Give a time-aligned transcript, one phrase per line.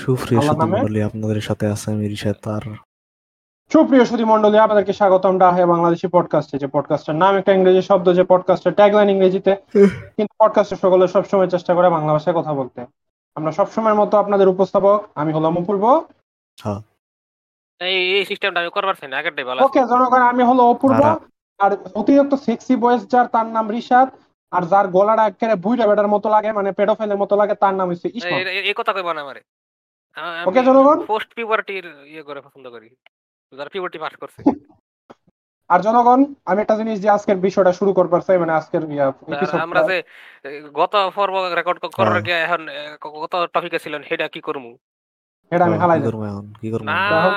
[0.00, 2.60] সুপ্রিয় সুধী আপনাদের সাথে আছে আমি রিশাদ তার।
[3.70, 8.24] সুপ্রিয় সুধী মন্ডলী আপনাদেরকে স্বাগতম ডাহে বাংলাদেশি পডকাস্টে যে পডকাস্টের নাম একটা ইংরেজি শব্দ যে
[8.24, 9.56] পডকাস্টের ট্যাগলাইন ইংরেজিতে।
[10.16, 12.86] কিন্তু পডকাস্টের সকলে সবসময় চেষ্টা করে বাংলা ভাষায় কথা বলতে।
[13.34, 15.84] আমরা সবসময়ের মতো আপনাদের উপস্থাপক আমি হলাম অপূর্ব
[16.60, 16.80] হ্যাঁ।
[17.80, 21.18] এই এই সিস্টেমটা আমি করবার চাই না আগেরটাই ভালো ওকে জনগণ আমি হলো অপূর্ব। আর-
[21.58, 24.08] আর অতিরিক্ত সেক্সি বয়েস যার তার নাম রিশাদ।
[24.50, 28.08] আর যার গলাটা একেবারে বুইটা বেটার মতো লাগে মানে পেডোফাইলের মতো লাগে তার নাম হচ্ছে
[28.08, 29.40] এই কথা কইবা না আমারে।
[30.46, 30.98] ওকে জনগণ?
[31.06, 32.88] পোস্ট পিউবার্টির ইয়ে করে পছন্দ করি।
[33.52, 34.38] যারা পিউবার্টি পাস করছে।
[35.70, 38.82] আর জনগণ আমি একটা জিনিস যে আজকের বিষয়টা শুরু করবার চাই মানে আজকের
[39.64, 39.96] আমরা যে
[40.72, 42.60] গত পর্ব রেকর্ড করার হ্যাঁ। আগে এখন
[43.16, 44.72] কত টপিকে ছিলেন সেটা কি করমু
[45.52, 46.46] এটা আমি হালাই কি দেব। এখন?
[46.60, 47.32] কি করব না এখন?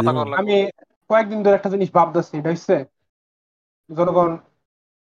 [0.00, 0.56] জনগণ। আমি
[1.10, 2.76] কয়েকদিন ধরে একটা জিনিস ভাবতেছি এটা হচ্ছে
[3.90, 4.30] জনগণ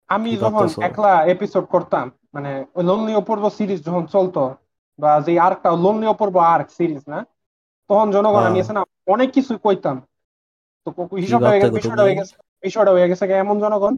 [0.10, 4.42] আমি যখন একলা এপিসোড করতাম মানে ওই লোনলি অপূর্ব সিরিজ যখন চলতো
[5.00, 7.20] বা যে আর্কটা লোনলি অপূর্ব আর্ক সিরিজ না?
[7.90, 9.96] তখন জনগণ আমি হ্যাঁ। আছে না অনেক কিছু কইতাম।
[10.88, 12.34] তো হিসাবটা হয়ে গেছে বিষয়টা হয়ে গেছে
[12.64, 13.94] বিষয়টা হয়ে গেছে এমন জনগণ।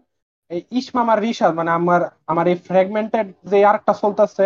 [0.51, 4.45] এই ইসমাম আর রিশাদ মানে আমার আমার এই ফ্র্যাগমেন্টেড যে আর্কটা চলতেছে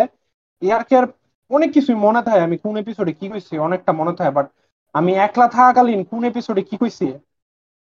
[0.62, 1.04] এই আর্কের
[1.52, 4.48] অনেক কিছুই মনে থাকে। আমি কোন এপিসোডে কি কইছি অনেকটা মনে থাকে বাট
[4.96, 7.06] আমি একলা থাকাকালীন কোন এপিসোডে কি কইছি?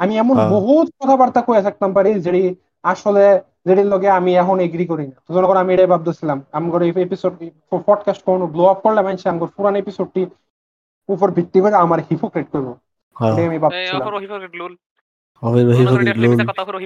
[0.00, 2.42] আমি এমন হ্যাঁ। বহুত কথাবার্তা কয়ে থাকতাম পারি যেটি
[2.84, 3.22] আসলে
[3.66, 7.32] যেটির লগে আমি এখন এগ্রি করি না। তো যখন আমি এটাই ভাবতেছিলাম আমার এই এপিসোড
[7.86, 10.22] পডকাস্ট কোনো গ্লো আপ করলে মানুষ আমার পুরান এপিসোডটি
[11.08, 12.68] উপর ভিত্তি করে আমার হিপোক্রেট করব।
[13.16, 14.46] হ্যাঁ। আমি ভাবছিলাম। অপর হিপোক্রেট
[15.42, 16.02] অফের ভাই লোল।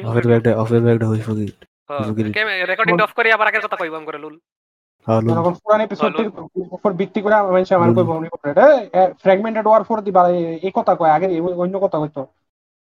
[0.08, 1.54] অফের ব্যাগটা অফের ব্যাগটা হ্যাঁ, হিপোক্রেট।
[2.70, 4.18] রেকর্ডিং অফ করে আবার আগের কথা কইবাম করে
[5.06, 6.28] হ্যাঁ লোল। যখন পুরান এপিসোডটির
[6.70, 8.56] উপর ভিত্তি করে মানুষ আমার হুম। কইবো hypocrite
[9.22, 10.10] fragmented war for the
[10.62, 11.26] এই কথা কয় আগে
[11.62, 12.22] অন্য কথা কইতো।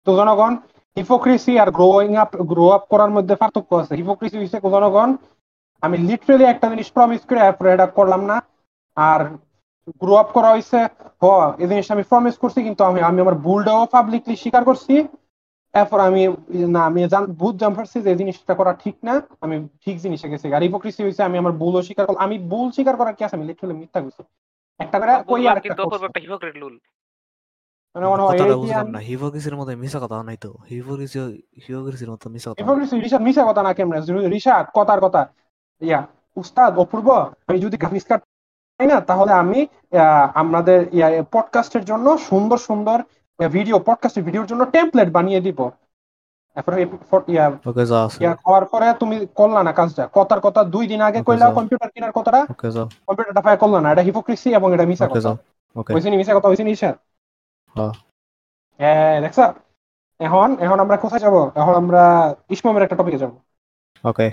[0.06, 0.52] তো জনগণ
[0.97, 5.11] হিপোক্রেসি আর গ্রোয়িং আপ গ্রো আপ করার মধ্যে পার্থক্য আছে। হিপোক্রেসি হচ্ছে জনগণ
[5.83, 7.41] আমি লিটারেলি একটা জিনিস প্রমিস করে
[7.75, 8.36] এটা করলাম না।
[8.97, 9.20] আর
[10.01, 10.78] গ্রো আপ করা হয়েছে
[11.23, 11.25] হ
[11.62, 14.95] এই জিনিসটা আমি প্রমিস করছি কিন্তু আমি আমি আমার ভুলটাও পাবলিকলি স্বীকার করছি।
[15.75, 16.23] এরপর আমি
[16.75, 19.14] না আমি জান বুঝ জান পারছি যে এই জিনিসটা করা ঠিক না
[19.45, 19.55] আমি
[19.85, 23.14] ঠিক জিনিসে গেছি। আর হিপোক্রেসি হয়েছে আমি আমার ভুলও স্বীকার করলাম। আমি ভুল স্বীকার করার
[23.17, 23.36] কি আছে?
[23.39, 24.23] আমি লিটারেলি মিথ্যা কইছি।
[24.80, 25.74] একটা করে কই আর একটা
[26.24, 26.74] হিপোক্রেট লুল
[27.94, 31.18] মানে মনে হয় এই বুঝলাম না হিপোক্রেসির মধ্যে মিছা কথা নাই তো হিপোক্রেসি
[31.64, 32.94] হিপোক্রেসির মতো মিছা কথা নাই। হিপোক্রেসি
[33.27, 33.98] মিশা কথা না কেমনে
[34.34, 35.20] রিশাদ কথার কথা
[35.82, 36.00] ইয়া
[36.36, 37.08] উস্তাদ অপূর্ব
[37.48, 38.22] আমি যদি গ্রাফিক্স কার্ড
[38.80, 39.60] পাই না তাহলে আমি
[40.42, 40.78] আমাদের
[41.34, 42.98] পডকাস্টের জন্য সুন্দর সুন্দর
[43.38, 45.61] ভিডিও পডকাস্টের ভিডিওর জন্য টেমপ্লেট বানিয়ে দিব।
[48.46, 52.40] হওয়ার পরে তুমি করলা না কাজটা। কথার কথা দুই দিন আগে কইলা কম্পিউটার কেনার কথাটা।
[53.06, 55.30] কম্পিউটারটা পায় করলা না। এটা হিপোক্রেসি এবং এটা মিশা কথা।
[56.20, 56.96] মিশা কথা হয়েছে নি রিশাদ
[57.74, 57.92] হ্যাঁ।
[58.80, 59.39] হ্যাঁ দেখছ
[60.20, 61.36] এখন এখন আমরা কোথায় যাব?
[61.61, 62.02] এখন আমরা
[62.51, 63.33] ইসমামের একটা টপিকে যাব।
[64.05, 64.27] ওকে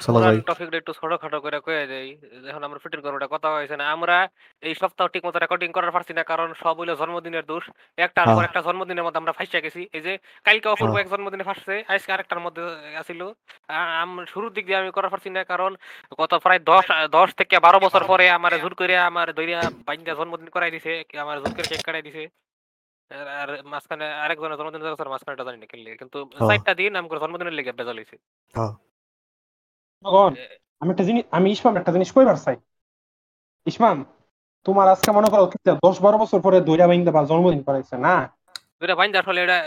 [0.00, 2.08] চলো যাই। টপিকটা একটু ছোটখাটো করে কয়ে দেই।
[2.50, 3.00] এখন আমরা ফিটিং
[3.34, 4.16] কথা হয়েছে না। আমরা
[4.62, 7.64] এই সপ্তাহ ঠিক মতো রেকর্ডিং করার পারছি না কারণ সব হইল জন্মদিনের দোষ।
[7.98, 10.12] একটার পর হ্যাঁ। একটা জন্মদিনের মধ্যে আমরা ফাঁসিয়া গেছি। এই যে
[10.46, 12.62] কালকে অপূর্ব হ্যাঁ। এক জন্মদিনে ফাঁসছে আজকে আরেকটার মধ্যে
[13.02, 13.20] আসিল।
[14.32, 15.70] শুরুর দিক দিয়ে আমি করার পারছি না কারণ
[16.20, 20.48] গত প্রায় দশ দশ থেকে বারো বছর পরে আমার জোর করে আমার দইরা বাইন্দা জন্মদিন
[20.54, 20.92] করাই দিছে
[21.24, 22.22] আমার জোর করে কেক কাটাই দিছে।
[23.10, 27.98] আর- আর মাঝখানে আরেকজনের জন্মদিন যাচ্ছে মাঝখানেটা জানি না খেললে কিন্তু হ্যাঁ। জন্মদিনের লেগে বেজাল
[30.80, 32.56] আমি একটা জিনিস আমি ইসমাম একটা জিনিস কইবার চাই।
[33.66, 33.96] ইসমাম
[34.66, 35.44] তোমার আজকে মনে করো
[35.82, 38.14] দশ বারো বছর পরে দৈরা বাইন্দা বা জন্মদিন করাইছে না?
[38.80, 38.94] দুইটা
[39.44, 39.58] এটা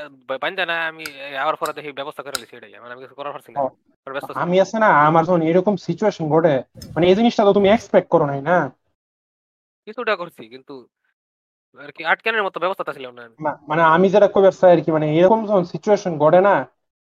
[0.41, 1.03] বাইন্দা না আমি
[1.37, 3.65] আওয়ার পরে দেখি ব্যবস্থা করে লিছি এটাই মানে আমি কিছু করার পারছি না। ও।
[4.07, 6.53] ওর ব্যস্ত আমি আছে না আমার যখন এরকম সিচুয়েশন ঘটে
[6.95, 8.57] মানে এই জিনিসটা তো তুমি এক্সপেক্ট করো নাই না?
[9.87, 10.73] কিছুটা করছি কিন্তু
[11.79, 13.23] আর কি আটকানোর মতো ব্যবস্থা ছিল না।
[13.67, 16.55] মানে আমি যেটা কইবার চাই আর কি মানে এরকম যখন সিচুয়েশন ঘটে না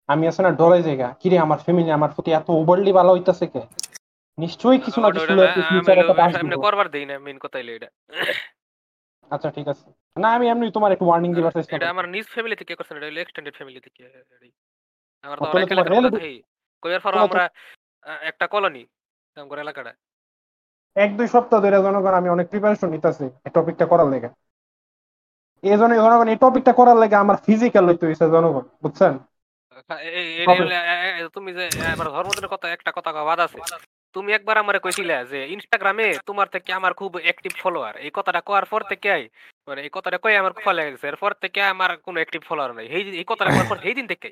[0.08, 3.62] আমি আছে না ডরাই জায়গা। কিরে আমার ফ্যামিলি আমার প্রতি এত ওভারলি ভালো হইতাছে কে?
[4.38, 7.58] নিশ্চয়ই কিছু না কিছু না, আমি ফিউচারে একটা এমনি দিব। করবার দেই না মেইন কথা
[7.58, 7.90] হইল এটা।
[9.30, 9.88] আচ্ছা ঠিক আছে।
[10.20, 13.22] না আমি এমনি তোমার একটু ওয়ার্নিং দিবার চেষ্টা এটা আমার নিজ ফ্যামিলি থেকে করছেন এটা
[13.22, 14.04] এক্সটেন্ডেড ফ্যামিলি থেকে
[15.22, 16.42] আমার তো অনেক relative- থাকি
[16.82, 17.50] কইয়ার পর আমরা
[18.22, 18.86] একটা কলোনি
[19.36, 19.94] আমার এলাকাটা।
[20.96, 24.30] এক দুই সপ্তাহ ধরে জনগণ আমি অনেক প্রিপারেশন নিতেছি এই টপিকটা করার লেগে।
[25.66, 29.14] এই জন্য জনগণ এই টপিকটা করার লাগে আমার ফিজিক্যাল লইতে হইছে জনগণ বুঝছেন?
[30.02, 33.60] এ- তুমি যে আমার ধর্মদিনের কথা একটা কথা বাদ আছে।
[34.16, 38.66] তুমি একবার আমারে কইছিলে যে ইনস্টাগ্রামে তোমার থেকে আমার খুব অ্যাক্টিভ ফলোয়ার এই কথাটা কওয়ার
[38.66, 39.12] পর থেকে
[39.68, 42.86] মানে এই কথাটা কই আমার খুব ভালো লেগেছে এরপর থেকে আমার কোনো অ্যাক্টিভ ফলোয়ার নাই।
[42.88, 44.30] এই এই কথাটা কওয়ার পর সেই দিন থেকে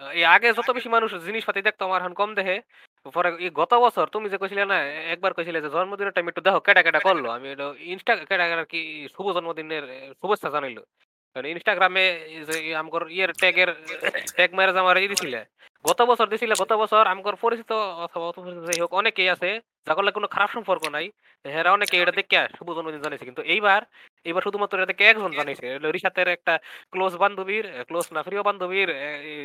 [0.00, 2.56] এই আগে যত বেশি মানুষ জিনিসপাতি দেখতো আমার এখন কম দেখে।
[3.16, 4.76] পরে এই গত বছর তুমি যে কইছিলে না
[5.14, 7.48] একবার কইছিলে যে জন্মদিনের টাইম একটু দেখো কেটা কেটা করল। আমি
[7.92, 8.80] ইনস্টা কেটা কেটা কি
[9.14, 9.84] শুভ জন্মদিনের
[10.20, 10.82] শুভেচ্ছা জানাইলো।
[11.36, 12.04] মানে ইনস্টাগ্রামে
[12.48, 13.70] যে আমগর ইয়ের ট্যাগের
[14.36, 15.40] ট্যাগ ম্যারেজ আমার ই দিছিলে।
[15.84, 17.70] গত বছর দিছিলে গত বছর আমগর পরিচিত
[18.04, 19.50] অথবা অপরিচিত যাই হোক অনেকেই আছে
[19.86, 21.06] যাগুলো কোনো খারাপ সম্পর্ক নাই।
[21.44, 23.80] হেরা অনেকে এটা দেখে শুভ জন্মদিন জানিয়েছে কিন্তু এইবার
[24.24, 26.58] এইবার শুধুমাত্র এটা দেখে একজন জানিয়েছে হলো রিশাতের একটা
[26.90, 28.88] ক্লোজ বান্ধবীর ক্লোজ না প্রিয় বান্ধবীর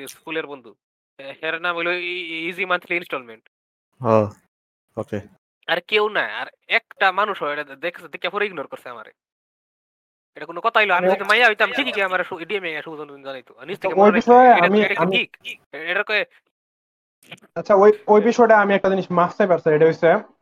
[0.07, 0.75] স্কুলের বন্ধু।
[1.17, 3.49] এ, হের নাম হলো ইজি মান্থলি ইনস্টলমেন্ট
[4.97, 5.19] ওকে।
[5.67, 9.11] আর কেউ না আর একটা মানুষ হয় এটা দেখছে দেখে পরে ইগনোর করছে আমারে।
[10.35, 13.79] এটা কোনো কথা হইল আমি যদি মাইয়া হইতাম ঠিকই কি আমার ডিএমএ জন্মদিন জানাইতো। নিজ
[13.79, 15.59] থেকে মনে এটা- আমি- আমি- ঠিক?
[15.71, 16.25] এটা কয়ে
[17.55, 20.38] আচ্ছা ওই ওই বিষয়টা আমি একটা জিনিস মাসতে পারছি এটা হচ্ছে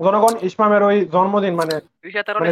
[0.00, 1.74] জনগণ ইসমামের ওই জন্মদিন মানে
[2.36, 2.50] মানে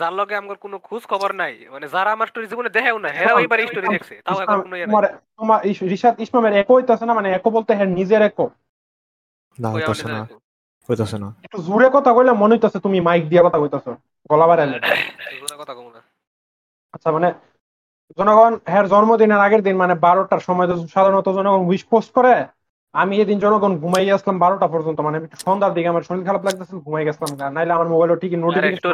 [0.00, 3.38] যার লগে আমার কোনো খোঁজ খবর নাই। মানে যারা আমার স্টোরি জীবনে দেখেও না হেরাও
[3.42, 5.04] এইবার স্টোরি দেখছে তাও এখন কোনো ইয়ে নাই তোমার
[5.38, 5.58] তোমার
[5.92, 8.44] রিশাদ ইসমামের একো হইতাছে না মানে একো বলতে হ্যাঁ নিজের একো
[9.58, 10.20] না হইতাছে না।
[10.88, 13.90] হইতাছে না। একটু জোরে কথা কইলে মনে হইতাছে তুমি মাইক দিয়ে কথা কইতাছো
[14.30, 14.76] গলা বাড়াইলে
[15.40, 16.00] জোরে কথা কম না।
[16.94, 17.28] আচ্ছা মানে
[18.18, 22.34] জনগণ হ্যার জন্মদিনের আগের দিন মানে বারোটার সময় তো সাধারণত জনগণ উইশ পোস্ট করে
[22.94, 27.06] আমি এদিন জনগণ ঘুমাই আসলাম বারোটা পর্যন্ত মানে সন্ধ্যার দিকে আমার শরীর খারাপ লাগতেছিল ঘুমাই
[27.06, 28.90] গেছিলাম নাইলে আমার মোবাইলে ঠিকই নোটিফিকেশন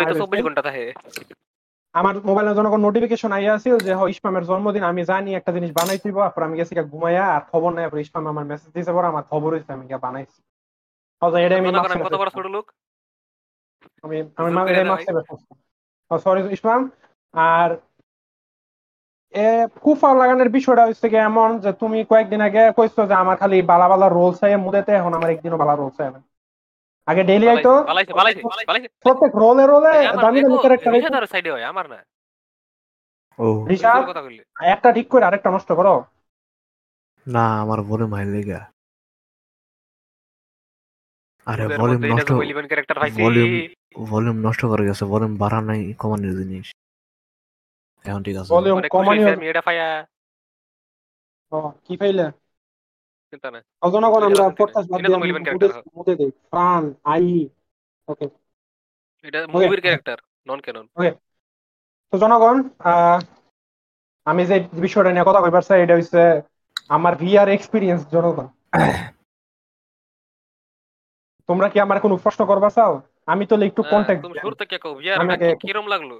[1.95, 5.99] আমার মোবাইলে জনগণ নোটিফিকেশন আইয়া আছিল যে হ ইসমামের জন্মদিন আমি জানি একটা জিনিস বানাই
[6.05, 9.25] দিব তারপর আমি গেছি ঘুমাইয়া আর খবর নাই তারপর ইসমাম আমার মেসেজ দিয়েছে পর আমার
[9.31, 10.39] খবর হয়েছে আমি গিয়া বানাইছি।
[11.23, 12.67] অথবা এটাই আমি আমি কত বড় ছোট লোক?
[14.05, 14.85] আমি আমি মা- এটাই
[16.11, 16.81] দাও সরি ইসমাম
[17.35, 17.69] আর
[19.83, 23.87] কুফা লাগানোর বিষয়টা হচ্ছে কি এমন যে তুমি কয়েকদিন আগে কইছো যে আমার খালি বালা
[23.93, 26.21] বালা রোল চাই মুদেতে এখন আমার একদিনও বালা রোল চাই না।
[27.09, 27.73] আগে ডেইলি আইতো
[29.05, 31.99] প্রত্যেক রোলে রোলে দামি দামি ক্যারেক্টার সাইডে হয় আমার না।
[33.39, 34.03] ও। রিশাদ
[34.73, 35.95] একটা ঠিক করে আরেকটা নষ্ট করো।
[37.27, 38.61] না আমার ভলিউম হাই লেগা।
[41.47, 42.31] আরে ভলিউম নষ্ট
[43.21, 43.51] ভলিউম
[44.11, 46.67] ভলিউম নষ্ট করে গেছে ভলিউম বাড়া নাই কমানোর জিনিস।
[48.05, 49.87] এখন ঠিক আছে ভলিউম কমানি হইছি আমি এটা পাইয়া
[51.87, 52.27] কি পাইলে
[53.33, 53.63] চিন্তা নাই
[53.93, 55.17] জনগণ আমরা এটা তো পডকাস্ট বাদ দিয়ে
[55.47, 57.25] মুদে মুদে দেই। প্রাণ আই
[58.09, 58.27] ওকে।
[59.25, 61.11] এটা মুভির ক্যারেক্টার নন ক্যানন ওকে
[62.13, 62.57] তো জনগণ
[62.87, 63.19] আহ,
[64.27, 66.23] আমি যে বিষয়টা নিয়ে কথা কইবার চাই এটা হচ্ছে
[66.91, 68.47] আমার ভিআর এক্সপিরিয়েন্স জনগণ।
[71.49, 72.93] তোমরা কি আমার কোনো প্রশ্ন করবা চাও?
[73.29, 74.93] আমি তো একটু কন্ট্যাক্ট তুমি শুরু থেকে কও?
[74.95, 76.11] ভিআর আগে- কিরম লাগল?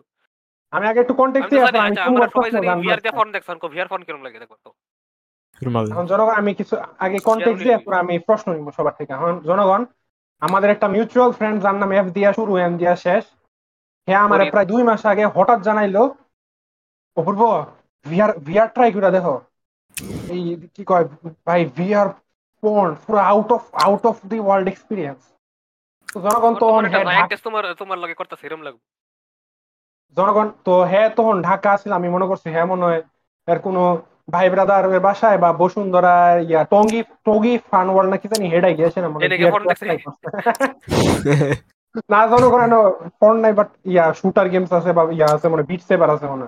[0.73, 1.43] আমি আগে একটু তো দিই
[1.89, 4.71] আচ্ছা আমরা সবাই জানি ভিআর দিয়ে ফোন দেখছেন কো ভিআর ফোন কিরম লাগে দেখো তো?
[5.93, 9.83] এখন জনগণ আমি কিছু আগে কন্টেক্ট দিয়ে তারপর আমি প্রশ্ন নিব সবার থেকে। এখন জনগণ
[10.43, 13.25] আমাদের একটা মিউচুয়াল ফ্রেন্ড যার নাম এফ দিয়া শুরু এম দিয়া শেষ।
[14.09, 16.03] হ্যাঁ আমার প্রায় দুই মাস আগে হঠাৎ জানাইলো
[17.17, 17.43] অপূর্ব
[18.07, 19.35] ভিআর ভিআর ট্রাই করে দেখো।
[20.29, 20.43] এই
[20.75, 21.05] কি কয়
[21.47, 22.09] ভাই ভিআর
[22.63, 25.21] পর্ন পুরো out of out of the world experience
[26.19, 26.53] জনগণ
[26.87, 28.83] ঢাকা- তোমার তোমার লগে করতেছে এরম লাগবে।
[30.17, 33.03] জনগণ তো হ্যাঁ তখন ঢাকা আসলে আমি মনে করছি হ্যাঁ মনে হয়
[33.49, 33.81] এর কোনো
[34.33, 39.01] ভাই ব্রাদার এর বাসায় বা বসুন্ধরা ইয়া টঙ্গি টঙ্গি ফান ওয়ার্ল্ড নাকি জানি হেডাই গিয়েছে
[39.01, 39.09] না।
[42.13, 42.73] না জনগণ
[43.19, 46.47] ফোন নাই বাট ইয়া শুটার গেমস আছে বা ইয়া আছে মানে বিট সেভার আছে মনে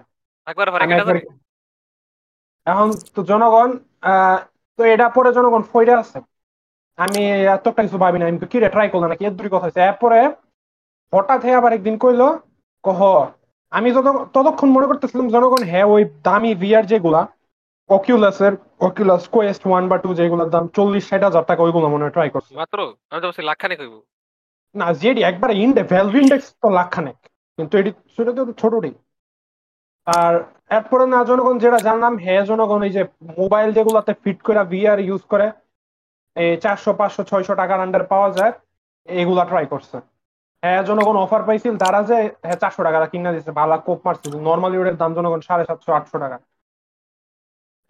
[2.67, 3.71] এখন তো জনগণ
[4.05, 4.39] আহ,
[4.79, 6.19] তো এটা পরে জনগণ ফইরা আছে।
[6.99, 7.21] আমি
[7.55, 9.25] এতটা কিছু ভাবি না আমি তো কিরে ট্রাই করলাম নাকি?
[9.25, 10.19] এর দুই কথা হচ্ছে এরপরে
[11.13, 12.29] হঠাৎ হয়ে আবার একদিন কইলো
[12.85, 13.01] কহ
[13.73, 13.89] আমি
[14.37, 17.23] ততক্ষণ মনে করতেছিলাম জনগণ হ্যাঁ ওই দামি ভিআর যেগুলা
[17.91, 18.55] অকিউলাসের
[18.87, 22.31] অকিউলাস কোয়েস্ট ওয়ান বা টু যেগুলোর দাম চল্লিশ ষাট হাজার টাকা ওইগুলো মনে হয় ট্রাই
[22.35, 22.79] করছে। মাত্র?
[23.13, 23.29] আমি তো
[24.75, 27.19] না জেডি একবার ইন্ডে ভ্যালভ ইন্ডেক্স তো লাখখানেক।
[27.59, 28.91] কিন্তু এটি সেটা তো ছোটটি।
[30.07, 30.35] আর
[30.77, 33.03] এরপরে না জনগণ যেটা জানলাম হ্যাঁ জনগণ এই যে
[33.41, 35.47] মোবাইল যেগুলোতে ফিট করে ভিআর ইউজ করে
[36.37, 38.53] এই চারশো পাঁচশো ছয়শো টাকার আন্ডার পাওয়া যায়
[39.09, 39.97] এগুলা ট্রাই করছে।
[40.63, 44.77] হ্যাঁ জনগণ অফার পাইছিল, তারা যে হ্যাঁ চারশো টাকা কিনা দিচ্ছে ভালো কোপ মারছিল নর্মালি
[44.79, 46.37] ওটার দাম জনগণ সাড়ে সাতশো, আটশো টাকা।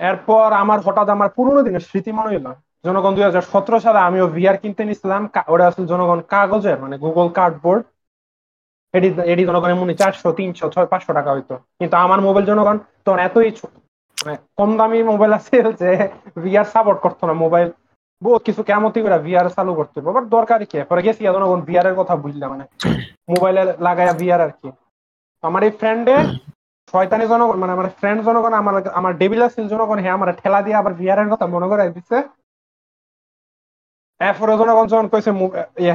[0.00, 2.46] এরপর আমার হঠাৎ আমার পুরোনো দিনের স্মৃতি মনে হইল,
[2.84, 6.96] জনগণ দুই হাজার সতেরো সালে আমিও ভিআর কিনতে নিছিলাম, কা- ওটা আসলে জনগণ কাগজের মানে
[6.98, 7.82] গুগল কার্ডবোর্ড
[8.94, 13.18] এটি এটি জনগণের মনে চারশো, তিনশো, ছয়, পাঁচশো টাকা হইতো। কিন্তু আমার মোবাইল জনগণ তখন
[13.18, 13.48] এতই
[14.18, 15.90] মানে কম দামি মোবাইল আছে যে
[16.42, 17.68] ভিআর সাপোর্ট করতো না মোবাইল
[18.24, 20.76] বহুত কিছু কেমতি করে ভিআর চালু করতে বাট দরকার কি?
[20.90, 22.64] পরে গেছি জনগণ ভিআর এর কথা বুঝলাম মানে
[23.32, 24.68] মোবাইলে লাগায়া ভিআর আর কি।
[25.44, 26.16] আমার এই ফ্রেন্ডে
[26.92, 30.76] শয়তানি জনগণ মানে আমার ফ্রেন্ড জনগণ, আমার আমার ডেবিল আছিল জনগণ হ্যাঁ আমার ঠেলা দিয়ে
[30.80, 32.18] আবার ভিআর এর কথা মনে করে দিচ্ছে
[34.20, 35.30] এরপরে জনগণ যখন কইছে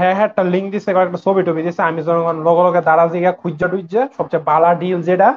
[0.02, 3.32] হ্যাঁ হ্যাঁ একটা লিঙ্ক দিছে, কয়েকটা ছবি টবি দিছে, আমি জনগণ লগে লগে দাঁড়া জিগা
[3.42, 5.30] খুঁজা টুইজা, সবচেয়ে বালা ডিল যেটা,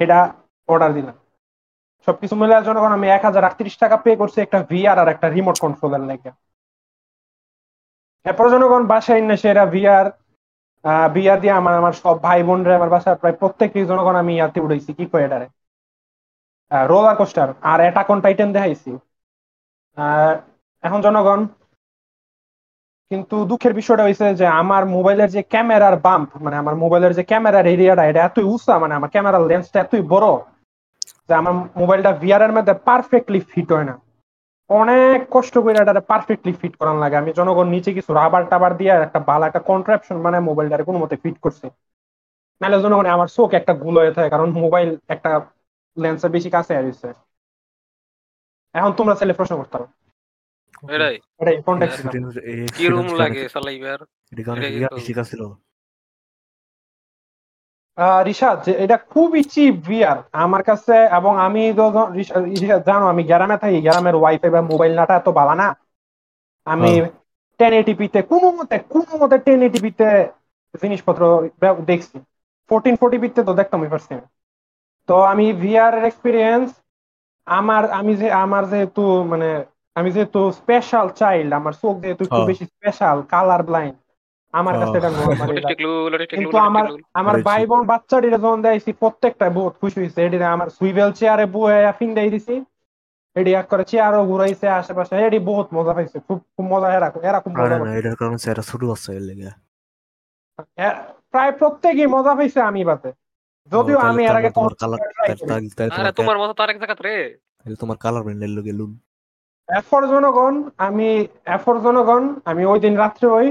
[0.00, 0.18] সেটা
[0.68, 1.16] অর্ডার দিলাম।
[2.06, 5.56] সবকিছু মিলে জনগণ আমি এক হাজার আটত্রিশ টাকা পে করছি একটা ভিআর আর একটা রিমোট
[5.64, 6.30] কন্ট্রোলার লেগে।
[8.26, 10.06] এরপর জনগণ বাসায় এনে সেরা ভিআর
[11.14, 14.90] বিয়ার দিয়ে আমার আমার সব ভাই বোনরা আমার বাসায় প্রায় প্রত্যেকটি জনগণ আমি ইয়াতে উড়াইছি,
[14.98, 15.46] কি কয় এটারে?
[16.70, 18.90] রোলার কোস্টার আর অ্যাটাক অন টাইটেন দেখাইছি।
[20.84, 21.40] এখন জনগণ,
[23.10, 27.66] কিন্তু দুঃখের বিষয়টা হয়েছে যে আমার মোবাইলের যে ক্যামেরার বাম্প মানে আমার মোবাইলের যে ক্যামেরার
[27.74, 30.28] এরিয়াটা এটা এতই উঁচা মানে আমার ক্যামেরার লেন্সটা এতই বড়
[31.32, 33.94] যে আমার মোবাইলটা ভিআর এর মধ্যে পারফেক্টলি ফিট হয় না।
[34.70, 38.92] অনেক কষ্ট করে এটা পারফেক্টলি ফিট করান লাগে। আমি জনগণ নিচে কিছু রাবার টাবার দিয়ে
[39.06, 41.66] একটা ভালো একটা কন্ট্রাপশন মানে মোবাইলটারে কোনো মতে ফিট করছে।
[42.60, 45.30] নাহলে জনগণ আমার চোখ একটা গুলো হয়ে থাকে কারণ মোবাইল একটা
[45.96, 47.08] লেন্সের বেশি কাছে আসছে
[48.74, 49.86] এখন তোমরা ছেলে প্রশ্ন করতে পারো।
[50.94, 51.96] এটাই। এটাই কন্টেক্ট
[52.76, 54.00] কি রুম লাগে চালাইবার?
[54.32, 54.66] এটা কারণে।
[55.06, 55.42] শিখাছিল
[58.24, 61.92] রিশাদ এটা খুবই চিপ ভিআর আমার কাছে এবং আমি তো-
[62.88, 65.68] জানো আমি গ্রামে থাকি গ্রামের ওয়াইফাই বা মোবাইল ডাটা এত ভালো না
[66.66, 66.90] আমি
[67.60, 70.06] টেন এটিপিতে কোনো মতে কোনো মতে টেন এটিপিতে
[70.74, 71.22] জিনিসপত্র
[71.86, 72.16] দেখছি
[72.70, 74.24] ফোরটিন ফোরটিপিতে তো দেখতামই পারছি না।
[75.08, 76.68] তো আমি ভিআর এর এক্সপিরিয়েন্স
[77.46, 79.48] আমার আমি যে আমার যেহেতু মানে
[79.96, 83.96] আমি যেহেতু স্পেশাল চাইল্ড আমার চোখ যেহেতু একটু হ্যাঁ। বেশি স্পেশাল কালার ব্লাইন্ড
[84.54, 86.84] আমার কাছে এটা নর্মালি কিন্তু আমার
[87.20, 91.80] আমার ভাই বোন বাচ্চাটিরে যখন দেয়ছি প্রত্যেকটা বহুত খুশি হয়েছে এটি আমার সুইভেল চেয়ারে বয়ে
[91.98, 92.54] ফিন্দাই দিছি।
[93.36, 97.50] এটি এক করে চেয়ারও ঘুরাইছে আশেপাশে। এটি বহুত মজা পাইছে। খুব খুব মজা এরকম এরকম
[97.58, 99.50] মজা না এটার কারণে এটা ছোট বাচ্চা এর লেগে।
[101.32, 103.10] প্রায় প্রত্যেকই মজা পাইছে আমি বাতে
[103.72, 104.50] যদিও আমি এর আগে
[106.18, 107.16] তোমার মতো তো আরেক জায়গা রে।
[107.82, 108.92] তোমার কালার ব্র্যান্ডের লোকে লুন
[109.68, 110.54] এফর জনগণ
[110.86, 111.08] আমি
[111.56, 113.46] এফর জনগণ আমি ওই দিন রাত্রে ওই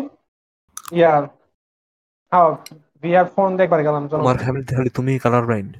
[3.35, 4.03] ফোন দেখবার গেলাম
[4.43, 5.73] ফ্যামিলি তাহলে তুমি কালার ব্র্যান্ড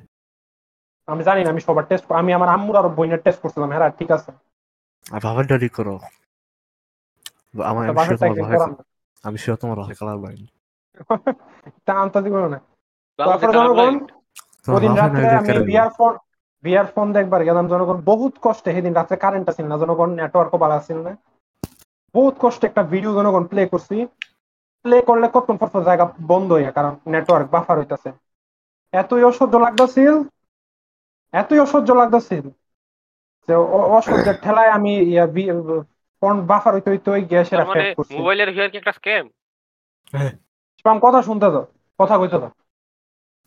[1.08, 4.10] আমি জানি না আমি সবার টেস্ট আমি আমার আম্মুর আর বইনের টেস্ট করছিলাম হ্যাঁ ঠিক
[4.18, 4.32] আছে।
[5.16, 5.96] আর ডালি করো।
[7.72, 8.58] আমার আমি বাসার তোমার ভাই
[9.28, 10.46] আমি শিওর তোমার ভাই কালার ব্র্যান্ড
[11.86, 12.60] তা আনতে দিব না।
[13.56, 13.94] জনগণ
[14.76, 16.14] ওদিন রাত্রে আমি বিয়ার ফোন
[16.64, 20.76] বিয়ার ফোন দেখবার গেলাম জনগণ বহুত কষ্টে। সেদিন রাত্রে কারেন্ট আছিল না জনগণ নেটওয়ার্কও ভালো
[20.82, 21.12] আছিল না।
[22.16, 23.98] বহুত কষ্টে একটা ভিডিও জনগণ প্লে করছি।
[24.86, 28.10] প্লে করলে কতক্ষণ পর জায়গা বন্ধ হইয়া কারণ নেটওয়ার্ক বাফার হইতাছে
[28.94, 30.14] এতই অসহ্য লাগতেছিল
[31.34, 32.46] এতই অসহ্য লাগতেছিল
[33.48, 34.92] যে অ- অসহ্যের ঠেলায় আমি
[36.22, 37.84] ফোন বাফার হইতে হইতে ওই গ্যাসের মানে
[38.18, 39.26] মোবাইলের ভিআর কি একটা স্ক্যাম
[40.86, 41.62] পাম কথা শুনতে তো
[42.00, 42.50] কথা কইতে তো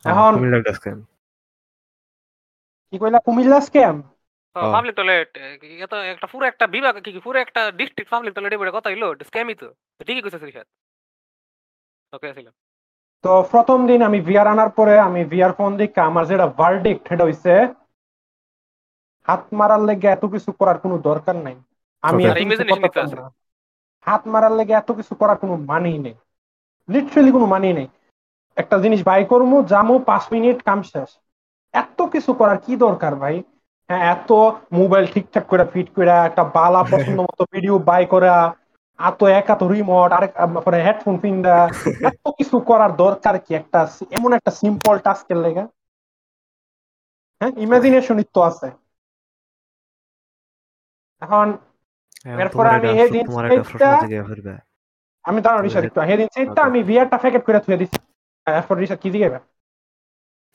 [0.05, 0.99] এখন লাগবে স্ক্যাম
[2.89, 3.97] কি কইলা কুমিল্লা স্ক্যাম
[4.57, 5.31] হ্যাঁ। পাবলিক টয়লেট
[5.85, 9.05] এত একটা পুরো একটা বিভাগ কি কি পুরো একটা ডিস্ট্রিক্ট পাবলিক টয়লেট বলে কথা হইল
[9.29, 10.63] স্ক্যামই তো তো ঠিকই কইছিস ওকে
[12.37, 12.49] ছিল
[13.25, 17.25] তো প্রথম দিন আমি ভিআর আনার পরে আমি ভিআর ফোন দেখে আমার যেটা ভার্ডিক্ট সেটা
[17.25, 17.53] হইছে
[19.29, 21.57] হাত মারার লেগে এত কিছু করার কোনো দরকার নাই।
[22.03, 22.23] আমি।
[24.07, 26.17] হাত মারার লেগে এত কিছু করার কোনো মানেই নেই।
[26.89, 27.89] লিটারেলি কোনো মানেই নেই।
[28.57, 31.11] একটা জিনিস বাই করব জামু পাঁচ মিনিট কাম শেষ।
[31.75, 33.37] এত কিছু করার কি দরকার ভাই?
[33.91, 34.31] হ্যাঁ এত
[34.73, 38.35] মোবাইল ঠিকঠাক করে ফিট করে একটা বালা পছন্দ মতো ভিডিও বাই করা
[38.99, 40.33] এত এক এত রিমোট আরেক
[40.65, 41.57] পরে হেডফোন পিন্দা
[42.09, 43.81] এত কিছু করার দরকার কি একটা
[44.17, 45.65] এমন একটা সিম্পল টাস্কের লেগে?
[47.41, 48.69] হ্যাঁ ইমাজিনেশনই তো আছে।
[51.23, 51.47] এখন
[52.35, 54.55] এরপরে আমি এই দিন তোমার একটা সেইটা- প্রশ্ন থেকে ফিরবে
[55.25, 57.99] আমি দাঁড়ানো রিসার্চ একটু সেদিন সেটটা আমি ভিআরটা প্যাকেট করে থুয়ে দিচ্ছি
[58.47, 59.29] এরপর রিসার্চ কি দিকে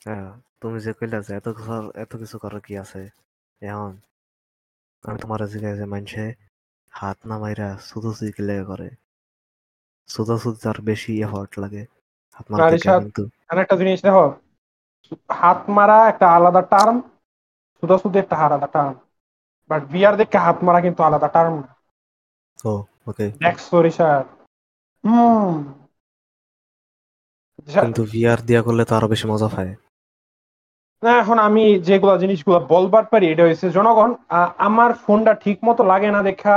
[0.06, 0.28] হ্যাঁ
[0.62, 1.72] তুমি যে কইলা যে এত কিছু
[2.04, 3.00] এত কিছু করার কি আছে?
[3.62, 3.92] এখন
[5.04, 6.24] আমি তোমার জিজ্ঞাসা যে মানুষে
[6.92, 8.88] হাত না মাইরা শুধু সুইকে লেগে করে
[10.08, 11.82] শুধু শুধু তার বেশি এফর্ট লাগে।
[12.36, 13.22] হাত মারা আরে থেকে সাত- কিন্তু।
[13.58, 14.24] একটা জিনিস দেখো
[15.32, 16.96] হাত মারা একটা আলাদা টার্ম
[17.82, 18.94] সুদা সুদে একটা আলাদা টার্ম।
[19.70, 21.54] বাট বিয়ার দেখে হাত মারা কিন্তু আলাদা টার্ম
[22.64, 22.72] ও
[23.06, 24.26] ওকে দেখছ রিসার্চ
[25.04, 25.54] হুম।
[27.80, 29.72] কিন্তু ভিআর দিয়া করলে তো আরও বেশি মজা পায়।
[31.02, 34.10] না এখন আমি যেগুলো জিনিসগুলো বলবার পারি এটা হচ্ছে জনগণ
[34.58, 36.56] আমার ফোনটা ঠিক মতো লাগে না দেখা।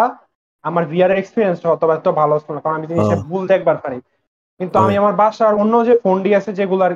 [0.66, 3.98] আমার ভিআর এক্সপিরিয়েন্সটা হয়তো বা এত ভালো হচ্ছে না কারণ আমি জিনিসটা। ভুল দেখবার পারি
[4.60, 6.94] কিন্তু আমি। আমার বাসার অন্য যে ফোনটি আছে যেগুলার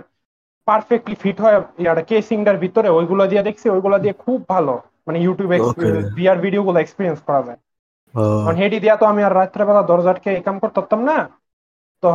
[0.67, 4.73] পারফেক্টলি ফিট হয় ইয়ার কেসিংটার ভিতরে ওইগুলো দিয়ে দেখছি ওইগুলো দিয়ে খুব ভালো
[5.07, 5.57] মানে ইউটিউবে.
[6.17, 7.59] ভিআর ভিডিও গুলো এক্সপিরিয়েন্স করা যায়
[8.43, 11.17] কারণ হেডি দিয়া তো আমি আর রাত্রেবেলা দরজা আটকে এই কাম করতে পারতাম না
[12.03, 12.07] তো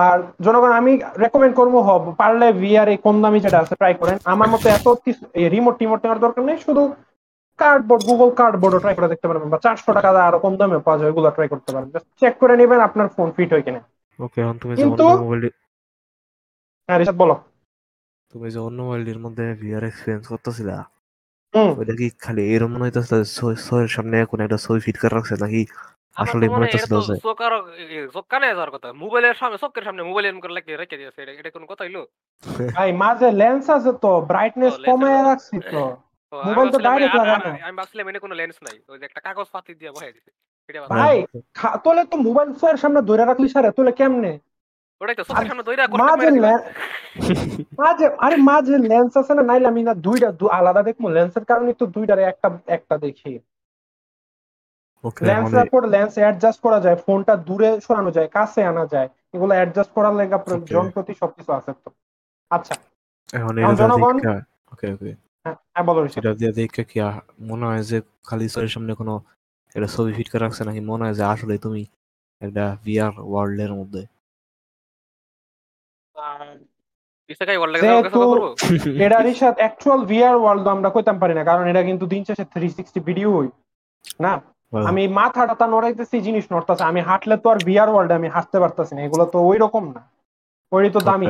[0.00, 0.92] আর জনগণ আমি
[1.22, 4.86] রেকমেন্ড করব হব পারলে ভিআর এই কম দামি যেটা আছে ট্রাই করেন আমার মতো এত
[5.04, 5.22] কিছু
[5.54, 6.82] রিমোট টিমোট নেওয়ার দরকার নেই শুধু
[7.62, 11.08] কার্ডবোর্ড গুগল কার্ডবোর্ডও ট্রাই করে দেখতে পারবেন বা চারশো টাকা আরও কম দামে পাওয়া যায়
[11.08, 11.88] ওইগুলো ট্রাই করতে পারেন
[12.20, 13.80] চেক করে নেবেন আপনার ফোন ফিট হয় কিনা।
[14.18, 15.42] ওকে এখন তুমি যে কিন্তু- অন্য মোবাইল
[16.88, 17.34] হ্যাঁ রিসাদ বলো।
[18.32, 20.76] তুমি যে অন্য মোবাইলের মধ্যে ভিআর এক্সপিরিয়েন্স করতেছিলা
[21.54, 23.14] হুম। ওইটা কি খালি এরকম মনে হইতেছিল
[23.62, 25.62] ছয়ের সামনে কোন একটা ছবি ফিট করে রাখছে নাকি?
[26.16, 30.02] আসলে মনে তো যে চোখ আরও এ, চোখ কানে যাওয়ার কথা। মোবাইলের সামনে চোখের সামনে
[30.02, 31.98] মোবাইল এরকম করে রেখে রেখে দিয়েছে। এটা কোনো কথা হইল
[32.74, 35.82] ভাই মাঝে লেন্স আছে তো ব্রাইটনেস কমায় রাখছি তো।
[36.32, 38.98] মোবাইল তো ভাবছিলাম direct আ- লাগায় আ- না। আমি ভাবছিলাম এনে কোনো লেন্স নাই। ওই
[38.98, 40.30] যে একটা কাগজ পাতি দিয়ে বসাই দিছে
[40.94, 41.16] ভাই
[41.84, 44.32] তোলে তো মোবাইল ফোনের সামনে ধরে রাখলি সারে তোলে কেমনে?
[45.00, 45.84] ওটাই তো চোখের সামনে দইরা
[47.78, 51.72] মাঝে আরে মাঝে লেন্স আছে না নাইলে আমি না দুইটা দু- আলাদা দেখব। লেন্সের কারণে
[51.72, 53.32] তো দুইটার একটা একটা দেখি।
[55.04, 59.08] ওকে লেন্স মানে পর লেন্স অ্যাডজাস্ট করা যায় ফোনটা দূরে সরানো যায় কাছে আনা যায়
[59.34, 60.36] এগুলো অ্যাডজাস্ট করার লেগে.
[60.72, 61.88] যন্ত্রপাতি সবকিছু আছে তো।
[62.50, 62.74] আচ্ছা।
[63.32, 64.22] এখন জনগণ-
[64.72, 65.10] ওকে ওকে
[65.46, 66.98] হ্যাঁ হ্যাঁ, বলো। এটা দিয়ে দেখে কি
[67.50, 67.96] মনে হয় যে
[68.28, 69.14] খালি সামনে কোনো
[69.74, 70.80] এটা ছবি ফিট করে রাখছে নাকি?
[70.90, 71.82] মনে হয় যে আসলে তুমি
[72.42, 74.02] একটা ভিআর ওয়ার্ল্ডের মধ্যে।
[79.02, 80.36] ওয়ার্ল্ড অ্যাকচুয়াল ভিআর
[80.76, 83.30] আমরা কইতাম পারি না কারণ এটা কিন্তু দিন শেষে থ্রি সিক্সটি ভিডিও
[84.24, 84.32] না?
[84.72, 85.02] আমি
[85.72, 89.38] নড়াইতেছি জিনিস নড়তাছে আমি হাঁটলে তো আর ভিআর ওয়ার্ল্ডে আমি হাঁটতে পারতাছি না এগুলো তো
[89.50, 90.02] ওই রকম না
[90.72, 91.28] ওই তো দামি।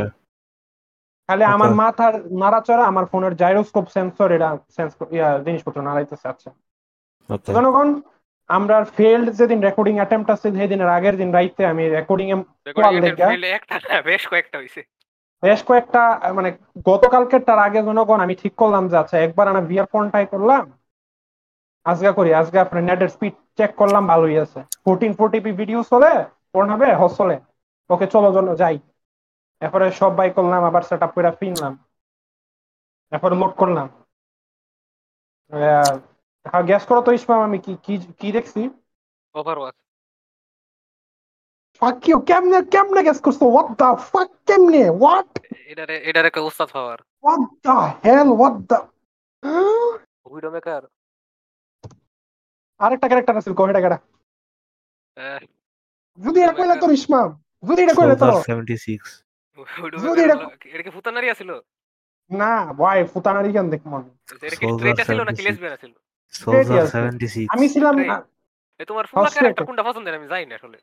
[1.33, 4.93] খালি আমার মাথার নাড়াচড়া আমার ফোনের জাইরোস্কোপ সেন্সর এটা সেন্স
[5.47, 6.51] জিনিসপত্র নাড়াইতেছে আচ্ছা।
[7.57, 7.89] জনগণ
[8.51, 12.37] আমরা ফেল্ড যেদিন রেকর্ডিং অ্যাটেম্পট আছে সেদিনের আগের দিন রাইতে আমি রেকর্ডিং এ
[14.11, 14.81] বেশ কয়েকটা হইছে।
[15.43, 16.03] বেশ কয়েকটা
[16.39, 16.51] মানে
[16.91, 20.65] গতকালকের তার আগে জনগণ আমি ঠিক করলাম যে আচ্ছা একবার আমি ভিআর ফোন ট্রাই করলাম।
[21.87, 26.13] আজকে করি আজকে আপনার নেটের স্পিড চেক করলাম ভালোই আছে। ফোরটিন ফোরটি পি ভিডিও চলে
[26.53, 27.37] ফোন হবে হস চলে
[27.91, 28.77] ওকে চলো জন্য যাই।
[29.65, 31.73] এরপরে সব বাই করলাম আবার সেট আপ করে ফিনলাম
[33.13, 33.89] এরপরে লোড করলাম।
[35.53, 38.61] হ্যাঁ গ্যাস করো তো ইসমাম আমি কি কি কি দেখছি?
[39.35, 39.77] ওভারওয়াচ
[41.83, 43.41] Fuck you, কেমনে কেমনে গ্যাস করছ?
[43.57, 44.83] What the fuck কেমনে?
[45.05, 45.29] What?
[45.71, 48.79] এটারে এটারে একটা উস্তাদ হওয়ার। What the hell what the
[50.33, 50.83] video maker
[52.81, 53.99] আরেকটা ক্যারেক্টার আছে কহিটা কেডা
[56.19, 57.29] যদি এটা কইলে তোর ইসমাম
[57.69, 58.75] যদি এটা কইলে তোর 76 যদি
[59.57, 61.61] এটা- এটা কি ফুতানারি আছিল?
[62.31, 65.93] না ভাই ফুতানারি কেন দেখ এটা কি স্ট্রেট ছিল নাকি লেসবিয়ান ছিল
[66.45, 68.87] Soldier আছে। 76 আমি ছিলাম Straight.
[68.89, 70.79] তোমার ফুলা ক্যারেক্টার কোনটা পছন্দের আমি জানি না আসলে।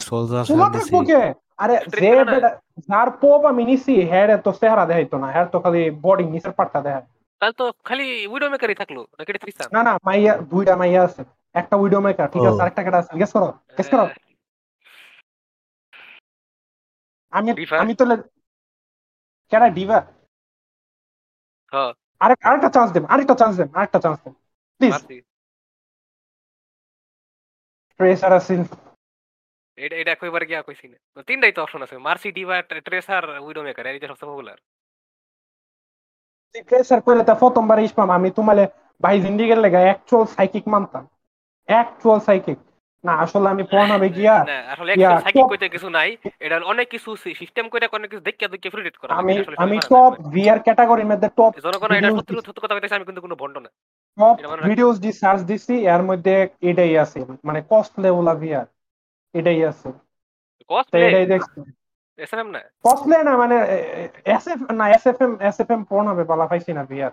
[0.00, 1.34] Soldier চুলা 76 থাকব কে?
[1.56, 2.34] আরে যে ছিল না?
[2.34, 6.52] বেটা যার পোপ আমি নিছি হেড তো চেহারা দেখাইতো না। হেড তো খালি বডি নিচের
[6.52, 7.02] পাটটা দেখায়।
[7.38, 11.76] তাহলে তো খালি উইডো মেকারই থাকল নাকি এটা না না মাইয়া দুইটা মাইয়া আছে। একটা
[11.76, 14.08] উইডো মেকার ঠিক আছে। আরেকটা আছে। গেস করো গেস করো।
[17.32, 17.50] আমি
[17.82, 18.04] আমি তো
[19.52, 19.98] কেডা ডিভা
[21.72, 24.34] হ্যাঁ আরেক আরেকটা চান্স দেন আরেকটা চান্স দেন আরেকটা চান্স দেন
[24.80, 24.94] প্লিজ
[28.00, 28.32] ট্রেসার
[29.78, 30.96] এটা এটা কইবার গিয়া কইছি না।
[31.28, 34.58] তিনটাই তো অপশন আছে। Mercy Diva Tracer Widowmaker এই যে সবচেয়ে পপুলার
[36.68, 38.64] ট্রেসার কইলে তা প্রথমবার ইসমাম আমি তোমালে
[39.00, 41.04] ভাই জিন্দিগির লেগা অ্যাকচুয়াল সাইকিক মানতাম।
[41.68, 42.58] অ্যাকচুয়াল সাইকিক
[43.04, 43.64] না আসলে আমি
[44.18, 44.90] গিয়া না আসলে
[45.24, 46.10] সাইকিক কইতে কিছু নাই।
[46.44, 49.34] এটা অনেক কিছু সিস্টেম কইরা অনেক কিছু দেখিয়া দেখিয়া ফ্রিডেট করা আমি
[49.64, 53.36] আমি টপ ভিআর ক্যাটাগরির মধ্যে টপ জনগণ এটা সত্যি সত্যি কথা কইতেছে আমি কিন্তু কোনো
[53.42, 53.70] ভন্ড না।
[54.18, 54.36] টপ
[54.68, 56.34] ভিডিওস দি সার্চ দিছি এর মধ্যে
[56.70, 58.66] এটাই আছে মানে কস্ট লেভেল ভিআর
[59.34, 59.88] এটাই আছে।
[60.70, 61.58] কস্ট এটাই দেখছি।
[62.18, 62.60] এসএমএম না?
[62.84, 63.56] কস্টলে না মানে
[64.34, 67.12] এসএফ না এসএফএম এসএফএম পড়াবে বলা পাইছি না ভিআর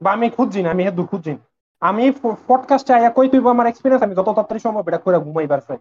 [0.00, 1.42] বা আমি খুঁজছি না আমি হেদু খুঁজছি। না।
[1.82, 2.04] আমি
[2.48, 5.78] পডকাস্টে আয়া কই তুইব আমার এক্সপিরিয়েন্স আমি যত তাড়াতাড়ি সম্ভব এটা করে ঘুমাইবার চাই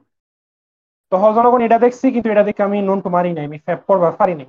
[1.12, 4.13] তো জনগণ এটা দেখছি কিন্তু এটা দেখে আমি নন টু মারি নাই আমি ফ্যাপ করবার
[4.19, 4.47] পারি নাই।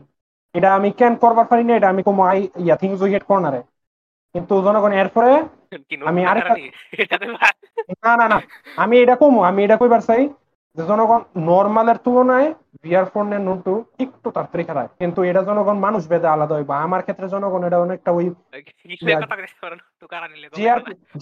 [0.55, 3.61] এটা আমি ক্যান করবার পারি নাই এটা আমি কোনো I yeah things we get কর্নারে
[4.35, 5.31] কিন্তু জনগণ এরপরে
[6.09, 6.57] আমি আরেকটা-
[8.05, 8.39] না না না
[8.77, 10.23] আমি এটা কমু আমি এটা কইবার চাই।
[10.77, 12.49] যে জনগণ নর্মালের তুলনায়
[12.83, 17.27] ভিআর ফোনের নোটু একটু তাড়াতাড়ি খারাপ। কিন্তু এটা জনগণ মানুষ ভেদে আলাদা হইবা। আমার ক্ষেত্রে
[17.35, 18.27] জনগণ এটা অনেকটা ওই?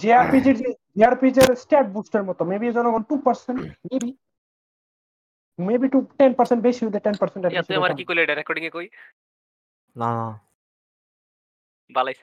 [0.01, 0.57] জিআরপিজির
[0.97, 4.11] জিআরপিজির স্ট্যাট বুস্টের মতো মেবি জনগণ two percent maybe
[5.59, 7.43] maybe two ten percent বেশি হইতে টেন পার্সেন্ট
[7.79, 8.87] আমার কি কইলে এটা রেকর্ডিং এ কই?
[9.95, 10.27] না না।
[11.89, 12.15] বালাই।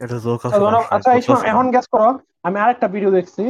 [0.00, 0.56] এটা তোর কাছে
[0.96, 1.10] আচ্ছা
[1.52, 2.08] এখন গেস করো
[2.46, 3.42] আমি আরেকটা ভিডিও দেখছি।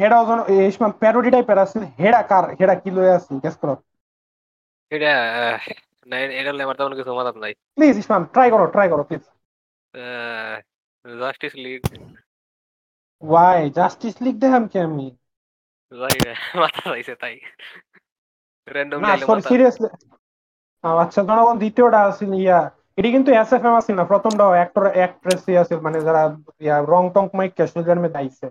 [0.00, 0.38] হেডা ওজন
[0.70, 2.44] ইসমাম প্যারোডি টাইপের আছে। হেডা কার?
[2.58, 3.32] হেডা কি লয়ে আছে?
[3.44, 3.74] গেস করো।
[4.92, 5.12] এটা
[6.10, 7.12] না এটা হলে আমার তেমন কিছু
[7.44, 9.24] নাই। প্লিজ ইসমাম ট্রাই করো ট্রাই করো please
[11.04, 11.80] justice league
[13.22, 15.06] why justice league দেখাম কি আমি?
[15.92, 16.32] যাই না,
[16.62, 17.34] মাথা পাইছে তাই।
[18.74, 19.88] র্যান্ডম না সরি সিরিয়াসলি
[21.02, 22.60] আচ্ছা জনগণ দ্বিতীয়টা আছিল ইয়া।
[22.98, 26.22] এটি কিন্তু এসএফএম আছিল না প্রথমটা অ্যাক্টর অ্যাক্ট্রেস আছিল মানে যারা
[26.64, 28.46] ইয়া রং টং মাইক ক্যাশুয়াল মে দাইছে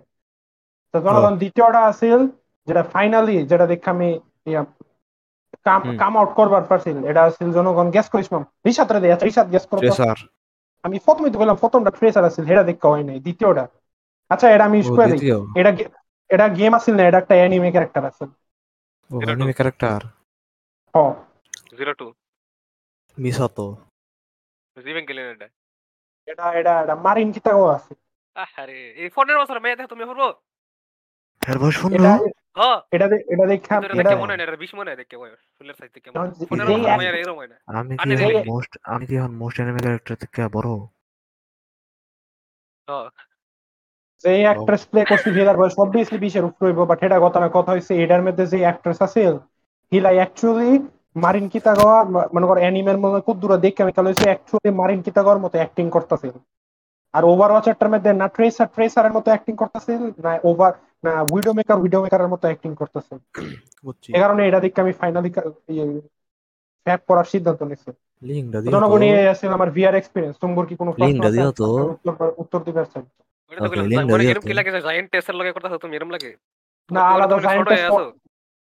[1.05, 2.19] জনগণ দ্বিতীয়টা আছিল
[2.67, 4.10] যেটা ফাইনালি যেটা দেখে আমি
[6.01, 9.65] কাম আউট করবার পারছিল। এটা আছিল জনগণ গেস করিস মাম। রিসাত রে দেয়া রিসাত গেস
[9.69, 9.81] করো
[10.84, 13.63] আমি প্রথমে তো বললাম প্রথমটা ট্রেসার আছিল হেডা দেখা হয় নাই দ্বিতীয়টা
[14.31, 15.21] আচ্ছা এটা আমি ও স্কোয়ার দিই।
[15.60, 15.71] এটা
[16.29, 18.23] এটা গেম আছিল না এটা একটা অ্যানিমে ক্যারেক্টার আছে
[19.10, 19.99] ও অ্যানিমে ক্যারেক্টার
[20.93, 20.97] হ।
[21.77, 22.08] জিরো টু
[23.17, 23.65] মিসাতো
[24.77, 25.47] জিভেন গেলেন এটা।
[26.27, 27.93] এটা এটা এটা মারিন কিতাও আছে
[28.55, 30.19] আরে এই ফোনের বছর মেয়ে দেখো তুমি হব
[31.47, 32.12] এর বয়স এটা
[32.55, 36.08] হ্যাঁ। এটা এটা দেখা এটা এটা হয় এটা বিশ মনে হয় বয়স। ফুলের সাইজ থেকে
[36.10, 40.17] এরকম হয়। না। আমি কি আনে এখন দিলে। মোস্ট আমি কি এখন মোস্ট অ্যানিমে ক্যারেক্টার
[40.17, 40.69] থেকে বড়?
[42.88, 43.10] হ্যাঁ।
[44.23, 47.71] যে অ্যাক্ট্রেস প্লে করছে হেলার বয়স অবভিয়াসলি বিশের উপরে হইব বাট এটা কথা না কথা
[47.71, 49.21] হইছে এটার মধ্যে যে অ্যাক্ট্রেস আছে
[49.91, 50.69] হিলাই অ্যাকচুয়ালি
[51.15, 55.58] মারিন কিতাগোয়া ম- মনে কর অ্যানিমের মধ্যে খুব দূরে দেখে আমি অ্যাকচুয়ালি মারিন কিতাগোয়ার মতো
[55.58, 56.27] অ্যাক্টিং করতেছে।
[57.15, 59.91] আর ওভারওয়াচারটার মধ্যে না ট্রেসার ট্রেসারের মতো অ্যাক্টিং করতেছে
[60.25, 60.71] না ওভার
[61.06, 63.13] না উইডো মেকার উইডো মেকারের মতো অ্যাক্টিং করতেছে।
[64.17, 65.30] এ কারণে এটা দেখে আমি ফাইনালি
[66.86, 70.91] ফ্যাক করার সিদ্ধান্ত নিচ্ছি লিঙ্কটা দিও জনগণ এই আছে আমার ভিআর এক্সপিরিয়েন্স তোমার কি কোনো
[70.91, 71.36] আছে?
[71.36, 71.67] দিও তো।
[72.43, 72.82] উত্তর দিবে
[74.12, 74.71] মানে কি লাগে?
[74.88, 76.32] জায়ান্ট টেস্টের লগে করতেছো তুমি এরকম লাগে?
[76.89, 77.36] না আলাদা
[77.89, 78.04] আছো।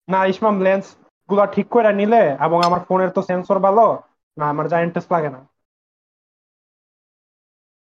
[0.08, 3.86] না ইসমাম লেন্সগুলা ঠিক করে নিলে এবং আমার ফোনের তো সেন্সর ভালো
[4.38, 5.40] না আমার জায়েন্ট টেস্ট লাগে না।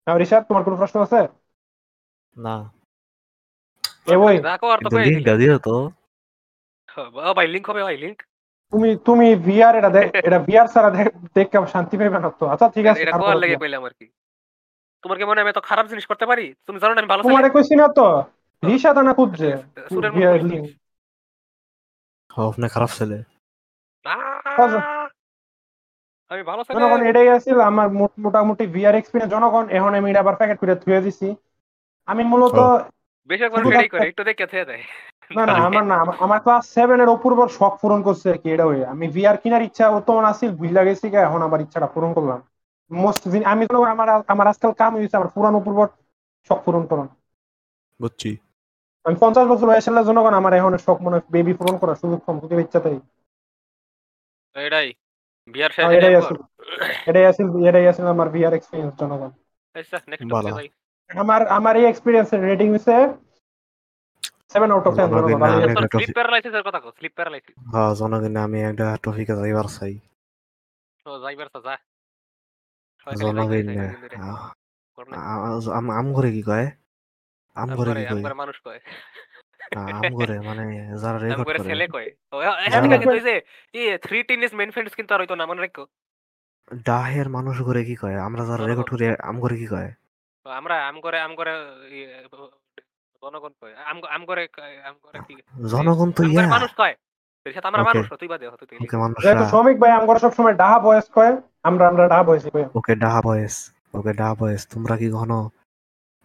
[0.07, 1.29] না, রিশাদ তোমার কোনো প্রশ্ন আছে?
[2.37, 2.71] না।
[4.07, 5.91] এ ওই রাখো আর তো কই। লিঙ্কটা দিও তো।
[7.37, 8.23] ভাই লিংক হবে ভাই লিংক
[8.71, 10.69] তুমি তুমি ভিআর এটা দেখ এটা ভিআর
[11.35, 14.07] দেখ- শান্তি পাইবে না তো। আচ্ছা ঠিক আছে এটা কোয়ার লেগে কইলাম আর কি।
[15.03, 16.55] তোমার কি মনে আমি তো খারাপ জিনিস করতে পারি?
[16.67, 18.21] তুমি জানো না আমি ভালো ছেলে তোমারে কইছি না তো।
[18.67, 19.57] রিশাদ আনা খুঁজছে।
[19.89, 20.77] সুরের মতো VR বলিস।
[22.31, 23.19] হ্যাঁ, খারাপ ছেলে।
[24.07, 25.02] না।
[26.33, 30.37] আমি ভালো জনগণ এটাই আছিল আমার মোট- মোটামুটি ভিআর এক্সপিরিয়েন্স জনগণ এখন আমি এটা আবার
[30.37, 31.29] প্যাকেট করে থুয়ে দিছি।
[32.09, 32.59] আমি মূলত
[33.55, 34.83] শুধু এটাই করে একটু দেখে থেয়ে দেয়।
[35.31, 38.83] না না আমার না আমার- ক্লাস সেভেন এর অপূর্বর শখ পূরণ করছে কি এটা হয়ে।
[38.87, 39.85] আমি ভিআর কেনার ইচ্ছা
[40.31, 42.41] আছিল ভুইলা গেছি গা, এখন আমার ইচ্ছাটা পূরণ করলাম।
[42.91, 45.89] মোস্ট আমি তো আমার আমার আজকাল কাম হয়েছে আমার পুরান অপূর্বর
[46.49, 47.09] শখ পূরণ করুন
[48.01, 48.31] বুঝছি।
[49.07, 52.63] আমি পঞ্চাশ বছর বয়সের জনগণ আমার এখন শখ মনে বেবি পূরণ করার সুযোগ কম খুবই
[52.63, 52.99] ইচ্ছাতেই
[54.57, 54.89] এটাই।
[55.49, 56.37] হ্যাঁ, শেষ এটাই আছিল
[57.09, 59.31] এটাই আছিল এটাই আছিল আমার ভিআর এক্সপিরিয়েন্স জনগণ
[59.75, 60.67] আচ্ছা নেক্সট ভাই
[61.11, 62.97] আমার আমার এই এক্সপিরিয়েন্স রেটিং হচ্ছে
[64.53, 67.13] সেভেন আউট অফ টেন ভালো দিন, জনগণ আমি আমি- একটা স্লিপ টপিক কথা কও স্লিপ
[67.19, 69.95] প্যারালাইসিস হ্যাঁ জনগণে আমি একটা টপিকে যাইবার চাই
[71.07, 71.75] যাইবার যা
[73.07, 73.61] জনগণ
[75.73, 76.67] আম আম করে কি কয়
[77.57, 78.81] আম করে কি কয় মানুষ কয়
[79.81, 80.65] আম করে মানে
[81.03, 82.09] যারা রেকর্ড করে ছেলে কয়
[82.71, 83.35] হ্যাঁ কিন্তু ওই যে
[84.59, 85.85] মেন ফ্রেন্ডস কিন্তু আর হইতো না মনে রাখো?
[86.89, 88.17] ডাহের মানুষ করে কি কয়?
[88.29, 89.91] আমরা যারা রেকর্ড করি আম করে কি কয়?
[90.47, 91.53] আমরা আম করে আম করে
[93.23, 94.43] জনগণ কয়। আম আম করে
[94.89, 95.35] আম করে কি
[95.73, 96.95] জনগণ তো ইয়া। মানুষ কয়।
[97.47, 98.97] এর সাথে আমরা মানুষ তুই বাদে তুই ওকে
[100.61, 101.33] ডাহা বয়স কয়
[101.69, 103.55] আমরা আমরা ডাহা বয়সে কই। ওকে ডাহা বয়েস
[103.99, 105.39] ওকে ডাহা বয়েস তোমরা কি কখনো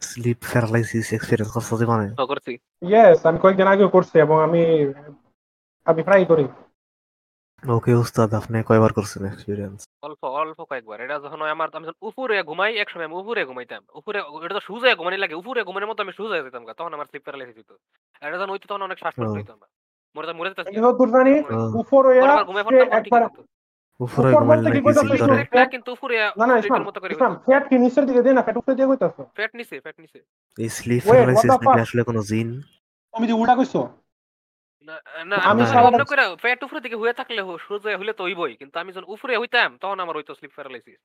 [0.02, 2.08] স্লিপ প্যারালাইসিস এক্সপেরিয়েন্স করছ জীবনে?
[2.16, 2.54] তো করছি।
[2.92, 4.62] ইয়েস আমি কয়েকদিন আগেও করছি এবং আমি
[5.86, 6.46] আমি প্রায় করি।
[7.64, 12.08] ওকে উস্তাদ আপনি কয়বার করছেন এক্সপেরিয়েন্স অল্প অল্প কয়েকবার। এটা যখন হয় আমার আমি যখন
[12.10, 15.90] উপরে ঘুমাই এক সময় আমি উপরে ঘুমাইতাম। উপরে এটা তো সুজ ঘুমানি লাগে উপরে ঘুমানোর
[15.90, 17.76] মতো আমি সুজ যেতাম তখন আমার স্লিপ প্যারালাইসিস হতো
[18.22, 19.70] এটা যখন হইতো তখন অনেক শ্বাসকষ্ট। হইতো আমার।
[20.16, 20.66] মরে মরে যেতাম
[21.82, 23.46] উপর হইয়া ঘুমে সে পড়তাম
[24.00, 25.30] উপরে উপর ঘুমাইলে বলতে কি নাকি কইতাছো জিন ইসমাম?
[25.32, 25.44] ধরে?
[25.44, 26.82] পেটটা কিন্তু উপরে না না ইসলাম
[27.16, 30.20] ইসলাম ফ্যাট কি নিচের দিকে দিয়ে না ফ্যাট উপরে দিয়ে কইতাছো। ফ্যাট নিছে ফ্যাট নিছে
[30.58, 32.50] এই স্লিপ প্যারালাইসিস নাকি আসলে কোনো জিন?
[33.14, 33.82] তুমি যে উল্টা কইছো?
[34.88, 34.96] না
[35.30, 38.90] না আমি আমি করে পেট উপরে দিকে হয়ে থাকলে সূর্য হলে তো হইবই কিন্তু আমি
[38.94, 41.00] যখন উপরে হইতাম তখন আমার হইতো স্লিপ প্যারালাইসিস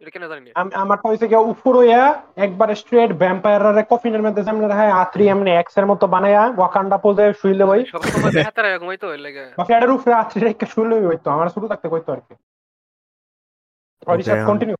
[0.00, 2.02] এটা কেন জানি না। আমি আমারটা হইছে কি উপর হইয়া
[2.44, 4.62] একবার স্ট্রেট ভ্যাম্পায়ারের কফিনের মধ্যে যেমন
[5.02, 9.44] আত্রি এমনি এক্সের মতো বানায়া ওয়াকান্ডা পোজে শুইলে হই সব সময় হাতারে ঘুমাইতো এর লাগে।
[9.58, 12.34] বা ফ্যাটের উপরে আত্রি রেখে শুইলে হইতো আমার শুরু থাকতে কইতো আর কি।
[14.12, 14.76] Okay, কন্টিনিউ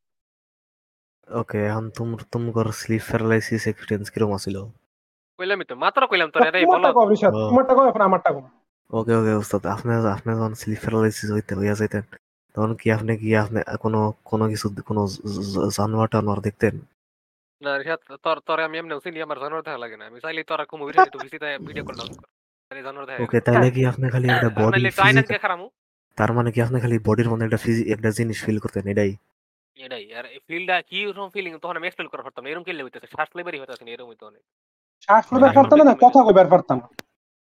[1.41, 1.85] ওকে এখন
[2.33, 2.43] তুম
[2.81, 4.57] স্লিপ প্যারালাইসিস এক্সপেরিয়েন্স কীরকম আছিল?
[5.39, 8.31] কইলামই তো মাত্র কইলাম তো এটাই বলো। তোমারটা কও রিসার্চ ও। তোমারটা কও এখন আমারটা
[8.35, 8.43] কও।
[8.99, 12.05] ওকে ওকে উস্তাদ আপনি আপনি যখন স্লিপ প্যারালাইসিস হইতে হইয়া যাইতেন
[12.59, 15.03] তখন কি আপনি কি আপনি কোনো কোনো কিছু কোনো
[15.77, 16.75] জানোয়ার টানোয়ার দেখতেন?
[17.63, 20.61] না রিহাত তোর তোর আমি এমনি চিনি আমার জানোয়ার দেখা লাগে না। আমি চাইলে তোর
[20.71, 22.27] কোন ভিডিও একটু ভিসিতে ভিডিও কল ডাউন কর।
[22.71, 25.67] আরে জানোয়ার দেখা ওকে তাইলে কি আপনি খালি একটা বডি নাইলে টাইনান কে খারামু?
[26.19, 29.13] তার মানে কি আপনি খালি বডির মধ্যে একটা ফিজি একটা জিনিস ফিল করতেন এটাই?
[29.77, 33.29] এটাই আর ফিলটা কি রকম ফিলিং তখন আমি এক্সপ্লেন করা পারতাম এরকম কেলে হইতাছে শ্বাস
[33.37, 34.43] লেবারই হইতাছে না এরকম হইতো অনেক।
[35.05, 36.79] শ্বাস লইবার পারতাম না কথা কইবার পারতাম।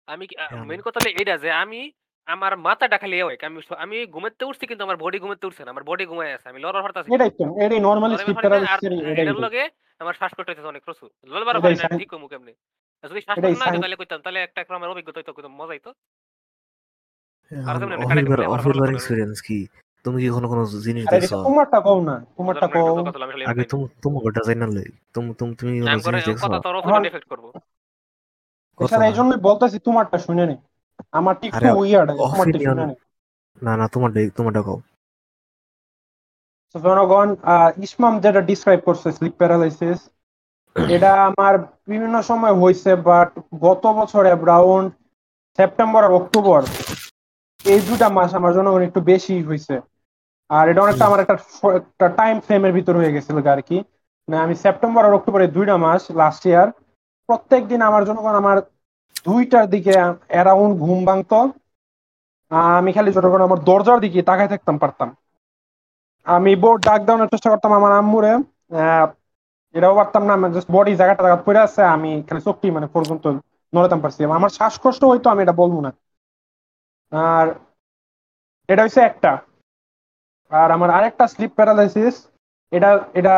[0.09, 1.81] আমি হ্যাঁ। মেন কথা হলো এটা যে আমি
[2.29, 5.85] আমার মাথাটা খালি হয় আমি আমি ঘুমাতে উঠছি কিন্তু আমার বডি ঘুমাতে উঠছে না আমার
[5.85, 9.63] বডি ঘুমায় আছে আমি লড়ার পারতাছি এটাই তো এটাই নরমালি প্যারালাইসিস এটাই এটার লগে
[10.01, 12.53] আমার শ্বাসকষ্ট হইতেছে অনেক প্রচুর। লড়বার পারি না ঠিক কমু কেমনে?
[13.05, 15.91] যদি শ্বাস না তাহলে কইতাম তাহলে একটা আমার অভিজ্ঞতা হইতো কইতাম মজা হইতো
[18.27, 18.43] করে,
[18.77, 19.59] ভালো এক্সপেরিয়েন্স কি?
[20.05, 21.33] তুমি কি কোনো কোনো জিনিস দেখছ?
[21.45, 22.95] তোমারটা কও না তোমারটা কও।
[23.47, 24.17] আগে তুমি তুমি
[24.55, 26.43] না লই। তুমি তুমি তুমি কোনো জিনিস দেখছ?
[26.45, 27.45] কথা তোর আমার- এফেক্ট করব।
[28.81, 29.17] করছ এছাড়া না?
[29.17, 30.57] জন্যই বলতেছি তোমারটা শুনে নি।
[31.19, 32.09] আমার ঠিক আরে, খুব উইয়ার্ড
[33.63, 34.79] না না তোমারটা তোমারটা কও
[36.71, 39.99] তো জনগণ আহ, ইসমাম যেটা ডিসক্রাইব করছে স্লিপ প্যারালাইসিস
[40.77, 41.55] এটা আমার
[41.91, 43.31] বিভিন্ন সময় হয়েছে বাট
[43.61, 44.89] গত বছর অ্যারাউন্ড
[45.59, 46.61] সেপ্টেম্বর আর অক্টোবর
[47.65, 49.75] এই দুটা মাস আমার জনগণ একটু বেশি হয়েছে।
[50.51, 51.37] আর এটা অনেকটা আমার একটা
[51.81, 53.77] একটা টাইম ফ্রেমের ভিতর হয়ে গেছিল আর কি।
[54.29, 56.69] মানে আমি সেপ্টেম্বর আর অক্টোবরে দুইটা মাস লাস্ট ইয়ার
[57.29, 58.57] প্রত্যেক দিন আমার জনগণ আমার
[59.27, 59.93] দুইটার দিকে
[60.33, 61.39] অ্যারাউন্ড ঘুম ভাঙতো।
[62.77, 65.09] আমি খালি যতক্ষণ আমার দরজার দিকে তাকায় থাকতাম, পারতাম।
[66.27, 68.33] আমি বোর্ড ডাক দেওয়ানোর চেষ্টা করতাম আমার আম্মুরে।
[69.75, 73.25] এটাও পারতাম না জাস্ট বডি জায়গাটা জায়গা পড়ে আছে, আমি খালি চোখটি মানে পর্যন্ত
[73.73, 75.91] নড়াতাম পারছি আমার শ্বাসকষ্ট হইতো, আমি এটা বলব না।
[77.13, 77.47] আর
[78.69, 79.33] এটা হচ্ছে একটা।
[80.53, 82.15] আর আমার আরেকটা স্লিপ প্যারালাইসিস
[82.73, 83.35] এটা এটা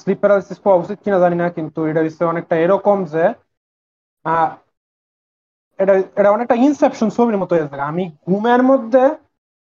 [0.00, 3.24] স্লিপ প্যারালাইসিস পাওয়া উচিত কিনা জানি না, কিন্তু এটা হচ্ছে অনেকটা এরকম যে
[5.78, 9.00] এটা এটা অনেকটা ইনসেপশন ছবির মতো হয়ে থাকে। আমি ঘুমের মধ্যে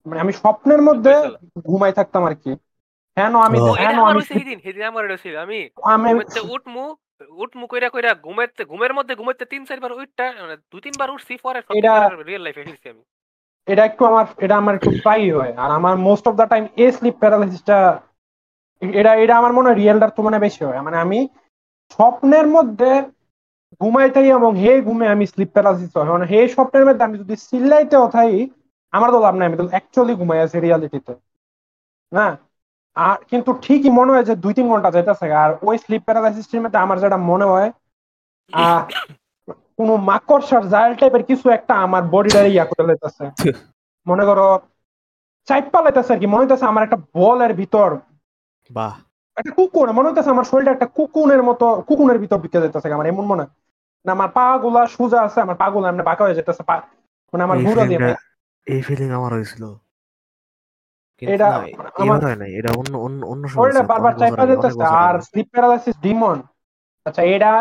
[0.05, 1.13] মানে আমি স্বপ্নের মধ্যে
[1.67, 2.55] ঘুমাই থাকতাম আর কি।
[3.17, 6.13] কেন আমি কেন আমি সেদিন সেদিন আমার এটা হইছিল আমি আমি
[6.49, 6.95] উঠমু
[7.29, 11.61] উঠমু কইরা কইরা ঘুমেতে ঘুমের মধ্যে ঘুমেতে তিন চারবার উঠটা মানে দুই তিনবার উঠছি পরে
[11.73, 13.03] এটা- রিয়েল লাইফে ফিরছি আমি।
[13.65, 16.91] এটা একটু আমার এটা আমার একটু প্রায়ই হয়। আর আমার মোস্ট অফ দা টাইম এই
[16.91, 18.01] স্লিপ প্যারালাইসিসটা
[18.81, 21.27] এটা এটা আমার মনে হয় রিয়েলটার তুলনায় বেশি হয়। মানে আমি
[21.91, 23.01] স্বপ্নের মধ্যে
[23.81, 27.35] ঘুমাই থাকি এবং হে ঘুমে আমি স্লিপ প্যারালাইসিস হয়। মানে হে স্বপ্নের মধ্যে আমি যদি
[27.45, 28.39] চিল্লাইতেও থাকি
[28.93, 31.13] আমার তো লাভ নাই আমি তো অ্যাকচুয়ালি ঘুমাই আছি রিয়ালিটিতে
[32.11, 32.25] না?
[32.95, 36.79] আর কিন্তু ঠিকই মনে হয় যে দুই তিন ঘণ্টা যাইতেছে। আর ওই স্লিপ প্যারালাইসিসের মধ্যে
[36.79, 37.69] আমার যেটা মনে হয়
[38.53, 38.81] আহ
[39.77, 43.25] কোন মাকড়সার জাল টাইপের কিছু একটা আমার বডিটারে ইয়া করে লেতেছে
[44.07, 44.47] মনে করো
[45.47, 47.89] চাইপা লেতেছে আর কি। মনে হইতেছে আমার একটা বলের ভিতর
[48.69, 48.93] বাহ।
[49.37, 53.23] একটা কুকুর। মনে হইতেছে আমার শরীরটা একটা কুকুনের মতো কুকুনের ভিতর ঢুকে যেতেছে আমার এমন
[53.27, 53.51] মনে হয়।
[54.05, 56.75] না আমার পা গুলা সোজা আছে আমার পা গুলা এমনি বাঁকা হয়ে যেতেছে পা
[57.33, 57.99] মানে আমার ঘুরা দিয়ে
[58.67, 59.63] এই ফিলিং আমার হয়েছিল।
[61.17, 61.57] কিন্তু এটা না,
[62.03, 63.45] আমার- হয় নাই এটা অন্য অন্য অন্য
[63.91, 66.37] বারবার চাইপা যেতেছে আর স্লিপ প্যারালাইসিস ডিমন
[67.05, 67.51] আচ্ছা এটা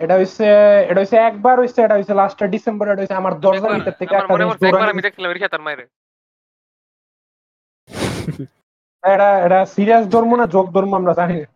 [0.00, 0.46] এটা হইছে
[0.88, 4.32] এটা হইছে একবার হইছে এটা হইছে লাস্ট ডিসেম্বর এটা হইছে আমার দরজার ভিতর থেকে একটা
[4.64, 5.02] একবার আমি
[5.60, 5.80] মায়ের?
[9.04, 11.48] এটা এটা সিরিয়াস ধর্ম না যোগ ধর্ম আমরা জানি না।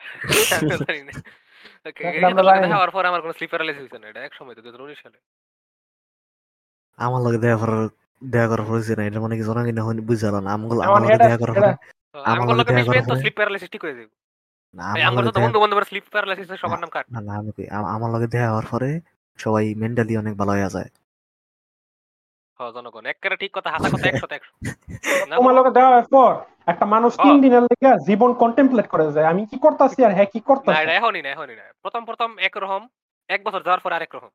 [0.82, 1.12] জানি না।
[1.86, 4.54] আমরা লগে না। দেখা হওয়ার পর আমার কোনো স্লিপ প্যারালাইসিস হইছে না এটা এক সময়
[4.54, 5.18] তো 2019 সালে।
[6.98, 7.82] আমার লগে দেখা করার
[8.22, 11.14] দেখা করার হয়েছে না এটা মানে কি জনা কিনা বুঝতে পারলাম না। আমগুলো আমার লগে
[11.16, 11.78] এটা- করার এটা-
[12.14, 14.12] আমার আমার লগে লগে করার পরে- স্লিপ প্যারালাইসিস ঠিক হয়ে যাবে
[14.74, 17.50] না আমার আমার তো দেখা- বন্ধু বান্ধবের স্লিপ প্যারালাইসিস সবার নাম কাট না না আমি
[17.94, 18.90] আমার লগে দেখা হওয়ার পরে
[19.38, 20.90] সবাই মেন্টালি অনেক ভালো হয়ে যায়।
[22.60, 24.52] হ্যাঁ জনগণ একেবারে ঠিক কথা হাসা কথা একশো। একশো
[25.32, 25.56] তোমার বলো?
[25.58, 26.32] লোকে দেওয়া হওয়ার পর?
[26.66, 30.40] একটা মানুষ তিন। দিনের লেগে জীবন কন্টেম্পলেট করে যায় আমি কি করতেছি আর হ্যাঁ কি
[30.40, 32.82] না করতেছি এটা এখনই না এখনই না। প্রথম প্রথম একরকম
[33.30, 34.30] এক বছর যাওয়ার পর আরেক রকম।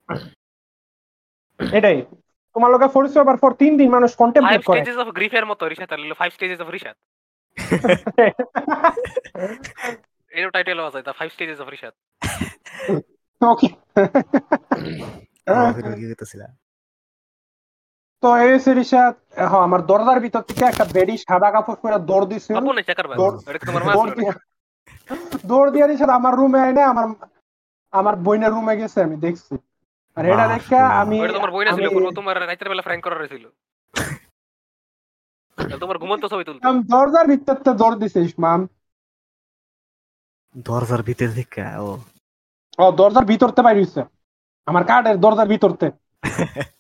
[1.60, 1.98] এটাই।
[2.56, 5.64] তোমার লোকে পরিচয় হবার পর তিন দিন মানুষ ফাইভ কন্টেম্পলেট করে। স্টেজেস অফ গ্রিফের মতো
[5.72, 6.98] রিসাত আর ফাইভ স্টেজেস অফ রিসাত
[10.32, 11.96] এর টাইটেল আছে the five stages of Risat
[13.42, 13.68] okay
[18.24, 19.02] তো এই সিরিজটা
[19.42, 22.26] হ্যাঁ আমার দরজার ভিতর থেকে একটা বেডি সাদা কাপড় পরে দৌড়
[22.88, 23.06] চাকার
[25.50, 27.06] দৌড়- দিয়া দিছিল আমার রুমে আইনে আমার
[27.94, 29.54] আমার বইনের রুমে গেছে আমি দেখছি।
[30.18, 33.46] আর এটা দেখে আমি তোমার বইনা ছিল তোমার রাতের বেলা ফ্র্যাঙ্ক করার ছিল।
[35.82, 38.60] তোমার ঘুমন্ত ছবি তুলতো। আমি দরজার ভিতর থেকে দৌড় দিছে ইসমাম
[40.66, 41.90] দরজার ভিতর থেকে ও।
[42.80, 44.02] ও দরজার ভিতরতে বাইরে হইছে।
[44.68, 45.88] আমার কার্ডের দরজার ভিতরতে।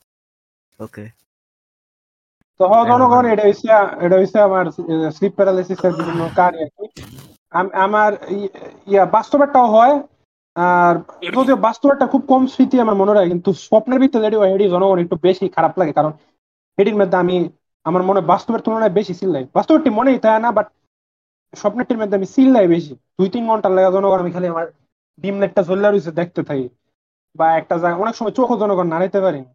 [0.80, 1.06] ওকে
[2.60, 3.68] তো জনগণ হ্যাঁ। এটা হইছে
[4.06, 4.66] এটা হইছে আমার
[5.16, 6.86] স্লিপ প্যারালাইসিস এর বিভিন্ন কারণ আর কি।
[7.86, 8.12] আমার
[8.92, 9.96] ইয়া বাস্তবেরটাও হয়
[10.56, 10.94] আর
[11.38, 14.98] যদিও বাস্তবেরটা খুব কম স্মৃতি আমার মনে হয় কিন্তু স্বপ্নের ভিতরে যেটি হয় এটি জনগণ
[15.04, 16.12] একটু বেশি খারাপ লাগে কারণ
[16.78, 17.36] এটির মধ্যে আমি
[17.86, 20.68] আমার মনে বাস্তবের তুলনায় বেশি চিল্লাই বাস্তবটি মনেই থাকে না বাট
[21.54, 24.66] স্বপ্নেরটির মধ্যে আমি চিল্লাই বেশি। দুই তিন ঘণ্টা লাগে জনগণ আমি খালি আমার
[25.24, 26.66] ডিম লাইটটা জ্বললে রয়েছে দেখতে থাকি।
[27.36, 29.52] বা একটা জায়গা অনেক সময় চোখও জনগণ নাড়াইতে পারি না।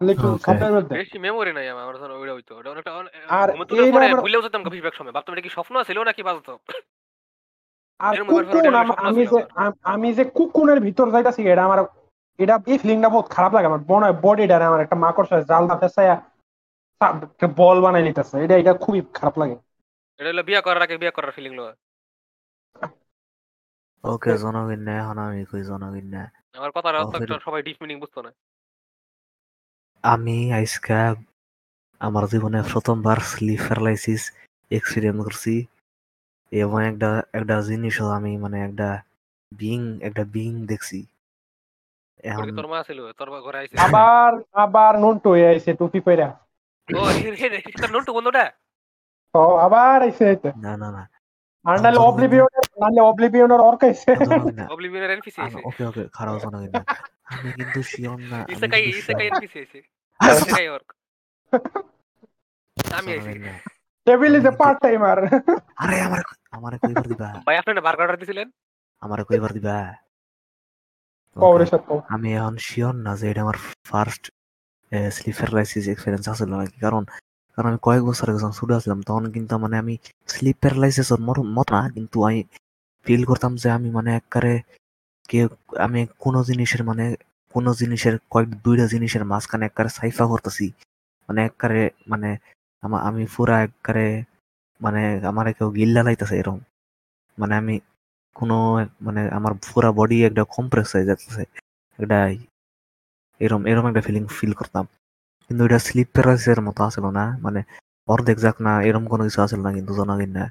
[0.00, 2.92] বেশি মেমোরি নাই আমার আমার ওইটা হইতো। ওটা অনেকটা
[3.28, 6.02] আর ঘুমে তুলে এইটা পরে আবার- ভুলেও যেতাম বেশিরভাগ সময়। ভাবতাম এটা কি স্বপ্ন ছিল
[6.04, 6.58] নাকি বাস্তব?
[7.98, 11.84] আর কুকুন ফেরত আম- যে আমি যে কুকুনের ভিতর যাইতাছি এটা আমার
[12.38, 16.16] এটা এই ফিলিংটা বহুত খারাপ লাগে আমার। মনে হয় বডিটা আমার একটা মাকড়সা জালটা ফেসাইয়া
[17.00, 19.56] সা- একটা বল বানাই নিতেছে। এটা এটা খুবই খারাপ লাগে।
[20.18, 21.72] এটা হলো বিয়া করার আগে বিয়া করার ফিলিং লো
[24.04, 26.70] ওকে জনগণ না এখন আমি কই জনগণ না আমার
[27.18, 28.32] ফেরত। সবাই ডিপ মিনিং বুঝতো না।
[30.04, 30.94] আমি আজকে
[32.00, 34.22] আমার জীবনে প্রথমবার স্লিপ প্যারালাইসিস
[34.70, 35.54] এক্সপিরিয়েন্স করছি
[36.52, 38.88] এবং একটা একটা জিনিসও আমি মানে একটা
[39.52, 40.98] বিং একটা বিং দেখছি।
[42.30, 43.74] এখন তোর মা ছিল তোর ঘরে আইছে?
[43.86, 44.30] আবার
[44.64, 46.28] আবার নন্টু হয়ে আইছে টুপি পইরা।
[46.88, 47.02] ও
[47.34, 48.44] রে রে, তোর নন্টু বন্ধুটা?
[49.34, 50.26] ও আবার আইছে
[50.64, 51.02] না না না।
[51.66, 52.48] আর নাহলে জনগণ- অবলিভিয়ন
[52.80, 56.80] নাহলে অবলিভিয়নের অর্কাইছে জনগণ না অবলিভিয়নের এনপিসি আইছে ওকে ওকে খারাপ জনগণ না
[57.32, 59.78] আমি কিন্তু শিওর না আমি ইসেকাই কিন্তু ইসেকাই sure- এনপিসি আইছে
[60.20, 60.82] আরে ইসেকাই ওর
[62.92, 63.54] আমি আইছি জনগণ না।
[64.06, 65.18] টেবিল ইজ এ আমি পার্ট টাইমার
[65.82, 68.48] আরে আমার আমারে কইবার দিবা ভাই আপনি না বার্গার অর্ডার দিছিলেন
[69.02, 69.76] আমারে কইবার দিবা
[71.36, 74.24] ওরে Okay, সত্য আমি এখন শিওর না যে এটা আমার ফার্স্ট
[75.10, 77.02] স্লিপার লাইসিস এক্সপিরিয়েন্স আসলে নাকি কারণ
[77.56, 81.90] কারণ আমি কয়েক বছর যখন শুরু আসলাম তখন কিন্তু মানে আমি স্লিপ প্যারালাইসিস মত না,
[81.90, 82.44] কিন্তু আমি
[83.04, 84.60] ফিল করতাম যে আমি মানে একবারে
[85.28, 87.14] কে আমি কোনো জিনিসের মানে
[87.52, 90.72] কোনো জিনিসের কয়েক দুইটা জিনিসের মাঝখানে একবারে সাইফা করতেছি।
[91.28, 92.36] মানে একবারে মানে
[92.82, 94.24] আমা- পুরা একবারে
[94.80, 96.60] মানে আমার কেউ গিল্লা লাইতেছে এরকম।
[97.38, 97.80] মানে আমি
[98.34, 101.44] কোনো মানে আমার পুরা বডি একটা কম্প্রেস হয়ে যাচ্ছে
[101.98, 102.28] একটা
[103.40, 104.88] এরম এরম একটা ফিলিং ফিল করতাম।
[105.48, 107.62] কিন্তু এটা স্লিপ প্যারালাইসিসের মতো আসলো না মানে
[108.08, 110.50] অর্ধেক যাক না এরম কোনো কিছু আসলো না কিন্তু জানাগিন না।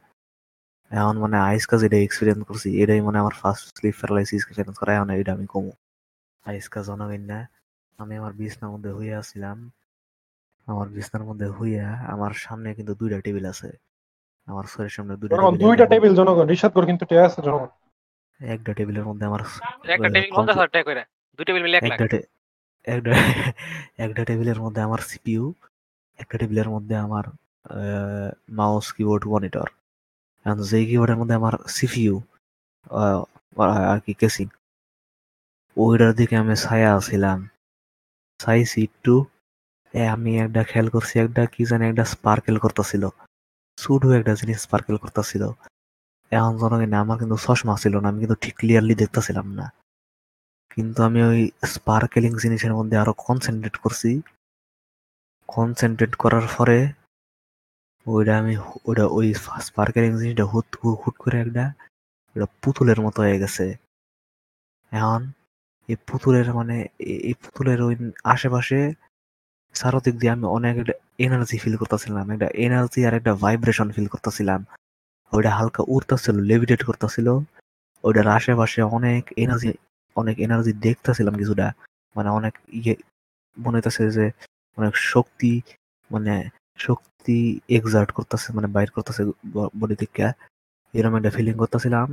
[0.92, 5.10] এখন মানে আইসকা যেটা এক্সপিরিয়েন্স করছি এটাই মানে আমার ফার্স্ট স্লিপ প্যারালাইসিস এক্সপিরিয়েন্স করা এখন
[5.10, 5.72] এটা আমি কমু।
[6.46, 7.48] আইসকা জানাগিন না
[7.98, 9.72] আমি আমার বিছনার মধ্যে হইয়া আসছিলাম
[10.68, 13.78] আমার বিছনার মধ্যে হইয়া আমার সামনে কিন্তু দুইটা টেবিল আছে।
[14.46, 17.68] আমার শরীরের সামনে দুইটা টেবিল দুইটা টেবিল জনগণ রিশাদ করে কিন্তু টিয়া আছে জনগণ।
[18.40, 21.04] একটা টেবিলের মধ্যে আমার একটা টেবিল কম্পিউ- পঞ্চাশ হাজার টাকা করে
[21.38, 22.00] দুই টেবিল মিলে এক লাখ।
[22.94, 23.14] একটা
[24.06, 25.44] একটা টেবিলের মধ্যে আমার সিপিইউ
[26.20, 27.26] একটা টেবিলের মধ্যে আমার
[28.60, 29.68] মাউস কিবোর্ড মনিটর
[30.70, 32.16] যেই কিবোর্ডের মধ্যে আমার সিপিইউ
[33.92, 34.48] আর কি কেসিং
[35.78, 37.40] ওইটার দিকে আমি ছায়া আছিলাম।
[38.40, 39.14] চাইছি একটু
[40.16, 43.04] আমি একটা খেয়াল করছি, একটা কি জানি একটা স্পার্কেল করতেছিল।
[43.78, 45.44] শুধু একটা জিনিস স্পার্কেল করতেছিল।
[46.32, 49.66] এখন জনগণ আমার কিন্তু চশমা ছিল না, আমি কিন্তু ঠিক ক্লিয়ারলি দেখতেছিলাম না।
[50.78, 51.42] কিন্তু আমি ওই
[51.74, 54.12] স্পার্কেলিং জিনিসের মধ্যে আরও কনসেন্ট্রেট করছি।
[55.50, 56.80] কনসেন্ট্রেট করার পরে
[58.06, 58.54] ওইটা আমি
[58.88, 59.28] ওইটা ওই
[59.60, 60.70] স্পার্কেলিং জিনিসটা হুট
[61.02, 61.66] হুট করে একটা
[62.36, 63.66] ওটা পুতুলের মতো হয়ে গেছে।
[64.92, 65.22] এখন
[65.90, 66.78] এই পুতুলের মানে
[67.28, 68.80] এই পুতুলের ওই আশেপাশে
[69.76, 74.60] চারদিক দিয়ে আমি অনেক একটা এনার্জি ফিল করতেছিলাম, একটা এনার্জি আর একটা ভাইব্রেশন ফিল করতেছিলাম।
[75.32, 77.28] ওইটা হালকা উড়তেছিল লেভিটেট করতেছিল।
[78.04, 79.72] ওইটার আশেপাশে অনেক এনার্জি
[80.16, 81.68] অনেক এনার্জি দেখতেছিলাম কিছুটা।
[82.16, 82.96] মানে অনেক ইয়ে
[83.58, 84.26] মনে হইতেছে যে
[84.78, 85.52] অনেক শক্তি
[86.12, 86.34] মানে
[86.78, 87.38] শক্তি
[87.78, 89.22] এক্সার্ট করতেছে মানে বাইর করতেছে
[89.80, 90.28] বডি থেকে।
[90.94, 92.08] এরকম একটা ফিলিং করতেছিলাম।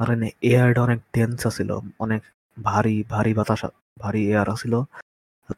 [0.00, 0.08] আর
[0.50, 1.70] এয়ারটা অনেক টেন্স আছিল
[2.04, 2.20] অনেক
[2.56, 3.62] ভারী ভারী বাতাস
[3.98, 4.74] ভারী এয়ার আছিল।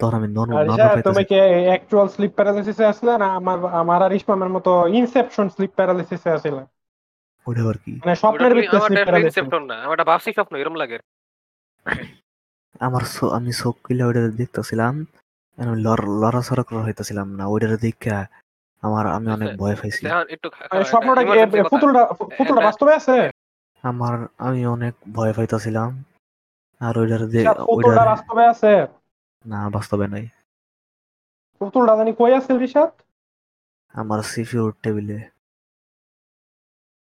[0.01, 1.37] তখন আমি আর নন রিশাদ তুমি কি
[1.71, 6.63] অ্যাকচুয়াল স্লিপ প্যারালাইসিসে আসলে না আমার আমার আর ইসমামের মতো ইনসেপশন স্লিপ প্যারালাইসিসে আসলে?
[7.47, 7.93] ওটা আবার কি?
[8.05, 10.99] মানে স্বপ্নের ভিতরে স্লিপ প্যারালাইসিস না আমারটা বাসি স্বপ্ন এরকম লাগে।
[12.81, 14.95] আমার আমি চোখ কিলে ওইটা দেখতেছিলাম
[15.59, 18.11] আমি লড় লড়াচড়া করা হইতেছিলাম না ওইটার দিকে
[18.83, 20.03] আমার আমি অনেক আচ্ছা, ভয় পাইছি
[20.71, 21.23] মানে স্বপ্নটা।
[21.71, 22.03] পুতুলটা
[22.39, 23.17] পুতুলটা বাস্তবে আছে?
[23.85, 25.91] আমার আমি অনেক ভয় পাইতেছিলাম
[26.81, 27.23] আর ওইটার
[27.69, 28.73] পুতুলটা বাস্তবে আছে?
[29.45, 30.25] না বাস্তবে নাই।
[31.61, 32.91] পুতুলটা জানি কই আছে রিশাদ?
[33.95, 35.19] আমার সিপিউর টেবিলে।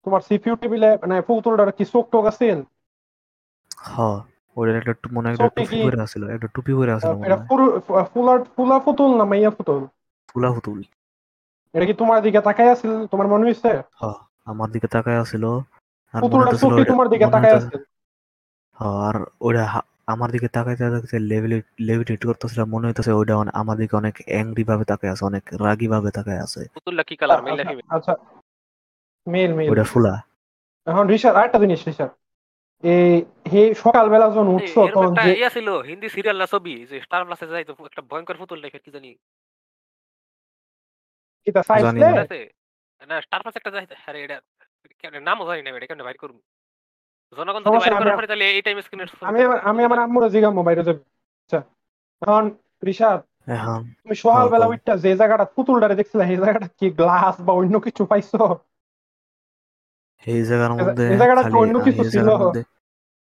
[0.05, 2.45] তোমার সিপিইউ টেবিলে মানে পুতুলটার কি চোখ টোক আছে
[3.87, 3.95] হ।
[4.91, 7.65] একটা মনে হয় একটা টুপি করে আছিল একটা টুপি করে আছিল মনে হয়। পুরো
[8.05, 9.81] ফুলা ফুলা পুতুল না মাইয়া পুতুল?
[10.27, 10.79] ফুলা ফুতুল
[11.73, 12.91] এটা কি তোমার দিকে তাকাই আছিল?
[13.07, 13.71] তোমার মনে হইছে?
[13.95, 14.03] হ
[14.45, 15.43] আমার দিকে তাকায় আছিল
[16.13, 17.81] আর মনে চোখে তোমার দিকে তাকাই হইতেছে- আছিল।
[18.79, 19.15] আর
[20.07, 21.19] আমার দিকে তাকাইতে
[21.79, 26.09] লেভিটেট করতেছিল মনে হইতেছে ওইটা আমার দিকে অনেক অ্যাংরি ভাবে তাকায় আছে অনেক রাগী ভাবে
[26.11, 28.13] তাকায় আছে। পুতুলটা কি কালার মেল আচ্ছা, নাকি আচ্ছা
[29.27, 30.13] মেল মেল ওইটা ফুলা।
[30.87, 32.09] এখন রিশাদ আরেকটা জিনিস রিশাদ।
[32.83, 33.13] এই
[33.51, 37.45] হে সকালবেলা যখন উঠছো তখন যে ইয়া ছিল হিন্দি সিরিয়াল না ছবি যে স্টার প্লাসে
[37.53, 39.11] যাই তো একটা ভয়ঙ্কর পুতুল দেখে কি জানি।
[41.69, 41.83] সাইজ
[43.01, 44.37] না। স্টার প্লাস একটা যাই আরে এটা
[44.99, 46.37] কেমনে নামও জানি না এটা কেমনে বাইর করব?
[47.37, 49.39] জনগণ যদি বাইর করার পরে তাহলে এই টাইম স্ক্রিনের আমি
[49.69, 51.01] আমি আমার আম্মুরে জিগামো বাইরে যাবে।
[51.41, 51.59] আচ্ছা।
[52.21, 52.43] এখন
[52.87, 53.19] রিশাদ
[53.57, 58.01] এখন তুমি সকালবেলা উঠটা যে জায়গাটা পুতুলটারে দেখছিলে সেই জায়গাটা কি গ্লাস বা অন্য কিছু
[58.11, 58.43] পাইছো?
[60.27, 61.05] এই জায়গার মধ্যে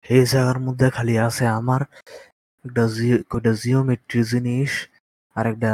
[0.06, 1.82] এই জায়গার মধ্যে খালি আছে আমার
[2.66, 4.72] একটা জিওমেট্রি জিনিস
[5.36, 5.70] আর একটা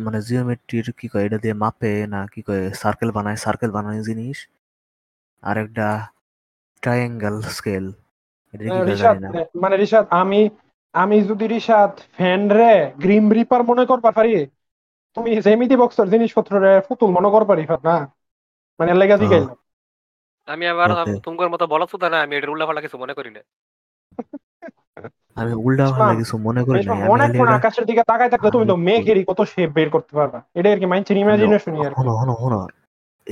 [0.00, 4.38] মানে জিওমেট্রির কি কয় এটা দিয়ে মাপে না কি কয় সার্কেল বানায় সার্কেল বানায় জিনিস।
[5.42, 5.86] আর একটা
[6.82, 7.84] ট্রায়াঙ্গেল স্কেল
[9.62, 10.40] মানে রিশাদ আমি
[10.94, 14.34] আমি যদি রিশাদ ফ্যান রে গ্রিম রিপার মনে করবা পারি
[15.16, 17.96] তুমি জেমিতি বক্সের জিনিসপত্র রে পুতুল মনে করবা রিফাত না।
[18.80, 19.38] মানে লেগা দিকে।
[20.46, 20.88] আমি আবার.
[21.22, 23.40] তোমার মতো বলা সুদা না আমি এটা উল্লাপাল্লা কিছু মনে করি না।
[25.34, 28.66] আমি উল্টা কিছু মনে করি আমি অনেক খালি কোন এটা আকাশের দিকে তাকায় থাকলে তুমি
[28.66, 32.12] তো মেঘেরই কত শেপ বের করতে পারবা। এটা আর কি মাইন্ডসের ইমাজিনেশনই আর কি হনো
[32.16, 32.68] হনো হনো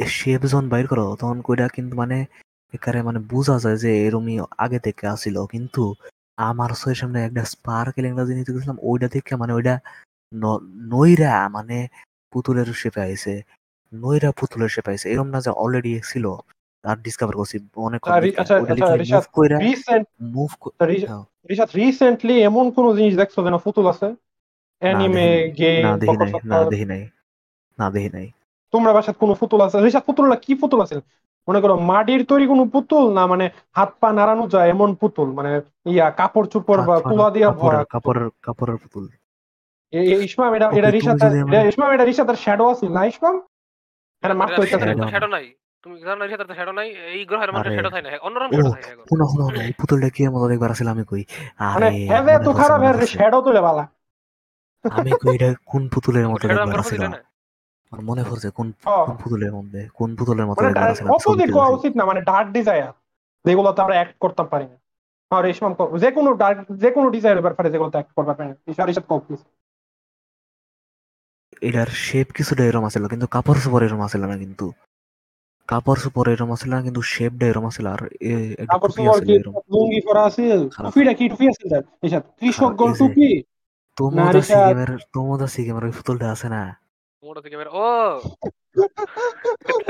[0.06, 2.26] শেপ যখন বাইর করো তখন কইরা কিন্তু মানে
[2.74, 5.94] একারে মানে বোঝা যায় যে এরমই আগে থেকে আসিল। কিন্তু
[6.36, 9.78] আমার চোখের সামনে একটা স্পার্কেল একটা জিনিস দেখছিলাম ওইটা দেখে মানে ওইটা
[10.34, 10.60] ন-
[10.92, 11.88] নইরা মানে
[12.32, 13.42] পুতুলের শেপে আইছে।
[13.94, 16.26] নইরা পুতুলের শেপে আইছে। এরম না যে অলরেডি ছিল।
[16.84, 20.68] আর ডিসকভার করছি অনেক আচ্ছা, আচ্ছা, আচ্ছা, মুভ
[21.06, 24.14] হ্যাঁ। রিসেন্টলি এমন কোন জিনিস দেখছ যেন ফুতুল আছে?
[24.78, 25.86] অ্যানিমে গেম
[26.44, 27.08] না দেখি নাই।
[27.78, 28.30] না দেখি নাই।
[28.72, 29.80] তোমরা বাসাত কোনো পুতুল আছে?
[29.80, 31.00] রিশাদ পুতুলটা কি পুতুল আছে?
[31.48, 35.32] মনে করো মাটির তৈরি কোনো পুতুল না মানে হাত পা নাড়ানো যায় এমন পুতুল?
[35.32, 39.08] মানে ইয়া কাপড় চোপড় বা তুলা দিয়া ভরা কাপড়ের কাপড়ের পুতুল।
[39.92, 41.18] ইসমাম এটা এটা রিশাদ
[41.68, 43.40] ইসমাম এটা রিশাদের শ্যাডো আছে না ইসমাম
[44.22, 45.54] এটা- হইতাছে। শ্যাডো নাই।
[45.84, 48.90] তুমি জানো না রিসাতে শ্যাডো নাই এই গ্রহের মধ্যে আরে। থাকে না অন্যরকম ও থাকে
[49.10, 51.22] শুনো শুনো শুনো, এই পুতুলটা কি মতো একবার আসলে আমি কই?
[51.70, 53.84] আরে হেভে তো পড়ছে, খারাপ হ্যাঁ শ্যাডো তুলে বালা।
[54.84, 57.18] আমি কই এটা কোন পুতুলের মতো একবার আমার আসছিল বুঝলে না
[57.92, 58.66] আমার মনে পড়ছে কোন
[59.08, 62.48] কোন পুতুলের মধ্যে কোন পুতুলের মতো মানে একবার আসছিল অপোজিট করা উচিত না মানে ডার্ক
[62.56, 62.92] ডিজায়ার
[63.44, 64.76] যেগুলোতে আমরা অ্যাক্ট করতে পারি না।
[65.30, 68.56] আর ইসমাম কও, যে কোনো ডার্ক যে কোনো ডিজায়ার ব্যাপারে যেগুলোতে অ্যাক্ট করতে পারি না।
[68.72, 69.18] ইশার ইশাদ কও
[71.68, 74.66] এটার শেপ কিছুটা এরম আছিল কিন্তু কাপড় চোপড় এরম আছিল না কিন্তু।
[75.68, 78.00] কাপড় চোপড় এরম আছিল না কিন্তু শেপটা এরম আছিল আর
[78.70, 79.34] কাপড় আছিল কি
[79.72, 80.44] লুঙ্গি পরা আছে
[80.74, 81.82] খারাপ। টুপিটা কি টুপি আছে তার?
[82.06, 83.28] ইশাদ কৃষক গোল টুপি?
[83.98, 86.62] তোমোদা রিশাদ। সিগেমের তোমোদা সিগেমের ওই পুতুলটা আছে না?
[87.22, 87.88] টমেটো থেকে মেরে ও!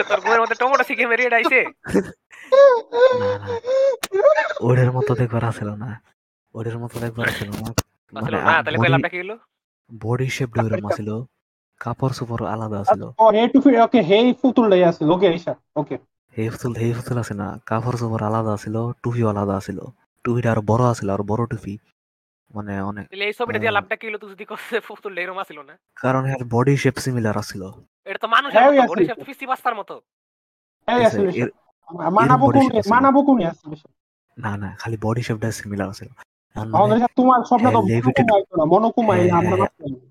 [0.01, 1.61] তোর ঘুমের মধ্যে টমেটো থেকে মেরে এটা আইছে
[4.69, 5.91] ওদের মতো দেখবার আছিল না।
[6.55, 7.69] ওদের মতো দেখবার আছিল না।
[8.13, 9.37] আসলে মানে না তাহলে কই লাভটা কি হলো
[9.91, 11.09] বডি শেপটা ওইরকম আছিল।
[11.85, 15.97] কাপড় চোপড় আলাদা আছিল। ও এই টুপি ওকে হেই পুতুলটাই আছে ওকে ইশাদ ওকে
[16.35, 19.79] এই ফুতুল এই ফুতুল আছে না কাপড় চোপড় আলাদা আছিল টুপিও আলাদা আছিল।
[20.25, 21.75] টুপিটা আর বড় আছিল আর বড় টুপি।
[22.51, 25.59] মানে অনেক তাহলে এই ছবিটা দিয়ে। লাভটা কি হলো তুই যদি কসে ফুতুল এরকম আছিল
[25.69, 25.75] না?
[26.05, 27.63] কারণ এর বডি শেপ সিমিলার আছিল।
[28.09, 29.95] এটা তো মানুষের মতো বডি শেপ পিসি বাস্তার মতো।
[32.19, 33.65] মানাবো কোন আছে। মানাবো কোন আছে
[34.37, 36.09] না না খালি বডি শেপটা সিমিলার আছিল।
[36.57, 39.57] আর আমাদের ইশাদ, তোমার স্বপ্ন তো হ্যাঁ, মনোকুমাই না হ্যাঁ, আমরা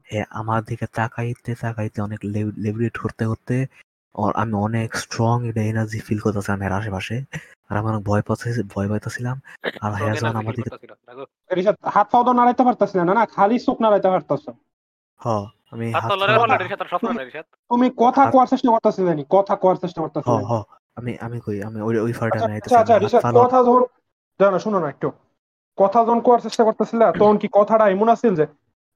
[0.10, 2.20] হ্যাঁ, আমার দিকে তাকাইতে তাকাইতে অনেক
[2.64, 3.56] লেভিটেট করতে করতে
[4.36, 7.16] আমি অনেক স্ট্রং এটা এনার্জি ফিল করতেছিলাম এর আশেপাশে।
[7.70, 9.36] আর আমি অনেক ভয় পাচ্ছি ভয় পাইতেছিলাম।
[9.84, 10.70] আর হ্যাঁ যখন আমার দিকে
[11.96, 14.44] হাত পাও তো নাড়াইতে পারতাছি না না খালি চোখ নাড়াইতে পারতাছ।
[15.22, 15.28] হ
[15.74, 15.88] আমি
[17.72, 20.54] তুমি কথা কোয়ার চেষ্টা করতেছি জানি কথা কোয়ার চেষ্টা করতেছি হ হ
[20.98, 23.84] আমি আমি কই আমি ওই ওই ফারটা আচ্ছা আচ্ছা আচ্ছা কথা যখন
[24.40, 25.10] জানো শোনো না একটু।
[25.78, 28.46] কথা যখন কোয়ার চেষ্টা করতেছিলে তখন কি কথাটা এমন আছিল যে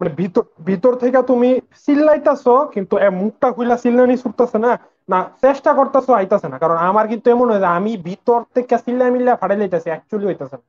[0.01, 1.49] মানে ভিতর ভিতর থেকে তুমি
[1.85, 4.71] চিল্লাইতাছো কিন্তু এ মুখটা খুইলা চিল্লানি ছুটতেছে না
[5.11, 9.05] না চেষ্টা করতেছো আইতাছে না। কারণ আমার কিন্তু এমন হয় যে আমি ভিতর থেকে চিল্লা
[9.13, 10.65] মিল্লা ফাটাই লাইতাছি অ্যাকচুয়ালি হইতাছে না।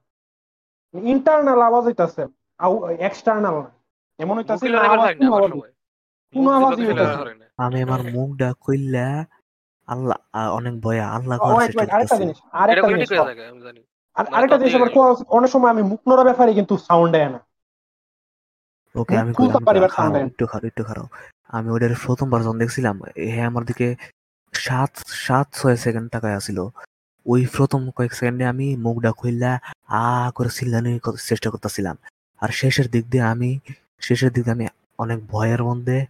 [0.94, 2.22] ইন্টারনাল আওয়াজ হইতাছে
[3.08, 3.70] এক্সটার্নাল না।
[4.20, 4.64] এমন হইতাছে
[6.34, 7.16] কোনো আওয়াজই হইতাছে।
[7.64, 9.08] আমি আমার মুখটা কইলা
[9.88, 10.18] আল্লাহ
[10.58, 11.56] অনেক ভয়ে আল্লাহ করার
[11.94, 13.87] আরেকটা জিনিস আরেকটা জিনিস
[14.18, 14.90] আর মানে আরেকটা জিনিস আবার
[15.28, 17.40] অনেক সময় আমি মুখ নড়া ব্যাপারে কিন্তু সাউন্ড দেয় না।
[18.94, 19.56] ওকে আমি খুলতে
[20.00, 21.06] আমি একটু খারাপ একটু খারাপ।
[21.48, 23.96] আমি ওদের প্রথমবার যখন দেখছিলাম হ্যাঁ আমার দিকে
[24.52, 26.58] সাত সাত ছয় সেকেন্ড টাকায় আসিল।
[27.26, 29.52] ওই প্রথম কয়েক সেকেন্ডে আমি মুখটা খুললা
[29.88, 31.96] আ করে চিল্লানির চেষ্টা করতেছিলাম।
[32.40, 33.50] আর শেষের দিক দিয়ে আমি
[34.00, 34.66] শেষের দিক দিয়ে আমি
[34.98, 36.06] অনেক ভয়ের মধ্যে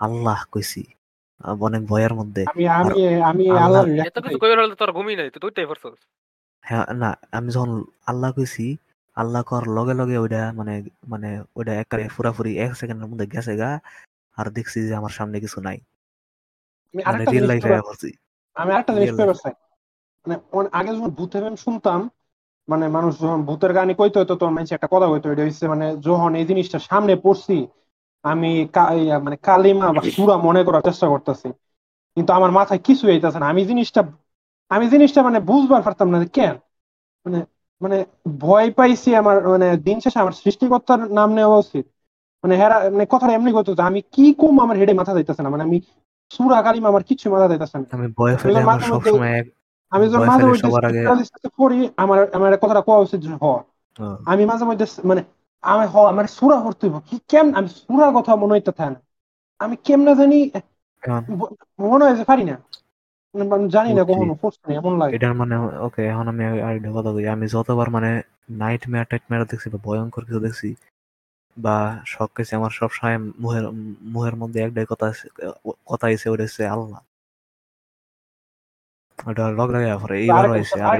[0.00, 0.82] আল্লাহ কইছি
[1.60, 5.40] অনেক ভয়ের মধ্যে। আমি আমি আমি আল্লাহ- এত কিছু কইবার হলে তোর ঘুমই নাই তুই
[5.40, 5.66] তুইটাই
[6.64, 7.70] হ্যাঁ না আমি যখন
[8.06, 8.64] আল্লাহ কইছি
[9.16, 10.74] আল্লাহ কর লগে লগে ওইটা মানে
[11.08, 13.70] মানে ওইটা একেবারে পুরাপুরি এক সেকেন্ডের মধ্যে গেছে গা
[14.38, 15.78] আর দেখছি যে আমার সামনে কিছু নাই।
[16.94, 17.70] আমি মানে আরেকটা রিয়েল জিনিস লাইফে
[18.56, 19.10] আমি আরেকটা জিনিস
[20.26, 22.00] মানে অন- আগে যখন ভূতের গান শুনতাম
[22.68, 25.86] মানে মানুষ যখন ভূতের গানই কইতো হতো তখন মানুষ একটা কথা কইতো এটা হচ্ছে মানে
[26.06, 27.56] যখন এই জিনিসটা সামনে পড়ছি
[28.24, 31.48] আমি কা- ইয়া মানে কালিমা বা সুরা মনে করার চেষ্টা করতেছি।
[32.16, 34.00] কিন্তু আমার মাথায় কিছু আইতাছে না। আমি জিনিসটা
[34.72, 36.54] আমি জিনিসটা মানে বুঝবার পারতাম না কেন?
[37.26, 37.38] মানে
[37.80, 37.96] মানে
[38.40, 41.84] ভয় পাইছি আমার মানে দিন শেষে আমার সৃষ্টিকর্তার নাম নেওয়া উচিত।
[42.44, 45.64] মানে হেরা মানে কথাটা এমনি করতো আমি কি কম আমার হেডে মাথা যাইতেছে না। মানে
[45.64, 45.78] আমি
[46.30, 49.36] সুরা কালিমা আমার কিছু মাথা যাইতেছে না। আমি ভয় তো আমার সবসময়
[49.92, 50.68] আমি যখন মাঝে মধ্যে
[51.58, 53.44] পড়ি আমার আমার কথাটা কোয়া উচিত যে হ।
[54.26, 55.22] আমি মাঝে মধ্যে মানে
[55.64, 58.98] আমি হ আমার সুরা পড়তে কি কেম আমি সুরার কথা মনে হইতে থাকে না।
[59.60, 60.38] আমি কেমনে জানি
[61.82, 62.54] মনে হয় যে পারি না।
[63.34, 64.32] আমি জানি না কখনো
[64.78, 65.54] এমন লাগে। এটার মানে
[65.86, 68.10] ওকে এখন আমি আরেকটা কথা কই আমি যতবার মানে
[68.60, 70.68] নাইট মেয়ার টাইট মেয়ার দেখছি বা ভয়ঙ্কর কিছু দেখছি
[71.56, 71.76] বা
[72.06, 73.64] শখ কিছু আমার সবসময় মুহের
[74.12, 75.06] মুহের মধ্যে একটাই কথা
[75.90, 77.00] কথা এসে ওটা হচ্ছে আল্লাহ।
[79.18, 80.96] ওটা লগ লাগে পরে এইবার হয়েছে। আর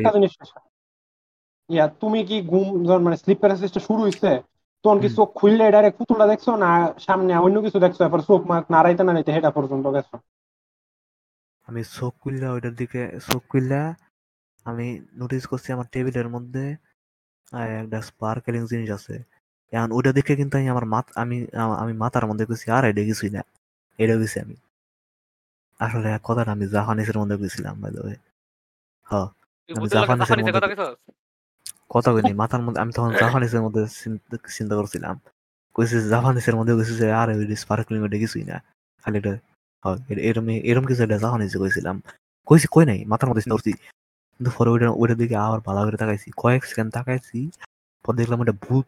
[1.71, 2.67] ইয়া তুমি কি ঘুম
[3.07, 4.31] মানে স্লিপ প্যারালাইসিসটা শুরু হইছে
[4.85, 6.71] তখন কি চোখ খুললে ডাইরেক্ট পুতুলটা দেখছ না
[7.07, 10.15] সামনে অন্য কিছু দেখছ এরপর চোখ মাখ নাড়াইতে নাড়াইতে হেটা পর্যন্ত গেছো?
[11.69, 13.83] আমি চোখ খুললা ওইটার দিকে চোখ খুললা।
[14.67, 14.87] আমি
[15.21, 16.65] নোটিস করছি আমার টেবিলের মধ্যে
[17.83, 19.15] একটা স্পার্কেলিং জিনিস আছে।
[19.73, 21.37] এখন ওইটা দেখে কিন্তু আমি আমার মাথা আমি
[21.83, 23.43] আমি মাথার মধ্যে গেছি আর এটা কিছুই না।
[23.99, 24.57] এটা গেছি আমি।
[25.81, 28.03] আসলে এক কথাটা আমি জাপানিসের মধ্যে গেছিলাম বাই দ্য
[29.11, 29.29] হ্যাঁ
[29.69, 30.61] তুই আমি জাপানিসের মধ্যে
[31.95, 33.83] কথা কইনি মাথার মধ্যে আমি তখন জাপানিসের মধ্যে
[34.57, 35.15] চিন্তা করছিলাম।
[35.77, 38.57] কইছি জাপানিসের মধ্যে কইছি যে আরে ওই স্পার্কলিং ওটা কিছুই না।
[39.05, 39.33] খালি এটা
[39.85, 41.19] হয়। এরম এরম কিছু একটা
[41.59, 41.97] কইছিলাম।
[42.49, 43.05] কইছি কই নাই?
[43.05, 43.73] মাথার মধ্যে করছি
[44.35, 47.39] কিন্তু পরে ওইটা ওইটার দিকে আবার ভালো করে তাকাইছি। কয়েক সেকেন্ড তাকাইছি
[48.05, 48.87] পর দেখলাম এটা ভূত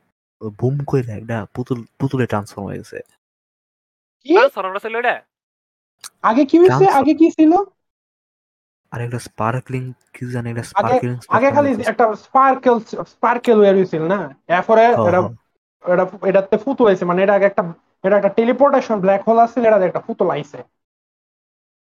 [0.61, 2.99] বুম কইলে একটা পুতুল পুতুলে ট্রান্সফর্ম হয়ে গেছে।
[4.83, 5.15] ছিল এটা?
[6.23, 7.53] আগে কি Transfer- আগে কি ছিল?
[8.93, 12.77] আর একটা স্পার্কলিং কি জানি একটা স্পার্কলিং আগে খালি একটা স্পার্কেল
[13.07, 14.21] স্পার্কেল ওয়ার হয়েছিল না?
[14.49, 15.21] এরপরে এটা
[15.85, 17.63] এটা এটাতে ফুতুল আইছে মানে এটা আগে একটা
[18.03, 20.59] এটা একটা টেলিপোর্টেশন ব্ল্যাক হোল আছে এটাতে একটা ফুতুল আইছে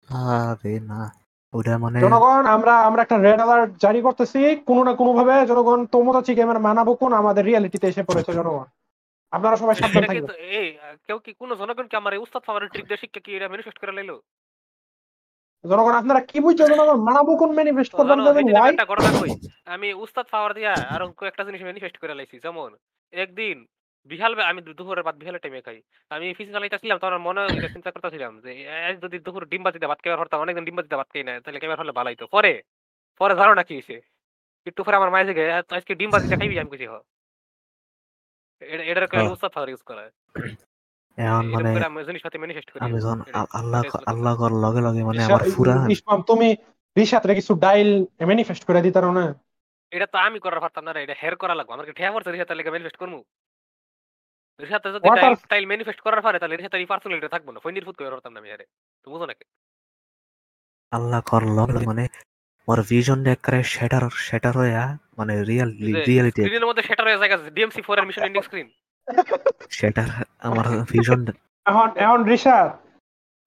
[0.08, 1.00] আরে না
[1.54, 5.80] ওটা মানে জনগণ আমরা আমরা একটা রেড অ্যালার্ট জারি করতেছি। কোনো না কোনো ভাবে জনগণ
[5.94, 8.66] তোমোদাচি গেমের মানাবো কোন আমাদের রিয়েলিটিতে এসে পড়েছে জনগণ।
[9.32, 10.68] আপনারা সবাই সাবধান থাকবেন। এই
[11.06, 13.78] কেউ কি কোন জনগণ কি আমার এই উস্তাদ পাওয়ার ট্রিক দিয়ে শিক্ষা কি এটা ম্যানিফেস্ট
[13.80, 14.16] করে লাইলো?
[15.64, 19.30] জনগণ আপনারা কি বুঝছ জনগণ মানাবো কোন ম্যানিফেস্ট করবেন জানো, জানেন একটা ঘটনা কই?
[19.74, 21.00] আমি উস্তাদ পাওয়ার দিয়া আর
[21.30, 22.70] একটা জিনিস ম্যানিফেস্ট করে লাইছি যেমন
[23.12, 23.56] একদিন
[24.10, 25.78] বিহাল আমি দুপুরের ভাত বিহালের টাইমে খাই।
[26.10, 28.50] আমি ফিজিক্যাল ছিলাম তখন মনে এটা চিন্তা করতেছিলাম যে
[28.80, 31.58] আজ যদি দুপুর ডিম বাজিতে ভাত খাবার হরতাম অনেকদিন ডিম বাজিতে ভাত খাই না তাহলে
[31.62, 32.52] কেবার হলে ভালো হইতো পরে?
[33.20, 33.96] পরে জানো না কি হয়েছে
[34.66, 35.42] একটু পরে আমার মায়ের থেকে
[35.72, 36.86] আজকে ডিম বাজিতে খাইবি আমি কিছু
[38.62, 40.02] এটা এটার করে হ্যাঁ। উস্তাদ পাওয়ার ইউজ করা
[41.18, 41.70] এখন মানে
[42.86, 43.18] আমি যখন
[43.60, 43.80] আল্লাহ
[44.12, 46.48] আল্লাহ করার লগে লগে মানে আমার পুরা ইসমাম তুমি
[46.96, 47.90] রিশাত্রে কিছু ডাইল
[48.28, 49.24] ম্যানিফেস্ট করে দিতারো না?
[49.92, 52.54] এটা তো আমি করার পারতাম না এটা হের করা লাগবে। আমার কি ঠেয়া পড়ছে রিসাতে
[52.54, 52.98] লেগে ম্যানিফেস্ট
[54.52, 55.18] করব রিসাতে যদি What
[55.50, 58.38] ডাইল ম্যানিফেস্ট করার পারে তাহলে রিসাতে এই পার্সোনালিটি থাকব না। ফইনির ফুট করে পারতাম না
[58.38, 58.64] আমি আরে।
[59.04, 59.44] তুমি বুঝো নাকি?
[60.92, 62.04] আল্লাহ করার লগে লগে মানে
[62.68, 64.82] আমার ভিশন একবারে শ্যাটার শ্যাটার হইয়া
[65.18, 65.70] মানে রিয়েল
[66.08, 68.68] রিয়েলিটি স্ক্রিনের মধ্যে সেটার হয়ে জায়গা ডিএমসি 4 এর মিশন এন্ডিং স্ক্রিন
[69.70, 70.08] শ্যাটার
[70.46, 71.20] আমার ভিশন
[71.66, 72.68] এখন এখন রিশাদ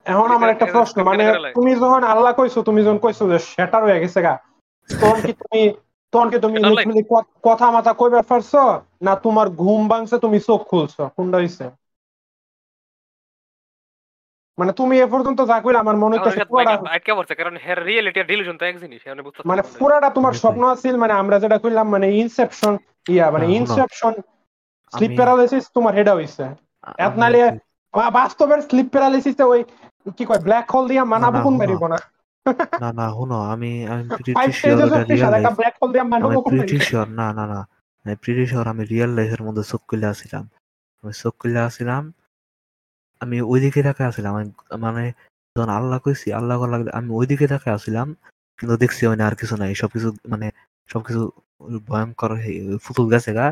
[0.05, 1.23] এখন আমার একটা এটা- প্রশ্ন মানে
[1.57, 4.33] তুমি যখন আল্লাহ কইছো তুমি যখন কইছো যে শ্যাটার হয়ে গেছে গা
[4.89, 5.61] তখন কি তুমি
[6.79, 7.01] তুমি
[7.47, 8.51] কথা মাথা কইবার পারছ?
[9.01, 11.01] না তোমার ঘুম ভাঙছে তুমি চোখ খুলছো?
[11.15, 11.65] কোনটা হইছে?
[14.57, 18.19] মানে তুমি এ পর্যন্ত যা কইলে আমার মনে হইতেছে পুরাটা আটকে পড়ছে কারণ হের রিয়েলিটি
[18.21, 21.57] আর ডিলিউশন তো এক জিনিস আমি বুঝতে মানে পুরাটা তোমার স্বপ্ন আছিল মানে আমরা যেটা
[21.63, 22.73] কইলাম মানে ইনসেপশন
[23.09, 24.13] ইয়া মানে ইনসেপশন
[24.93, 26.43] স্লিপ প্যারালাইসিস তোমার হেডা হইছে।
[26.99, 27.39] এত নালে
[28.13, 29.61] বাস্তবের স্লিপ প্যারালাইসিসে ওই
[30.17, 31.97] কি কয় ব্ল্যাক হোল দিয়া মানাবো কোন বেরিব না?
[32.81, 34.77] না না শুনো আমি আমি প্রিটি শিওর
[35.09, 35.33] রিয়েল
[36.25, 37.59] আমি প্রিটি শিওর না না না
[38.05, 40.43] আমি প্রিটি শিওর আমি রিয়েল লাইফের মধ্যে চোখ খুলে আসছিলাম।
[41.03, 42.03] আমি চোখ খুলে আসছিলাম
[43.21, 44.33] আমি ওইদিকে তাকে আসছিলাম
[44.79, 45.03] মানে
[45.55, 48.07] যখন আল্লাহ কইছি আল্লাহ করা লাগলে আমি ওইদিকে তাকে আসছিলাম
[48.59, 50.47] কিন্তু দেখছি মানে আর কিছু নাই সবকিছু মানে
[50.89, 51.21] সবকিছু
[51.87, 52.31] ভয়ঙ্কর
[52.77, 53.45] ফুতুল গেছে গা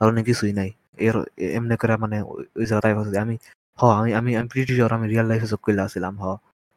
[0.00, 1.16] কারণে কিছুই নাই। এর
[1.58, 3.34] এমনি করে মানে ওই- ওই জায়গাটায় আমি
[3.78, 6.24] হ আমি আমি আমি প্রিটি শিওর আমি রিয়েল লাইফে চোখ খুলে আসছিলাম হ।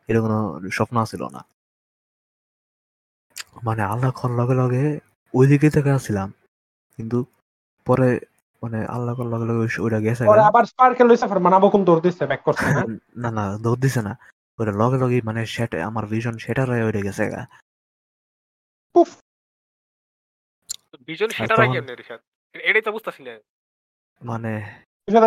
[0.10, 0.38] এটা কোনো
[0.78, 1.42] স্বপ্ন ছিল না।
[3.64, 4.84] মানে আল্লাহ করার লগে লগে
[5.34, 6.30] ওইদিকে থেকে আসছিলাম।
[7.00, 7.18] কিন্তু
[7.88, 8.10] পরে
[8.62, 12.24] মানে আল্লাহ করার লগে লগে ওইটা গেছে আবার স্পার্কেল হইছে ফর মানাবো কোন দৌড় দিছে
[12.26, 12.66] ব্যাক করছে
[13.24, 13.30] না?
[13.32, 14.14] না দৌড় দিছে না।
[14.60, 17.42] ওইটা লগে লগে মানে সেট আমার ভিশন সেটার হয়ে ওইটা গেছে গা।
[18.96, 19.10] উফ!
[21.08, 22.20] ভিজন সেটা রাখি আপনি রিসাদ
[22.56, 23.22] এটাই তো বুঝতেছি
[24.22, 24.52] মানে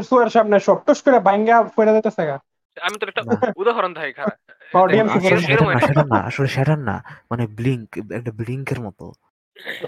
[0.02, 2.36] সুয়ের সামনে সব টুস করে বাইঙ্গা পড়ে দিতেছে গা।
[2.76, 4.38] আমি তো একটা না। উদাহরণ দেখাই খারাপ
[5.16, 6.96] আসলে এরকম- না আসলে সেটা না
[7.30, 9.04] মানে ব্লিঙ্ক একটা ব্লিঙ্কের মতো।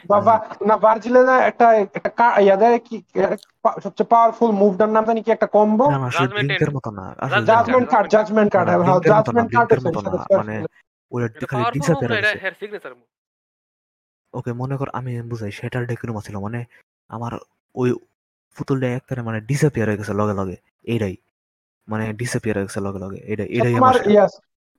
[0.08, 0.34] বাবা
[0.66, 2.96] না ভার্জিলে একটা একটা কা- ইয়াদে কি
[3.76, 5.86] সবচেয়ে পাওয়ারফুল মুভটার নাম জানি কি একটা কম্বো
[6.34, 7.04] ব্লিঙ্কের মতো না
[7.50, 10.54] জাজমেন্ট কার্ড জাজমেন্ট কার্ড হ্যাঁ জাজমেন্ট কার্ড Blink-এর মতো না, মানে
[11.30, 11.62] এটা খালি
[12.10, 12.38] হয়েছে
[14.34, 16.60] ওকে মনে কর আমি বুঝাই সেটার ডেকুরুম ছিল মানে
[17.10, 17.32] আমার
[17.74, 17.88] ওই
[18.56, 21.14] পুতুলটা একবারে মানে ডিসঅ্যাপিয়ার হয়ে গেছে লগে লগে এইটাই।
[21.88, 24.32] মানে ডিসঅ্যাপিয়ার হয়ে গেছে লগে লগে। এইটাই এটাই তোমার আমার ইয়াস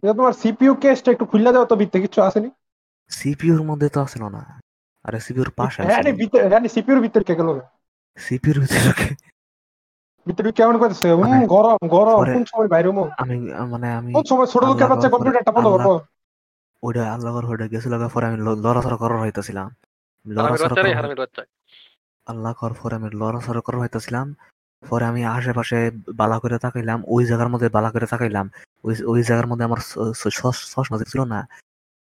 [0.04, 2.50] এটা তোমার সিপিইউ কেসটা একটু খুললা দাও তো ভিতরে কিছু আসেনি।
[3.12, 4.42] সিপিইউর মধ্যে তো আসলো না।
[5.06, 7.50] আরে সিপিইউর পাশে হ্যাঁ রে, ভিতরে হ্যাঁ সিপিইউর ভিতরে কে গেল
[8.18, 8.82] সিপিইউর ভিতরে
[10.28, 11.08] ভিতরে কেমন করতেছে?
[11.10, 13.04] হুম মানে গরম গরম। কোন সময় বাইরে মো?
[13.18, 13.36] আমি
[13.74, 16.04] মানে আমি কোন সময় ছোট লোকের আল্লাহ বাচ্চা করে- কম্পিউটারটা বন্ধ আল্লাহ-
[16.84, 19.68] ওইটা আল্লাহর ওইটা গেছিল পরে আমি লড়াচড়া করার হইতেছিলাম।
[20.26, 21.44] লড়াচড়া
[22.28, 24.28] আল্লাহ করার পরে আমি লড়াচড়া করার হইতেছিলাম।
[24.90, 25.78] পরে আমি আশেপাশে
[26.20, 28.46] বালা করে তাকাইলাম ওই জায়গার মধ্যে বালা করে তাকাইলাম।
[28.88, 29.82] ওই ওই জায়গার মধ্যে আমার
[30.74, 31.40] চশমা ছিল না।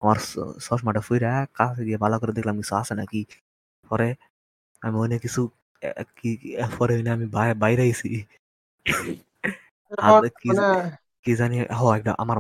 [0.03, 0.19] আমার
[0.67, 3.21] চশমাটা ফুইরা কাছে গিয়ে বালা করে দেখলাম কিছু আছে নাকি।
[3.91, 4.09] পরে
[4.83, 5.41] আমি ওইনে কিছু
[6.19, 6.31] কি
[6.79, 7.27] পরে হইলে আমি
[7.63, 8.09] বাইরে আইছি।
[10.41, 10.69] কি মানে
[11.25, 12.39] কি জানি হ একটা আমার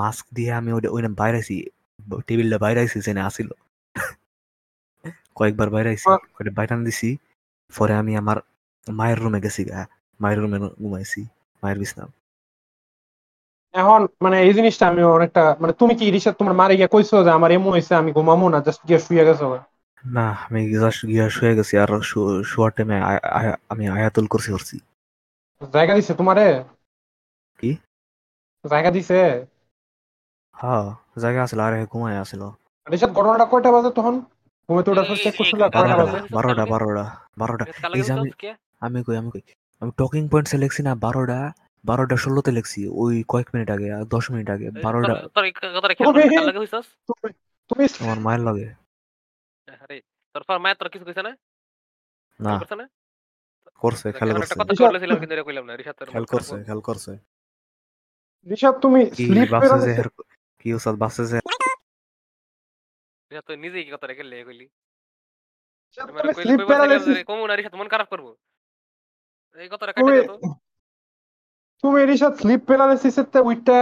[0.00, 1.56] মাস্ক দিয়ে আমি ওই ওই বাইরে আইছি।
[2.26, 3.48] টেবিলটা বাইরে আইছি জেনে আসিল
[5.38, 6.06] কয়েকবার বাইরে আইছি
[6.58, 7.08] বাইরে দিছি।
[7.72, 8.38] পরে আমি আমার
[8.86, 9.86] মায়ের রুমে গেছি গা।
[10.20, 11.20] মায়ের রুমে ঘুমাইছি
[11.62, 12.04] মায়ের বিছনা।
[13.74, 17.30] এখন মানে এই জিনিসটা আমি অনেকটা মানে তুমি কি রিসাদ তোমার মারে গিয়ে কইছো যে
[17.30, 19.58] আমার এমন হয়েছে আমি ঘুমামো না জাস্ট গিয়ে শুয়ে গেছো
[20.04, 22.00] না আমি জাস্ট গিয়া শুয়ে গেছি আর
[22.44, 22.96] শোয়ার টাইমে
[23.68, 24.26] আমি আয়াতুল
[25.72, 26.64] জায়গা দিছে তোমারে?
[27.58, 27.76] কি?
[28.64, 29.46] জায়গা দিছে?
[30.54, 30.84] হ্যাঁ
[31.20, 32.52] জায়গা আসলো আর ঘুমায় আসলো
[32.90, 34.14] রিসাদ ঘটনাটা কয়টা বাজে তখন?
[34.68, 36.34] ঘুমে তো এই- চেক করছিল এই- কয়টা বারোটা বাজে। বাজে?
[36.34, 37.04] বারোটা বারোটা
[37.38, 38.30] বারোটা। কাল এই যে আমি
[38.80, 39.40] আমি কই আমি কই।
[39.80, 41.52] আমি টকিং পয়েন্টসে লিখছি না বারোটা
[41.84, 45.14] বারোটা ষোলোতে লিখছি ওই কয়েক মিনিট আগে আর দশ মিনিট আগে বারোটা
[48.00, 48.74] আমার মায়ের লগে।
[49.80, 50.00] আরে
[50.34, 51.36] তোর পর মায়ের তোর কিছু কইছে না?
[52.40, 52.88] না। করছে না?
[53.74, 57.10] করছে কথা রিশাদ- বলেছিলাম কিন্তু কইলাম না রিশাদ তোর খেয়াল করছে খেয়াল করছে।
[58.50, 60.02] রিসাদ তুমি কি স্লিপ বাসে যে
[60.58, 61.38] কি উস্তাদ বাসে যে।
[63.30, 64.44] রিশাদ তুই নিজেই কি খেললে?
[64.44, 64.68] কইলি
[65.96, 68.36] আমার কইলে স্লিপ প্যারালাইসিস যে কমু না রিশাদ মন খারাপ করব?
[69.56, 70.34] এই কথাটা তুমি কেটে দে তো।
[71.84, 73.78] তুমি রিসাদ স্লিপ প্যারালাইসিস এর উইটা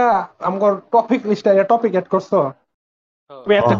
[0.47, 2.31] আমগর টপিক লিস্ট এর টপিক এড করছ।
[3.31, 3.71] তুমি এত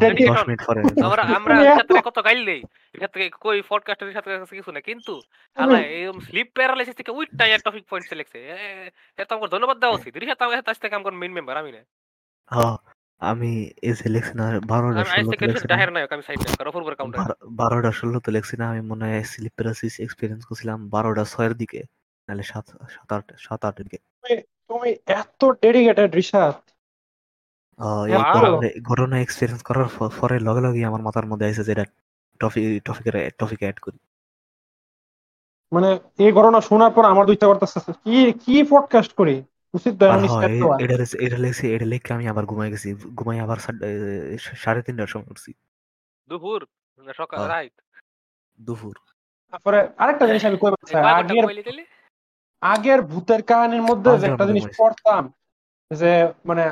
[1.10, 1.54] আমরা আমরা
[1.90, 2.62] থেকে কত গাইলেই
[2.94, 5.14] রিশাদ থেকে কই পডকাস্টের থেকে কাছে কিছু না কিন্তু
[5.58, 8.42] আল্লাহ এই স্লিপ প্যারালাইসিস থেকে উইটটা এর টপিক পয়েন্ট সিলেক্টে
[9.18, 11.82] এত আমার ধন্যবাদ দেওয়া উচিত। রিশাদ আমার কাছ থেকে আমার মেইন মেম্বার আমি না।
[12.52, 12.76] হ্যাঁ
[13.22, 13.48] আমি
[13.82, 15.70] এই যে লিখছি না বারোটা লিখছি রিশাদ
[17.16, 21.80] না। বারোটা ষোলোতে লিখছি না আমি মনে হয় স্লিপ প্যারালাইসিস এক্সপিরিয়েন্স করছিলাম বারোটা ছয়ের দিকে
[22.28, 23.98] নাহলে সাত সাত আট সাত আটের দিকে।
[24.70, 26.56] তুমি এত ডেডিকেটেড রিসাদ
[28.08, 29.88] এই ঘটনা- ঘটনা এক্সপিরিয়েন্স করার
[30.22, 31.86] পরে লগে লগে আমার মাথার মধ্যে আইছে যে এটা
[32.40, 33.98] টপিক টপিকের টপিকে অ্যাড করি।
[35.72, 39.36] মানে এই ঘটনা শোনার পর আমার দুইটা করতেছে কি কি পডকাস্ট করি?
[39.74, 39.94] উচিত
[40.84, 43.58] এটা এটা লেখছি এটা আমি আবার ঘুমাই গেছি ঘুমাই আবার
[44.64, 45.52] সাড়ে তিনটার সময় উঠছি।
[46.30, 46.60] দুপুর?
[47.18, 47.40] সকাল।
[48.60, 48.96] দুপুর।
[49.54, 50.72] তারপরে আরেকটা জিনিস আমি কই
[51.14, 51.46] আগের
[52.62, 55.24] আগের ভূতের কাহিনীর মধ্যে যে একটা জিনিস পড়তাম
[55.92, 56.12] যে
[56.46, 56.64] মানে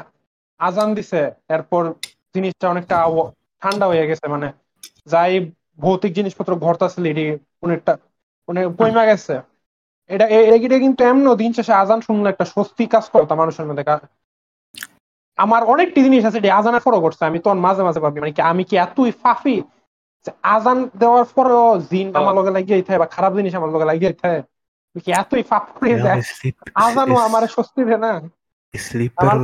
[0.59, 1.83] আজান দিছে এরপর
[2.35, 2.95] জিনিসটা অনেকটা
[3.61, 4.47] ঠান্ডা হয়ে গেছে মানে
[5.05, 5.33] যাই
[5.79, 7.25] ভৌতিক জিনিসপত্র ঘরতাছিল এটি
[7.61, 7.93] অনেকটা
[8.49, 9.35] মানে কইমা গেছে।
[10.09, 10.25] এটা
[10.57, 14.05] এটা কিন্তু এমন দিন শেষে আজান শুনলে একটা স্বস্তি কাজ করতো মানুষের মধ্যে কা-
[15.37, 18.41] আমার অনেকটি জিনিস আছে এটি আজানের পরও করছে আমি তখন মাঝে মাঝে ভাবি মানে কি
[18.51, 19.55] আমি কি এতই ফাফি
[20.25, 24.13] যে আজান দেওয়ার পরেও জিন আমার লগে লাগিয়ে থাকে বা খারাপ জিনিস আমার লগে লাগিয়ে
[24.13, 24.39] থাকে
[24.95, 26.19] কি এতই ফাফ করে যায়
[26.79, 28.11] আজানও আমার স্বস্তি দেয় না?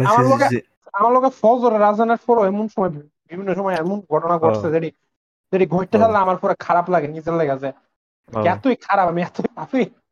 [0.09, 0.51] আমার- লগে-
[0.93, 2.91] আমার লোকে ফজরের আজানের পরও এমন সময়
[3.29, 4.89] বিভিন্ন সময় এমন ঘটনা ঘটছে যেটি
[5.53, 7.69] যেটি ঘটতে ও। থাকলে আমার পরে খারাপ লাগে নিজের লেগে যে
[8.51, 10.02] এতই খারাপ আমি এতই পাপি তা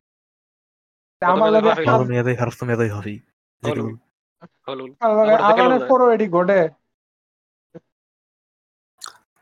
[1.22, 1.70] আমার লগে
[2.98, 3.16] হবি?
[5.90, 6.60] পরও এটি ঘটে।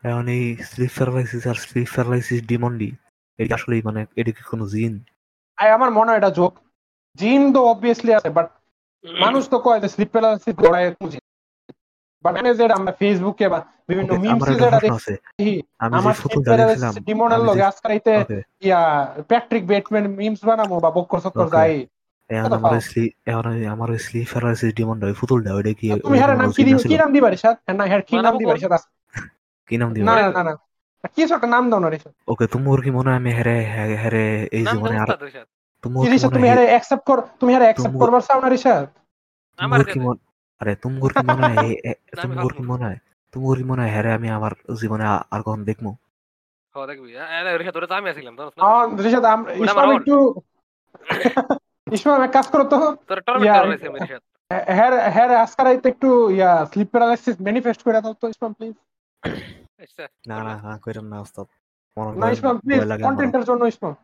[0.04, 2.90] এখন এই স্লিপ প্যারালাইসিস আর স্লিপ প্যারালাইসিস ডিমন্ডি
[3.38, 4.94] এটা আসলে মানে এটা কি কোনো জিন?
[5.58, 6.52] আই আমার মনে হয় এটা জোক
[7.18, 8.46] জিন তো অবভিয়াসলি আছে বাট
[9.04, 11.19] মানুষ তো কয় যে স্লিপ প্যারালাইসিস গড়ায় খুঁজে
[12.24, 13.58] বাট আমি যেটা আমরা ফেসবুকে বা
[13.88, 16.14] বিভিন্ন মিমসে যেটা দেখি আমি আমার
[17.04, 17.62] ডিমনের লগে
[18.28, 18.80] যে- ইয়া
[19.28, 21.74] প্যাট্রিক বেটম্যান মিমস বানামো বা বক্কর চক্কর যাই।
[22.30, 23.50] এখন আমার এখন
[25.76, 26.50] কি তুমি হ্যাঁ নাম
[26.82, 27.56] কি নাম দিবা রিশাদ?
[27.66, 28.72] হ্যাঁ না হ্যাঁ কি মানে নাম দিবা। রিশাদ?
[29.70, 30.04] কি নাম দিবা?
[30.06, 30.52] না না না না।
[31.08, 32.46] কি একটা নাম দাও না রিশাদ। ওকে
[32.82, 35.08] কি মনে হয় আমি হেরে হে- হেরে এই জীবনে আর
[36.22, 38.86] মনে তুমি হয় অ্যাকসেপ্ট কর তুমি আরে অ্যাকসেপ্ট তুমি- করবার চাও না রিশাদ?
[39.58, 40.18] আমার কি মনে
[40.60, 41.62] আরে তোমার কি মনে হয় না,
[42.54, 42.98] কি মনে হয়
[43.34, 45.04] তোমার কি মনে হয় হ্যাঁ আমি আমার জীবনে
[45.34, 45.86] আর কখন দেখব।
[52.04, 52.78] হ্যাঁ কাজ করো তো।
[54.70, 58.74] হ্যাঁ হ্যাঁ আজকাল একটু ইয়া স্লিপ প্যারালাইসিস ম্যানিফেস্ট করে দাও তো ইসমাম প্লিজ
[59.78, 61.46] আচ্ছা। না না না কইরাম না ওস্তাদ।
[62.20, 63.94] না ইসমাম প্লিজ ভয় লাগে আমার। কন্টেন্টের জন্য ইসমাম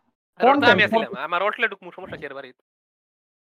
[0.40, 2.26] আরে ওটা তো আমি content, আমার ওটলে ঢুকমু সমস্যা কি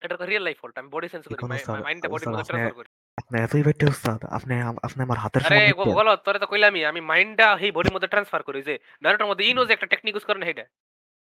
[0.03, 1.41] এটা তো রিয়েল লাইফ ফল্ট আমি বডি সেন্স করি
[1.87, 2.89] মাইন্ডটা স্যার মধ্যে ট্রান্সফার করি
[3.19, 4.53] আপনি এতই বেটে ওস্তাদ আপনি
[4.87, 5.61] আপনি আমার হাতের আরে
[5.99, 9.63] বলো তোরে তো কইলামই আমি মাইন্ডটা এই বডির মধ্যে ট্রান্সফার করি যে নারুটোর মধ্যে ইনো
[9.65, 10.47] যে একটা টেকনিক ইউজ করে না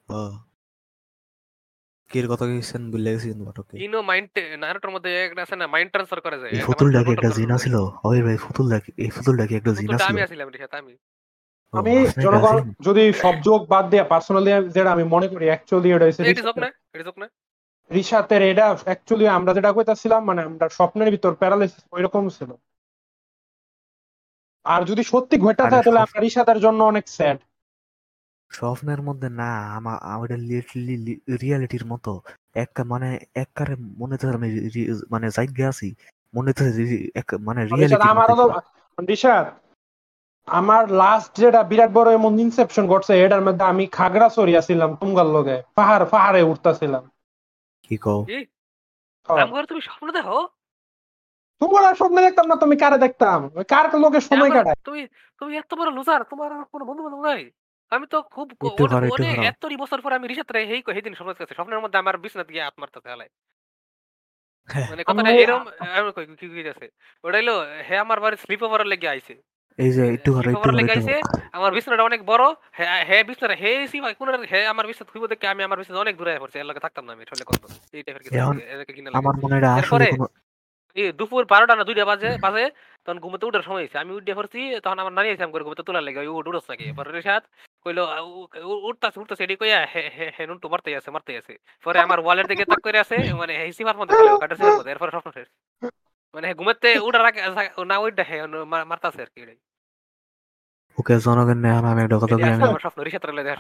[0.09, 0.21] ও।
[2.09, 6.38] কির কথা কইছেন গেছি কিন্তু ইনো মাইন্ড নারুটোর মধ্যে একটা আছে না মাইন্ড ট্রান্সফার করে
[6.39, 9.71] যায় এই একটা ফুতুলটা একটা জিন করে। ওই ভাই ফুতুলটা কি এই ফুতুলটা কি একটা
[9.78, 10.93] জিন আছিল আমি আছিলাম রিশাদ আমি
[11.74, 11.93] আমি
[12.24, 12.57] জনগণ
[12.88, 16.55] যদি সব যোগ বাদ দিয়ে পার্সোনালি যেটা আমি মনে করি অ্যাকচুয়ালি এটা হচ্ছে এটি যোগ
[16.57, 17.28] না এটি যোগ না
[17.91, 22.51] রিশাতের এটা অ্যাকচুয়ালি আমরা যেটা কইতাছিলাম মানে আমরা স্বপ্নের ভিতর প্যারালাইসিস ওইরকম ছিল।
[24.65, 27.38] আর যদি সত্যি ঘটা থাকে তাহলে আমরা রিশাতের জন্য অনেক স্যাড
[28.49, 32.21] স্বপ্নের মধ্যে না আমার ওটা লিটারলি রিয়ালিটির মতো।
[32.86, 34.49] মানে একবারে মনে তো আমি
[35.11, 35.95] মানে জায়গা আছি।
[36.36, 36.63] মনে তো
[37.15, 38.45] এক- মানে রিশাদ রিয়ালিটির আমারও তো
[39.07, 39.45] রিশাদ
[40.47, 44.27] আমার লাস্ট যেটা বিরাট বড় এমন ইনসেপশন ঘটছে এটার মধ্যে আমি খাগড়া
[44.57, 47.03] আছিলাম তুমগার লগে পাহাড় পাহাড়ে উঠতাছিলাম।
[47.93, 48.19] কি কও
[49.29, 50.37] হ্যাঁ। আমগর তুমি স্বপ্ন দেখো?
[51.61, 53.39] তোমার আর স্বপ্নে দেখতাম না তুমি কারে দেখতাম?
[53.69, 54.77] কার লোকে সময় কাটায়?
[54.83, 55.01] তুমি
[55.41, 57.41] তুমি এত বড় লুজার তোমার আর কোনো বন্ধু বান্ধব নাই?
[57.91, 58.47] আমি তো খুব
[59.11, 62.47] অনেক-। এতটি বছর পর আমি রিসাত হেই হেই দিন স্বপ্ন দেখতেছি। স্বপ্নের মধ্যে আমার বিছনাত
[62.51, 63.29] গিয়ে হাত মারতে হেলাই
[64.69, 65.63] হ্যাঁ। মানে কথাটা এরকম
[65.97, 66.87] আমি কই কি কি আছে
[67.23, 67.51] ওটা হইল
[67.87, 69.33] হে আমার বাড়ি স্লিপ ওভারের লেগে আইছে।
[69.80, 71.17] এই যে একটু ঘরে একটু ঘরে।
[71.57, 72.43] আমার বিছনাটা অনেক বড়।
[73.09, 76.15] হে বিছনাটা হে সি ভাই কোন হে আমার বিছনা খুইব দেখে আমি আমার বিছনা অনেক
[76.19, 77.63] দূরে পড়ছি এর লগে থাকতাম না আমি কত?
[77.97, 78.38] এই টাইপের কিছু
[79.19, 80.09] আমার মনে হয় আসলে
[81.19, 82.65] দুপুর বারোটা না দুইটা বাজে বাজে
[83.05, 86.03] তখন ঘুমোতে উঠার সময় হয়েছে আমি উঠে পড়ছি তখন আমার নানি আছে করে ঘুমোতে তোলার
[86.07, 86.86] লেগে। ওই উঠ উঠস নাকি?
[87.17, 87.43] রেশাদ
[87.86, 88.03] কইলো
[88.89, 90.01] উঠতাছে উঠতাছে এটি কইয়া হে
[90.36, 91.53] হে নুনটু মারতে আছে মারতে আছে।
[91.86, 94.13] পরে আমার ওয়ালের দিকে তাক করে আছে মানে হে সিমার মধ্যে
[94.93, 95.30] এরপরে স্বপ্ন
[96.34, 97.41] মানে ঘুমাতে উঠার আগে
[97.86, 98.36] না ওইটা হে
[98.84, 99.41] মারতাছে আর কি
[100.97, 102.63] ওকে জনগণ নেই আমি একটা কথা বলি আমি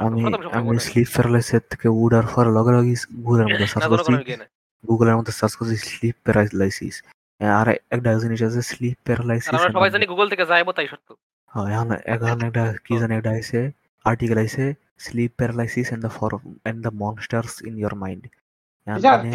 [0.05, 0.19] আমি
[0.57, 4.11] আমি স্লিপ প্যারালাইসিস থেকে উড়ার পর লগে লগে গুগলের মধ্যে সার্চ করছি
[4.83, 6.95] গুগলের মধ্যে সার্চ করছি স্লিপ প্যারালাইসিস
[7.59, 11.07] আর একটা জিনিস আছে স্লিপ প্যারালাইসিস আমরা সবাই জানি গুগল থেকে যাইবো তাই সত্য।
[11.51, 13.59] হ্যাঁ এখন এখন একটা কি জানি একটা আছে
[14.05, 14.65] আর্টিকেল আছে
[14.99, 16.29] sleep paralysis and the for
[16.65, 18.23] and the monsters in your mind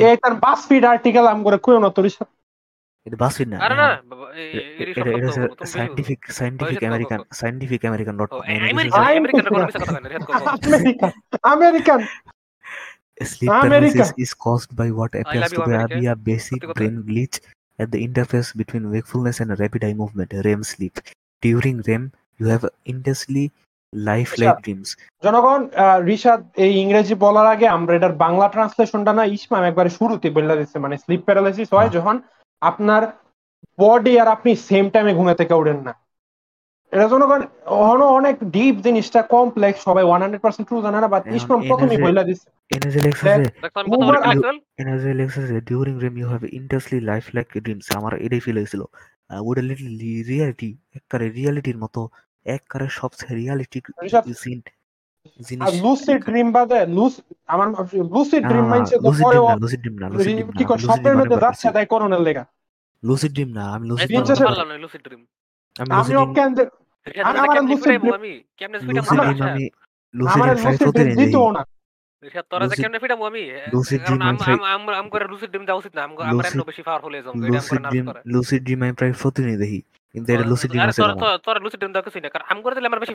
[0.06, 2.28] এই তার বাসফিড আর্টিকেল আম করে কইও না তো রিশাদ
[3.08, 3.88] এটা না আরে না
[6.86, 7.20] American.
[7.86, 8.30] American dot
[9.12, 9.56] American
[11.42, 11.42] American.
[11.42, 12.00] American
[13.20, 13.50] Sleep
[14.16, 17.40] is caused by what appears love to be a, basic brain glitch
[17.78, 20.94] at the interface between wakefulness and rapid eye movement, REM sleep.
[21.42, 23.50] During REM, you have intensely
[23.92, 24.96] lifelike আচ্ছা। dreams.
[25.24, 30.30] জনগণ আহ, রিশাদ এই ইংরেজি বলার আগে আমরা এটার বাংলা ট্রান্সলেশনটা না ইসমাম একবারে শুরুতে
[30.30, 32.22] বলে দিচ্ছে মানে স্লিপ প্যারালাইসিস হ্যাঁ। যখন
[32.60, 33.02] আপনার
[33.80, 35.92] বডি আর আপনি সেম টাইমে ঘুমে থেকে উঠেন না।
[36.92, 41.22] এটা জনগণ অহনো অনেক ডিপ জিনিসটা কমপ্লেক্স সবাই ওয়ান হান্ড্রেড পার্সেন্ট ট্রু জানে না বাট
[41.26, 41.38] এনে
[41.68, 42.48] প্রথমেই বলে দিচ্ছে
[45.72, 47.86] during REM you have intensely lifelike dreams.
[47.98, 48.82] আমার এটাই ফিল হয়েছিল।
[49.48, 52.00] ওটা লিটলি রিয়ালিটি একবারে রিয়ালিটির মতো
[52.44, 53.78] একবারে সবচেয়ে রিয়ালিটি
[54.42, 54.58] সিন
[55.64, 57.14] আর লুসিড ড্রিম বাদে লুস
[57.54, 57.66] আমার
[58.14, 60.78] লুসিড ড্রিম মাইন্ডসে তো পরে ড্রিম ও না লুসিড ড্রিম না লুসিড ড্রিম কি কর
[60.86, 62.44] স্বপ্নের মধ্যে যাচ্ছে তাই করোনার লেগা।
[63.02, 64.18] লুসিড ড্রিম না আমি লুসিড না
[64.82, 65.22] লুসিড ড্রিম
[68.58, 68.78] কেমনে?
[70.14, 71.02] লুসিড ড্রিম ট্রাই করতে
[71.56, 71.62] না।
[72.50, 73.50] তোরা যে কেমনে আমি?
[73.98, 77.54] কারণ আম- আমি করে dream দেওয়া উচিত না। আম- আমরা এমন বেশি powerful এটা আম
[77.54, 81.14] লুসিড ড্রিম করে। লুসিড ড্রিম প্রায় প্রতিদিনই দেখি কিন্তু এটা লুসিড ড্রিম আছে তোরা-
[81.78, 83.14] dream দেওয়া কিছুই না। কারণ আম করে দিলে আমরা বেশি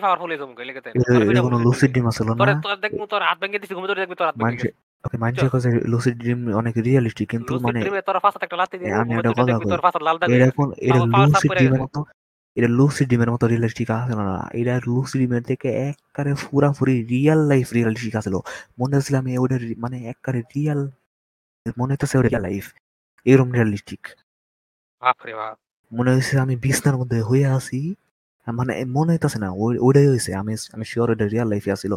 [0.89, 3.59] এটা তোরা এটা ফিরাইবো কোনো লুসিড। ড্রিম আছে না তোরে- তোর দেখব তোর হাত ভেঙে
[3.59, 4.67] দিছি, ঘুমে ধরে দেখবি তোর হাত ভেঙে
[5.05, 9.13] ওকে মানছে কাছে লুসিড ড্রিম অনেক রিয়েলিস্টিক কিন্তু মানে তোরা ফাঁসাতে একটা দিবি, এ, আমি
[9.31, 10.71] কথা কই। তোর লাল দাগ এটা কোন
[11.25, 12.03] লুসিড। মতো
[12.55, 17.73] এটা লুসিড ড্রিমের মতো রিয়েলিস্টিক আছে না। এটা লুসিড ড্রিমের থেকে একবারে পুরাপুরি রিয়েল লাইফ
[17.73, 18.35] রিয়েলিস্টিক আছিল
[18.79, 20.89] মনে হচ্ছিল আমি ওটা মানে একবারে রিয়েল
[21.77, 22.73] মনে হইতেছে ওটা লাইফ
[23.25, 24.07] এরকম রিয়েলিস্টিক
[25.01, 25.57] বাপরে বাপ।
[25.93, 27.95] মনে হয়েছে আমি বিছনার মধ্যে হয়ে আছি।
[28.53, 31.93] মানে মনে হইতাছে না ওই- ওইটাই হয়েছে আমি আমি শিওর ওটা রিয়েল লাইফে আছিল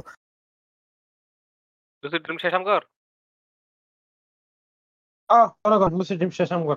[2.02, 2.80] lucid dream শেষ আম কর।
[5.28, 6.76] আহ জনগণ লুসিড ড্রিম শেষ আমগর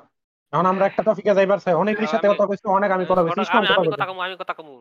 [0.54, 3.40] এখন আমরা একটা টপিকে যাইবার চাই। অনেকের সাথে কথা কইছি অনেক আমি কথা কইছি
[3.78, 4.76] আমি- কথা কমু আমি কথা কমু।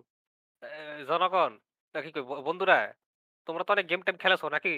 [1.09, 1.53] জনগণ
[1.95, 2.79] তা কি কই বন্ধুরা
[3.49, 4.75] তোমরা তো অনেক গেম টেম খেলেছো নাকি?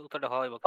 [0.00, 0.58] উত্তরটা হয় হয়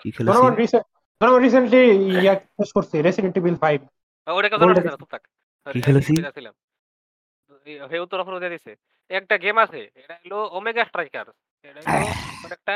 [0.00, 0.26] কি খেলেছি?
[0.28, 0.84] জনগণ রিসেন্ট
[1.20, 1.82] জনগণ রিসেন্টলি
[2.16, 3.80] ইয়া শেষ করছি রেসিডেন্ট ইভিল 5
[4.26, 5.22] ওটা কথা না চুপ থাক।
[5.66, 6.12] কি খেলেছি?
[7.90, 8.72] হে উত্তর অফার দিয়ে দিছে।
[9.10, 11.26] একটা গেম আছে এটা হলো ওমেগা স্ট্রাইকার
[11.64, 12.06] এটা হলো
[12.50, 12.74] একটা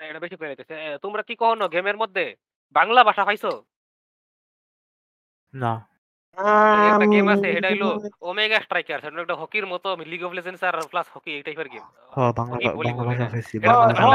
[0.00, 2.24] এটা বেশি করে দিতেছে তোমরা কি কখনো গেমের মধ্যে
[2.76, 3.50] বাংলা ভাষা পাইছো
[5.54, 5.72] না।
[6.88, 7.88] একটা গেম আছে এটা হলো
[8.20, 11.84] ওমেগা স্ট্রাইকার সেটা একটা হকির মতো লিগ অফ লেজেন্ডস আর প্লাস হকি এই টাইপের গেম
[12.12, 13.54] হ্যাঁ বাংলা কি বলি বাংলা বলে ভাষা পাইছি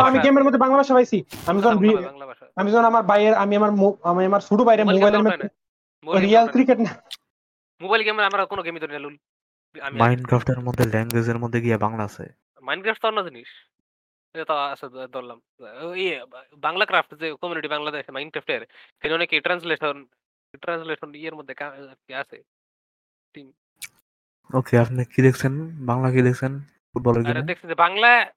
[0.03, 1.17] আমি গেমের মধ্যে বাংলা ভাষা পাইছি
[1.47, 3.03] আমি যখন রি- বাংলা ভাষা। আমি যখন আমার
[3.38, 5.47] আমি আমার মো- আমি আমার ছোট ভাইয়ের মোবাইলের মধ্যে
[6.07, 6.91] মোবাইল রিয়াল ক্রিকেট না।
[7.81, 9.15] মোবাইল গেমে আমরা কোনো গেমই ধরি না লুল।
[9.93, 12.23] মাইনক্রাফটের মধ্যে ল্যাঙ্গুয়েজের মধ্যে গিয়ে বাংলা আছে।
[12.61, 13.49] মাইনক্রাফট তো অন্য জিনিস।
[14.34, 15.41] তো ধরলাম।
[15.95, 16.25] ইয়ে
[16.57, 20.05] বাংলা ক্রাফট যে কমিউনিটি বাংলাদেশ মাইনক্রাফটের সেখানে অনেক ট্রান্সলেশন
[20.61, 22.43] ট্রান্সলেশন ইয়ের মধ্যে কা- কি আছে?
[24.53, 25.86] ওকে আপনি কি দেখছেন?
[25.86, 26.59] বাংলা কি দেখছেন?
[26.59, 28.31] ফুটবলের আরে গেমে দেখছি যে বাংলা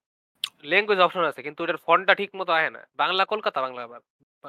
[0.62, 4.00] ল্যাঙ্গুয়েজ অপশন আছে কিন্তু এটার ফন্টটা ঠিক মতো আসে না। বাংলা কলকাতা বাংলা আবার।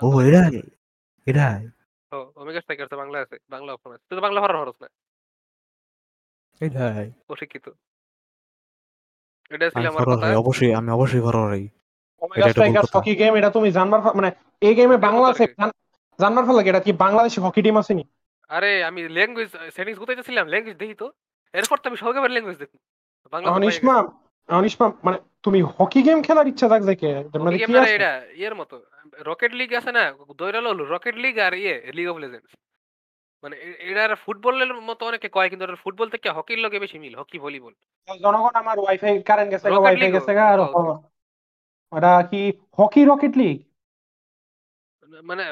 [0.03, 1.69] ও এটাই
[2.11, 4.87] ও ওমেগা স্ট্রাইকার বাংলা আছে বাংলা অপশন আছে। তুই তো বাংলা হরর হরস না।
[7.29, 7.69] অশিক্ষিত।
[9.51, 11.65] এটা ছিল আমি আমার ফরওয়ার্ড কথা। হই অবশ্যই আমি অবশ্যই ফরওয়ার্ড হই।
[12.21, 14.29] ওমেগা স্ট্রাইকার্স হকি গেম এটা তুমি জানবার মানে
[14.67, 15.43] এই গেমে বাংলা আছে
[16.19, 18.03] জানবার ফলে এটা কি বাংলাদেশি হকি টিম আছে নি?
[18.49, 21.07] আরে আমি ল্যাঙ্গুয়েজ সেটিংস গুতাইতেছিলাম ল্যাঙ্গুয়েজ দেখি তো।
[21.53, 22.77] এরপর তো আমি সবাই ল্যাঙ্গুয়েজ দেখি।
[23.33, 23.95] বাংলা অনিসমা
[24.49, 27.09] অনিসমা মানে তুমি হকি গেম খেলার ইচ্ছা থাকছে কে
[27.43, 27.95] মানে কি মানে আছে?
[27.97, 28.75] এটা ইয়ের মতো।
[29.29, 30.03] রকেট লিগ আছে না
[30.39, 32.51] দৈরালো রকেট লিগ আর ইয়ে লিগ অফ লেজেন্ডস
[33.43, 37.13] মানে এ- এটার ফুটবলের মতো অনেকে কয় কিন্তু এটার ফুটবল থেকে হকির লগে বেশি মিল
[37.15, 37.73] হকি ভলিবল
[38.07, 40.59] জনগণ আমার ওয়াইফাই কারেন্ট গেছে ওয়াইফাই গেছে আর।
[41.93, 42.41] ওটা কি
[42.77, 43.57] হকি রকেট লিগ
[45.23, 45.43] মানে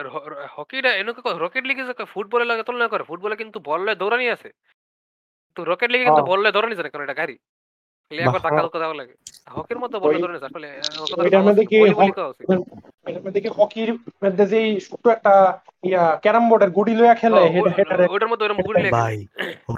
[0.55, 1.83] হকিটা এনেকে রকেট লিগে
[2.13, 4.49] ফুটবলের লাগে তুলনা করে ফুটবলে কিন্তু বললে দৌড়ানি আছে
[5.57, 7.35] তো রকেট লিগে কিন্তু। বললে দৌড়ানি জানে কারণ এটা গাড়ি
[8.11, 9.13] ধাক্কা ধাক্কা দেওয়া লাগে।
[9.49, 10.67] হকির মতো বললে ওই- আসলে
[11.37, 12.51] আহ, মধ্যে কি ভলিবলই হক- কওয়া উচিত।
[13.07, 17.47] এটার মধ্যে কি হকির মধ্যে যে ছোট্ট একটা ইয়া ক্যারাম বোর্ডের গুডি লইয়া খেলে ও,
[17.47, 18.07] হেড ও- হেডারে?
[18.09, 19.25] ওইটার মধ্যে ওরকম গুলি ভাই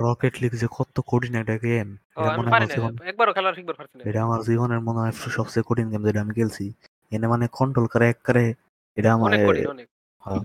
[0.02, 3.98] রকেট লিগ যে কত কঠিন একটা গেম এটা আমি মনে হয় একবারও খেলা শিখবার পারছি
[3.98, 6.74] না। এটা আমার জীবনের মনে হয় সবচেয়ে কঠিন গেম যেটা আমি খেলছি।
[7.12, 8.54] এনে মানে কন্ট্রোল করে এক করে
[8.96, 9.88] এটা আমার অনেক
[10.22, 10.40] হ্যাঁ।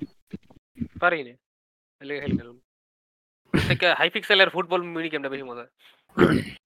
[1.00, 1.32] পারি না
[3.94, 5.66] হাই পিক্সেলের ফুটবল মিনি গেমটা বেশি মজা?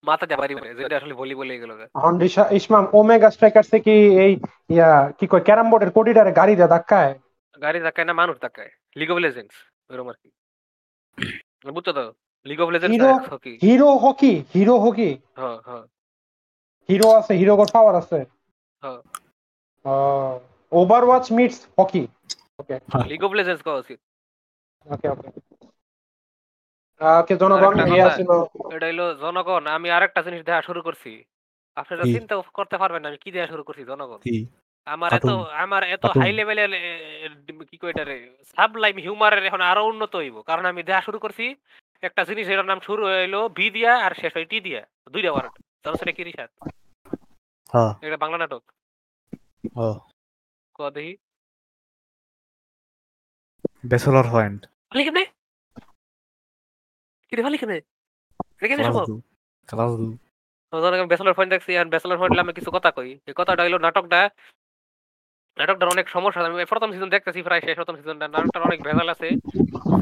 [0.08, 2.14] মাথা দিয়ে বাড়ি মারে যেটা আসলে ভলিবল হয়ে গেল এখন
[2.58, 4.32] ইসমাম ওমেগা স্ট্রাইকার্স কি এই
[4.70, 7.12] ইয়া কি কয় ক্যারাম বোর্ডের কোডিটারে গাড়ি দিয়ে ধাক্কায়?
[7.54, 9.54] গাড়ি ধাক্কায় না মানুষ ধাক্কায়। লিগ অফ লেজেন্ডস
[9.90, 10.28] ওইরকম আর কি।
[11.76, 12.04] বুঝছ তো?
[12.46, 12.94] League of legends
[13.32, 15.10] hockey hero hockey hero hockey.
[15.38, 15.84] হ্যাঁ হ্যাঁ।
[16.88, 18.18] হিরো আছে হিরো গোর পাওয়ার আছে।
[18.82, 19.00] হ্যাঁ।
[20.72, 22.02] Overwatch meets hockey
[23.12, 23.98] league of legends কওয়া উচিত
[24.86, 25.28] ওকে ওকে
[27.00, 28.00] ওকে জনগণ আরেকটা এই
[28.76, 31.12] এটা হলো জনগণ আমি আরেকটা জিনিস দেখা শুরু করছি।
[31.76, 34.20] আপনারা চিন্তা করতে পারবেন না আমি কি দেওয়া শুরু করছি জনগণ?
[34.86, 35.30] আমার এত
[35.64, 36.72] আমার এত হাই লেভেলের
[37.70, 38.16] কি কই এটারে
[38.52, 41.44] সাবলাইম হিউমারের এখন আরও উন্নত হইব। কারণ আমি দেখা শুরু করছি
[42.02, 44.82] একটা জিনিস এটার নাম শুরু হইল বি দিয়া আর শেষ হয় টি দিয়া
[45.14, 45.54] দুইটা ওয়ার্ড
[46.00, 46.50] সেটা কি রিসাদ
[47.74, 48.62] হ্যাঁ। এটা বাংলা নাটক?
[49.76, 49.86] ও
[50.74, 51.14] ক দেখি।
[53.90, 54.60] ব্যাচেলর পয়েন্ট
[57.32, 57.78] ভালি কেমনে কি রে ভালি কেমনে
[58.58, 59.16] এটা কেমনে সম্ভব দু
[59.68, 60.06] ক্লাস দু
[61.00, 64.20] আমি ব্যাচেলর পয়েন্ট দেখছি আর ব্যাচেলর পয়েন্ট আমি কিছু কথা কই এই কথাটা হইল নাটকটা
[65.58, 69.28] নাটকটার অনেক সমস্যা আমি প্রথম সিজন দেখতেছি প্রায় শেষ প্রথম সিজনটা নাটকটার অনেক ভেজাল আছে।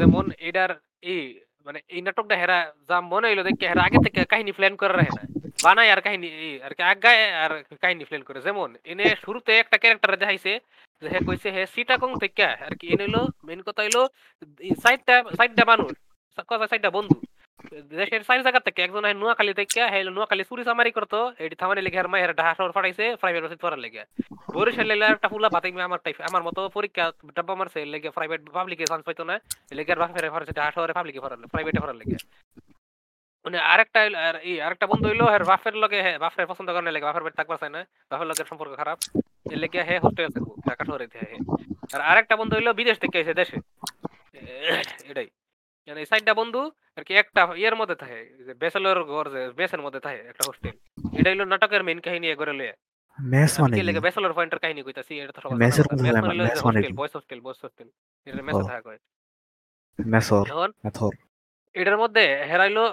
[0.00, 0.70] যেমন এটার
[1.12, 1.22] এই
[1.66, 2.58] মানে এই নাটকটা হেরা
[2.88, 5.22] যা মনে হইল দেখে হেরা আগে থেকে কাহিনী প্ল্যান করে রাখে না।
[5.64, 6.28] বানায় আর কাহিনী
[6.66, 7.52] আর কি আগায় আর
[7.82, 10.52] কাহিনী প্ল্যান করে। যেমন এনে শুরুতে একটা ক্যারেক্টার দেখাইছে
[11.02, 13.98] যে হে কইছে হে সিটাকং থেকে আর কি। এনে হইল মেন কথা হইল
[14.82, 15.90] সাইডটা সাইডটা মানুষ।
[16.68, 17.16] সাইডটা বন্ধু
[17.92, 20.42] দেশের জায়গা থেকে একজন হয় নোয়াখালী থেকে হে হইল নোয়াখালী
[20.92, 24.02] করতো এটি লেগে মায়ের ঢাকা শহর ফাটাইছে প্রাইভেট পড়ার লেগে
[24.54, 25.48] বরিশাল লেগে একটা ফুলা
[25.84, 27.04] আমার টাইপ আমার মতো পরীক্ষা
[27.36, 29.34] ডাব্বা মারছে লেগে প্রাইভেট পাবলিকে চান্স পাইতো না
[29.72, 29.94] লেগে
[30.54, 31.20] ঢাকা শহরে পাবলিকে
[31.52, 32.18] প্রাইভেটে লেগে
[33.44, 34.00] মানে আরেকটা
[34.66, 36.16] আরেকটা বন্ধু হইল হ্যাঁ বাপের লগে হ্যাঁ
[36.50, 37.80] পছন্দ করে লেগে বাপের বাড়ি থাকবা চায় না
[38.44, 38.98] সম্পর্ক খারাপ
[39.46, 41.38] এর লেগে হ্যাঁ হোস্টেলে থাকব ঢাকা শহরে হ্যাঁ
[41.94, 43.56] আর আরেকটা বন্ধু হইল বিদেশ থেকে এসে দেশে
[45.10, 45.28] এটাই
[45.88, 46.60] মানে সাইডটা বন্ধু
[46.96, 50.74] আর কি একটা ইয়ের মধ্যে থাকে যে বেসেলের ঘর যে বেসের মধ্যে থাকে একটা হোস্টেল
[51.18, 52.74] এটা হইল নাটকের মেইন কাহিনী এগরে লয়ে
[53.18, 53.82] ম্যাচ মানে কি?
[53.82, 56.80] লেগে ব্যাচেলর পয়েন্টের কাহিনী কইতাছি এটা তো মেসের। মেস মানে মেস মানে?
[56.84, 56.92] হোস্টেল কি?
[56.94, 57.12] বয়েজ
[57.62, 57.88] হোস্টেল
[58.26, 58.98] এটা মেসে ও। কয়।
[59.98, 60.44] মেসর
[60.84, 61.12] মেথর
[61.74, 62.84] এটার মধ্যে হেরাইলো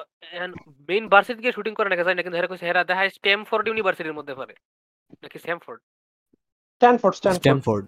[0.90, 4.18] মেইন ভার্সিটি গিয়ে শুটিং করে নাকি জানি না কিন্তু হেরা কইছে হেরা দেখায় স্ট্যামফোর্ড ইউনিভার্সিটির
[4.20, 4.54] মধ্যে পড়ে।
[5.24, 5.80] নাকি Stamford
[6.82, 7.86] Stanford Stanford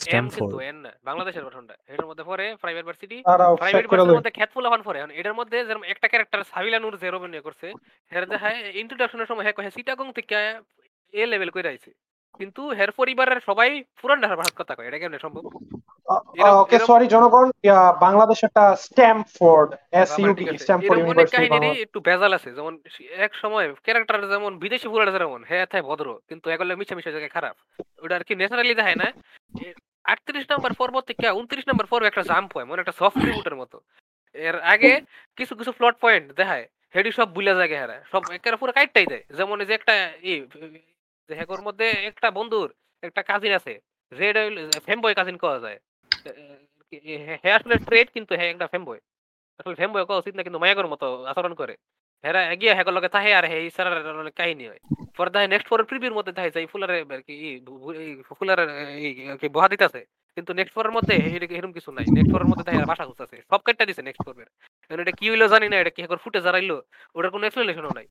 [0.00, 4.18] Stamford M কিন্তু এন না বাংলাদেশের গঠনটা এটার মধ্যে পরে প্রাইভেট ভার্সিটি তারাও প্রাইভেট ভার্সিটির
[4.18, 7.66] মধ্যে খ্যাত ফুলাফান পড়ে এখন এটার মধ্যে যেরকম একটা ক্যারেক্টার সাবিলা নূর জেরো করছে
[8.12, 10.34] হের দেখায় ইন্ট্রোডাকশনের সময় হ্যাঁ কয় সিটাগং থেকে
[11.14, 11.90] এ লেভেল কইরা আইছে।
[12.40, 13.68] কিন্তু হের পরিবারের সবাই
[14.00, 15.44] পুরান ঢাকার ভাষার কথা কয় এটা কেমনে সম্ভব?
[16.62, 17.46] ওকে সরি জনগণ
[18.04, 19.68] বাংলাদেশ একটা স্ট্যামফোর্ড
[20.00, 22.72] এস ঠিক আছে। স্ট্যামফোর্ড ইউনিভার্সিটি একটু ভেজাল আছে যেমন
[23.26, 27.34] এক সময় ক্যারেক্টার যেমন বিদেশি পুরাটা যেমন হ্যাঁ থাকে ভদ্র কিন্তু এগুলো মিছা মিশা জায়গায়
[27.36, 27.54] খারাপ।
[28.02, 29.08] ওটা আর কি ন্যাচারালি দেখায় না।
[30.12, 33.76] আটত্রিশ নম্বর পর্ব থেকে উনত্রিশ নম্বর পর্ব একটা জাম্প হয় মানে একটা সফট রিবুটের মতো।
[34.48, 34.92] এর আগে
[35.38, 36.64] কিছু কিছু প্লট পয়েন্ট দেখায়
[36.94, 39.94] হেডি সব বুলা জায়গায় হারা সব একেবারে পুরো কাইটটাই দেয়। যেমন এই যে একটা
[41.28, 42.68] যে হ্যাকর মধ্যে একটা বন্ধুর
[43.02, 43.72] একটা কাজিন আছে।
[44.12, 44.36] রেড
[44.86, 45.78] ফেমবয় কাজিন কওয়া যায়।
[47.42, 49.00] হ্যাঁ আসলে স্ট্রেট কিন্তু হ্যাঁ একটা ফেমবয়
[49.60, 51.74] আসলে ফেমবয় কওয়া উচিত না, কিন্তু মায়াগর মতো আচরণ করে।
[52.24, 54.80] হেরা এগিয়ে হ্যাকর লগে তাহে আর হে ইসারার কাহিনী হয়।
[55.16, 57.36] পরে তাহে নেক্সট পরের প্রিভিউর মধ্যে তাহে যাই ফুলারে আর কি
[58.28, 58.64] ফুলারে
[59.40, 60.00] কি বহা দিতেছে
[60.36, 63.60] কিন্তু নেক্সট পরের মধ্যে এর- এরকম কিছু নাই। নেক্সট পরের মধ্যে তাহে ভাষা খুঁজতেছে। সব
[63.66, 64.48] কাটটা দিছে নেক্সট পর্বের
[65.02, 66.76] এটা কি হইল জানি না, এটা কি হ্যাকর ফুটে জারাইলো
[67.14, 68.06] ওটার কোনো এক্সপ্লেনেশনও নাই।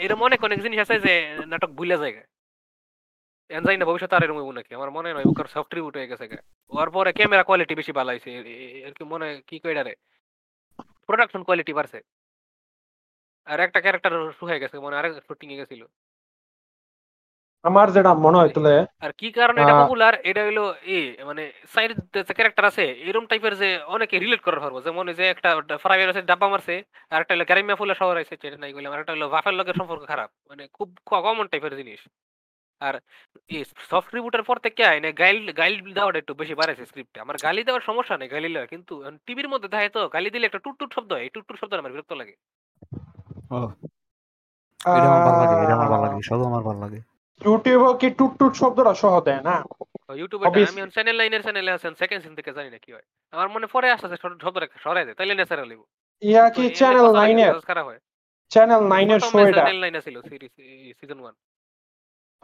[0.00, 1.14] এরকম অনেক অনেক জিনিস আছে যে
[1.46, 2.14] নাটক ভুলে যায়
[3.50, 4.72] এখন জানি না ভবিষ্যতে আর এরকম নাকি?
[4.74, 6.24] আমার মনে হয় ওকার সফট রিবুট হয়ে গেছে।
[6.70, 8.30] ওর পরে ক্যামেরা কোয়ালিটি বেশি ভালো হয়েছে
[8.86, 9.94] আর কি মনে কি কই রে?
[11.06, 11.98] প্রোডাকশন কোয়ালিটি বাড়ছে।
[13.50, 14.12] আর একটা ক্যারেক্টার
[14.48, 15.82] হয়ে গেছে, মনে আরেক শুটিং এ গেছিল।
[17.64, 18.72] আমার যেটা মনে হয় তাহলে
[19.04, 20.98] আর কি কারণে এটা পপুলার এটা হলো এ
[21.28, 21.42] মানে
[21.74, 25.48] সাইড যে ক্যারেক্টার আছে এরকম টাইপের যে অনেকে রিলেট করার পারব যেমন যে একটা
[25.84, 26.74] ফ্রাইভের আছে ডাব্বা মারছে
[27.12, 29.76] আর একটা হলো গ্যারিমিয়া ফুলের শহর আছে সেটা নাই বললাম আর একটা হলো বাফের লগের
[29.80, 30.88] সম্পর্ক খারাপ। মানে খুব
[31.24, 32.00] কমন টাইপের জিনিস।
[32.80, 32.94] আর
[33.50, 37.62] এই সফট রিবুটের পর থেকে আইনে গাইল গাইল দেওয়াটা একটু বেশি বাড়াইছে স্ক্রিপ্টে আমার গালি
[37.66, 38.92] দেওয়ার সমস্যা নেই গালি দেওয়া কিন্তু
[39.26, 41.72] টিভির মধ্যে থাকে তো গালি দিলে একটা টুট টুট শব্দ হয় এই টুট টুট শব্দ
[41.80, 42.34] আমার বিরক্ত লাগে।
[43.56, 43.58] ও
[44.80, 47.00] এটা আমার ভালো লাগে এটা আমার ভালো লাগে সব আমার ভালো লাগে।
[47.40, 49.54] ইউটিউবে কি টুট টুট শব্দটা সহ দেয় না?
[50.14, 50.62] ইউটিউবে আমি
[50.94, 54.16] চ্যানেল লাইনের চ্যানেলে আছেন সেকেন্ড সিন থেকে জানি না কি হয়। আমার মনে পরে আসছে
[54.44, 55.80] শব্দটা সরাই দেয় তাইলে ন্যাচারাল লিব
[56.22, 57.06] ইয়া কি চ্যানেল
[57.80, 58.00] হয়।
[58.50, 60.52] চ্যানেল নাইনের শো এটা। চ্যানেল লাইনে ছিল সিরিজ
[60.98, 61.36] সিজন 1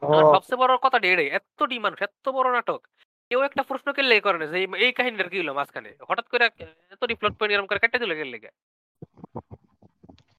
[0.03, 2.81] আর সবচেয়ে বড় কথা এটাই এত ডি মানুষ এত বড় নাটক।
[3.31, 5.91] কেউ একটা প্রশ্ন কেলে করে না যে এই- কাহিনীটার কি হলো মাঝখানে?
[6.09, 6.45] হঠাৎ করে
[6.95, 8.51] এত রিফ্লেক্ট পয়েন্ট এরকম করে কেটে দিল গেলে লেগে?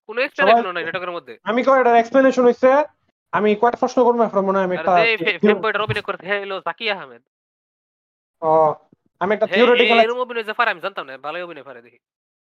[0.09, 2.69] কোনো এক্সপ্লেনেশন নাই নাটকের মধ্যে। আমি কয় এটার এক্সপ্লেনেশন হইছে?
[3.33, 4.39] আমি কয়েকটা প্রশ্ন করব এখন?
[4.47, 4.93] মনে হয় আমি একটা
[5.85, 7.23] অভিনয় করতে হলো জাকি আহমেদ।
[8.41, 8.51] ও,
[9.21, 11.99] আমি একটা থিওরিটিক্যাল এরকম অভিনয় যে আমি জানতাম না ভালোই অভিনয় পারে দেখি।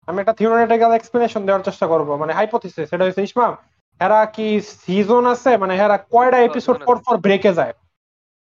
[0.07, 3.53] আমি একটা থিওরিটিক্যাল এক্সপ্লেনেশন দেওয়ার চেষ্টা করব মানে হাইপোথিসিস সেটা হচ্ছে ইসমাম
[4.01, 4.47] এরা কি
[4.83, 5.51] সিজন আছে?
[5.61, 7.73] মানে এরা কয়টা এপিসোড পর পর ব্রেকে যায়?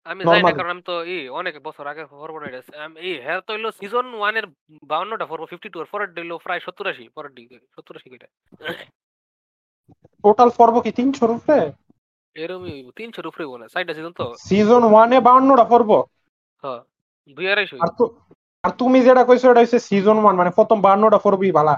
[0.06, 2.54] আমি জানি না কারণ আমি তো এই অনেক বছর আগে ফরওয়ার্ড হয়ে
[3.06, 3.14] এই
[3.48, 4.46] তো হইল সিজন ওয়ানের
[4.92, 8.28] বাউন্নটা ফোর ফিফটি টু পরের হইল প্রায় সত্তর আশি পরের দিকে সত্তর আশি কিটা
[10.24, 11.32] টোটাল পর্ব কি তিনশোর
[12.36, 14.26] এরকমই তিনশোর উপরে বলে সাইডটা সিজন তো?
[14.48, 15.90] সিজন ওয়ানে বাউন্নটা পর্ব
[16.64, 16.82] হ্যাঁ
[17.38, 18.04] দুই আড়াইশো আর তো
[18.64, 21.76] আর তুমি যেটা কইছো এটা হচ্ছে সিজন ওয়ান মানে প্রথম বাউন্নটা পর্বই ভালা।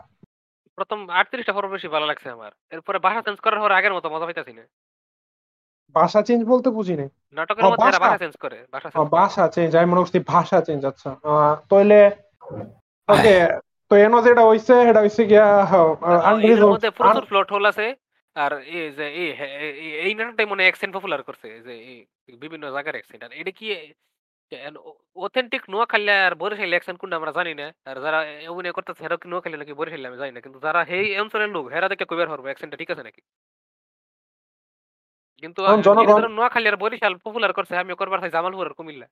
[0.78, 4.26] প্রথম আটত্রিশটা পর্ব বেশি ভালো লাগছে আমার। এরপরে ভাষা চেঞ্জ করার পর আগের মতো মজা
[4.28, 4.64] পাইতাছি না।
[5.95, 8.20] ভাষা চেঞ্জ বলতে বুঝি নাই নাটকের মধ্যে এরা ভাষা?
[8.24, 11.10] চেঞ্জ করে ভাষা ও, ভাষা চেঞ্জ আমি মনে করছি ভাষা চেঞ্জ আচ্ছা।
[11.70, 11.99] তাইলে
[13.10, 13.36] ওকে
[13.91, 17.86] তো এনো যেটা হইছে এটা হইছে গিয়া আর এর আনরিজলভ মধ্যে প্রচুর প্লট হোল আছে।
[18.43, 21.97] আর এই যে এই হ্যাঁ, এই- এই- এই নাটকটাই মনে অ্যাকসেন্ট পপুলার করছে যে এই
[22.41, 23.67] বিভিন্ন জায়গার অ্যাকসেন্ট আর এটা কি
[25.15, 28.19] অথেন্টিক নোয়াখালী আর বরিশাল অ্যাকসেন্ট কোনটা আমরা জানি না। আর যারা
[28.49, 31.65] অভিনয় করতেছে হেরা কি নোয়াখালী নাকি বরিশাল আমি জানি না। কিন্তু যারা এই অঞ্চলের লোক
[31.73, 33.21] হেরা দেখে কইবার পারব অ্যাকসেন্টটা ঠিক আছে নাকি?
[35.43, 39.07] কিন্তু এখন জনগণ- জনগণ নোয়াখালী আর বরিশাল পপুলার করছে আমি করবার চাই জামালপুর আর কুমিল্লা।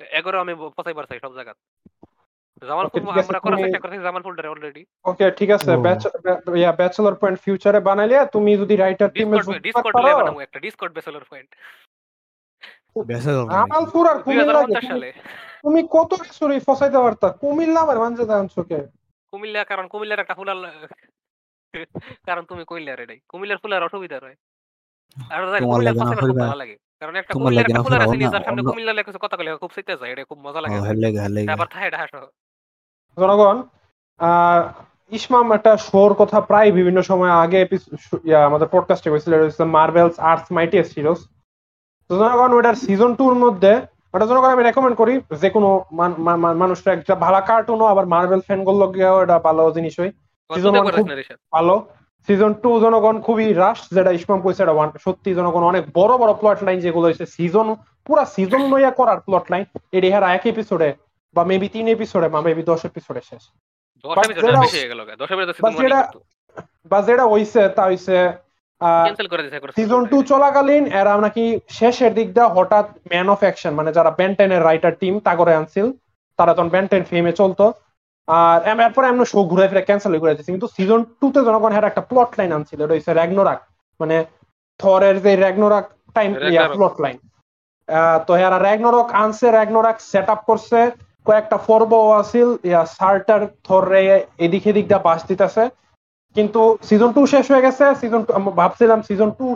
[0.00, 1.52] এগারো আমি পচাইবার চাই সব জায়গা
[2.68, 5.80] জামালপুর ঠিক আছে, আমরা করার চেষ্টা করছি জামালপুরটা অলরেডি ওকে ঠিক আছে ও।
[6.80, 11.50] ব্যাচেলর পয়েন্ট ফিউচারে বানাইলে তুমি যদি রাইটার টিমে ডিসকর্ড ডিসকর্ড লেভেল একটা ডিসকর্ড বেসেলর পয়েন্ট
[13.52, 15.08] জামালপুর আর কুমিল্লা হাজার পঞ্চাশ সালে।
[15.64, 17.28] তুমি কত কিছু ফসাইতে পারতা?
[17.42, 18.78] কুমিল্লা আমার মানছে জানছো কে
[19.32, 20.58] কুমিল্লা কারণ কুমিল্লার একটা ফুলার
[22.28, 22.62] কারণ তুমি
[23.32, 24.36] কুমিল্লার ফুলার অসুবিধা রয়।
[25.32, 25.94] আর কুমিল্লার?
[26.44, 28.92] ভালো লাগে। কারণ একটা কুমিল্লার ফুলার আছে সামনে কুমিল্লা
[29.24, 30.76] কথা কলে খুব শিখতে যায় এটা খুব মজা লাগে।
[31.54, 31.68] আবার
[33.20, 33.56] জনগণ
[34.20, 34.62] আহ,
[35.12, 37.60] ইসমাম একটা শোর কথা প্রায় বিভিন্ন সময় আগে
[38.44, 39.32] আমাদের পডকাস্টে হয়েছিল
[39.70, 41.20] মার্বেলস আর্টস মাইটিএস হিরোস
[42.10, 43.72] তো জনগণ ওটার সিজন টুর মধ্যে
[44.14, 46.18] ওটা জনগণ আমি রেকমেন্ড করি যে কোনো মান-
[46.56, 48.84] মানুষটা একটা ভালো কার্টুনও আবার মার্বেল ফ্যানগুলো
[49.22, 50.12] এটা ভালো জিনিস হয়
[50.50, 51.74] Season কত one করেছ খুব- না রিশাদ ভালো।
[52.28, 56.32] সিজন টু জনগণ খুবই রাশ যেটা ইসমাম কইছে এটা one- সত্যি জনগণ অনেক বড় বড়
[56.34, 57.66] প্লট লাইন যেগুলো হয়েছে সিজন
[58.06, 60.88] পুরা সিজন লইয়া করার প্লট লাইন এটি হেরা এক এপিসোডে
[61.36, 63.42] বা মেবি তিন এপিসোডে বা মেবি দশ এপিসোডে শেষ।
[65.70, 65.88] হয়ে
[66.90, 68.16] বা যেটা হইছে তা হইছে
[69.76, 74.62] সিজন টু চলাকালীন এরা নাকি শেষের দিক দিয়ে হঠাৎ ম্যান অফ অ্যাকশন মানে যারা ব্যান্টেনের
[74.64, 75.86] রাইটার টিম তা করে আনছিল
[76.38, 77.64] তারা তখন ব্যান্টেন ফেমে চলতো
[78.28, 81.70] আর এম- এরপরে এমন শো ঘুরে ফিরে ক্যান্সেল করে দিচ্ছে কিন্তু সিজন টু তে জনগণ
[81.72, 83.58] হ্যাঁ একটা প্লট লাইন আনছিল এটা হচ্ছে র্যাগনোরাক
[84.00, 84.16] মানে
[84.80, 85.84] থরের যে র্যাগনোরাক
[86.16, 86.30] টাইম
[86.76, 87.16] প্লট লাইন
[88.26, 90.78] তো এরা র্যাগনোরক আনছে র্যাগনোরাক সেট আপ করছে
[91.26, 94.02] কয়েকটা পর্ব আছিল ইয়া সার্টার থরে
[94.44, 95.64] এদিক এদিক দিয়ে বাস দিতেছে।
[96.36, 99.46] কিন্তু সিজন টু শেষ হয়ে গেছে সিজন টু ভাবছিলাম সিজন টু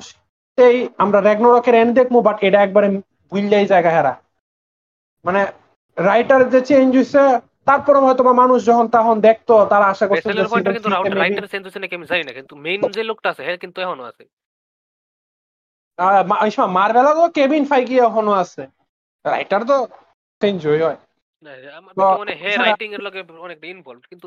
[0.59, 2.89] এই আমরা র্যাগনোরকের এন্ড দেখব বাট এটা একবারে
[3.33, 4.13] ভুললেই জায়গা হেরা।
[5.25, 5.41] মানে
[5.97, 7.23] রাইটার যে চেঞ্জ হয়েছে
[7.69, 10.29] তারপরে হয়তো বা মানুষ যখন তখন দেখতো তারা আশা করছে
[10.77, 10.91] কিন্তু
[11.23, 14.05] রাইটার চেঞ্জ হচ্ছে নাকি আমি জানি না কিন্তু মেইন যে লোকটা আছে হ্যাঁ কিন্তু এখনও
[14.11, 14.25] আছে।
[16.77, 18.63] মার্বেলারও কেবিন ফাইকি এখনও আছে।
[19.25, 19.77] রাইটার তো
[20.43, 20.99] চেঞ্জ হয়।
[21.45, 24.27] না, আমার তো দেখে রাইটিং এর লগে অনেকটা ইনভলভ কিন্তু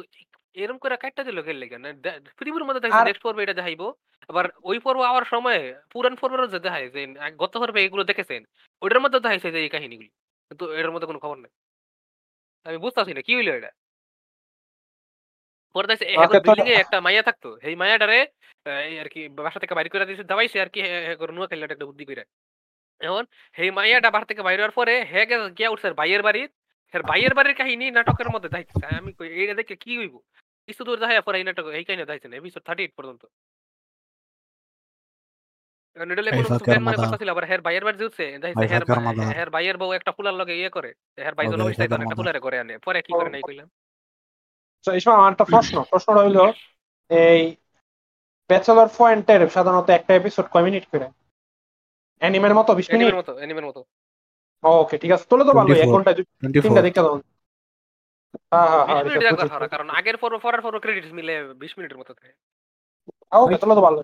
[0.61, 1.77] এরকম করে কাটটা দিল গেল লেগে?
[1.83, 1.89] না
[2.37, 3.87] পৃথিবীর মধ্যে দেখছি নেক্সট পর্বে এটা দেখাইবো।
[4.29, 5.59] আবার ওই পর্ব আওয়ার সময়
[5.93, 7.01] পুরান পর্বের যে দেখায় যে
[7.41, 8.41] গত পর্বে এগুলো দেখেছেন
[8.81, 10.09] ওইটার মধ্যে দেখাইছে যে এই কাহিনীগুলি।
[10.51, 11.51] কিন্তু এটার মধ্যে কোনো খবর নেই।
[12.65, 13.71] আমি বুঝতেছি না কি হইল এটা?
[15.75, 16.05] পরে দেখছি
[16.45, 18.19] বিল্ডিং এ একটা মাইয়া থাকতো। এই মায়াটারে
[19.01, 20.79] আর কি বাসা থেকে বাইরে করে দিয়েছে দাবাইছে আর কি
[21.35, 22.23] নুয়া খেললে একটা বুদ্ধি করে
[23.01, 23.23] এখন
[23.55, 25.21] সেই মাইয়াটা বাসা থেকে বাইরে হওয়ার পরে হে
[25.57, 26.41] গিয়া উঠছে ভাইয়ের বাড়ি।
[26.93, 28.49] এর ভাইয়ের বাড়ির কাহিনী নাটকের মধ্যে
[28.99, 30.15] আমি কই এইটা দেখে কি হইব?
[30.67, 33.23] কিছু দূর দেখা পরে এই নাটক এই কাহিনী দেখাইছে না এপিসোড থার্টি এইট পর্যন্ত
[35.97, 38.83] নিডলে এই কোনো কিছু ফাঁকের প্ল্যান আবার হের ভাইয়ের বাড়ি যাচ্ছে দেখছে হের
[39.39, 40.89] হের ভাইয়ের বউ একটা ফুলার লগে ইয়ে করে
[41.25, 41.45] হের ভাই
[42.05, 43.67] একটা ফুলারে করে আনে পরে কি করে নাই কইলাম।
[44.85, 46.39] তো এই আমার একটা প্রশ্ন প্রশ্নটা হইল
[47.11, 47.41] এই
[48.49, 51.07] ব্যাচেলর পয়েন্টের সাধারণত একটা এপিসোড কয় মিনিট করে?
[52.21, 53.81] অ্যানিমের মতো বিশ মিনিট এনিমের মতো এনিমের মতো।
[54.63, 56.11] ওকে ঠিক আছে। তোলে তো ভালো এক ঘণ্টা
[56.63, 57.15] তিনটা দেখতে দাও।
[58.51, 61.71] হ্যাঁ হ্যাঁ হ্যাঁ বিশ মিনিট এটা একবার কারণ আগের পর পরের পর ক্রেডিট মিলে বিশ
[61.77, 62.33] মিনিটের মতো থাকে।
[63.43, 63.99] ওকে তাহলে তো ভালো।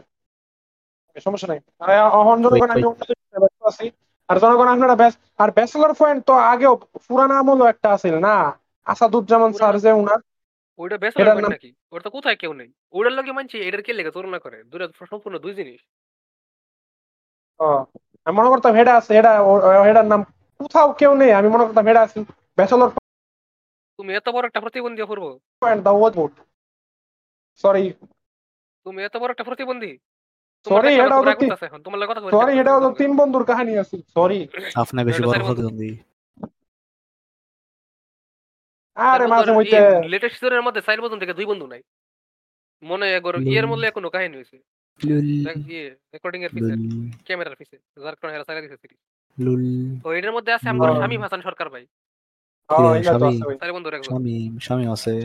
[1.25, 1.89] সমস্যা নাই। আর
[2.19, 2.83] এখন জনগণ আমি
[3.43, 3.85] ব্যস্ত আছি।
[4.29, 6.73] আর জনগণ আপনারা ব্যাস আর ব্যাচেলর পয়েন্ট তো আগেও
[7.05, 8.35] পুরানা আমলও একটা আছিল না?
[8.87, 10.19] আসাদুজ্জামান স্যার যে উনার
[10.79, 10.95] ওইটা
[11.55, 11.69] নাকি?
[11.93, 14.57] ওটা তো কোথায় কেউ নেই। ওইটার লগে মানছি এটার কে লেগে তুলনা করে?
[14.71, 15.81] দুটো সম্পূর্ণ দুই জিনিস।
[17.59, 17.67] ও,
[18.27, 19.31] আমি মনে করতাম হেডা আছে হেডা
[19.87, 20.21] হেডার নাম
[20.59, 22.19] কোথাও কেউ নেই আমি মনে করতাম হেডা আছে
[22.57, 22.89] ব্যাচেলর
[23.99, 25.25] তুমি এত বড় একটা প্রতিবন্ধী করব
[25.61, 26.33] point the was boat
[27.63, 27.85] sorry
[28.85, 29.93] তুমি এত বড় একটা প্রতিবন্ধী।
[30.65, 31.31] Sorry, এটাও তো
[31.85, 34.39] তোমার লগে কথা সরি এটা হলো তিন বন্ধুর কাহিনী আছে। সরি
[34.81, 35.89] আপনি বেশি বড় প্রতিবন্ধী।
[38.97, 39.79] আরে মাঝে মধ্যে
[40.13, 41.81] লেটেস্ট সিজনের মধ্যে চার বন্ধু থেকে দুই বন্ধু নাই।
[42.83, 44.57] মনে একবার হুম। ইয়ের মধ্যে কোনো কাহিনী হয়েছে।
[45.47, 49.01] দেখ ইয়ে রেকর্ডিং এর পিছে লুল। ক্যামেরার পিছে যার কারণে এরা চালাই দিছে series।
[49.39, 49.63] লুল
[50.03, 51.87] তো এটার মধ্যে আছে আমার স্বামী হাসান সরকার ভাই।
[54.03, 54.91] স্বামী?
[54.91, 55.23] আছে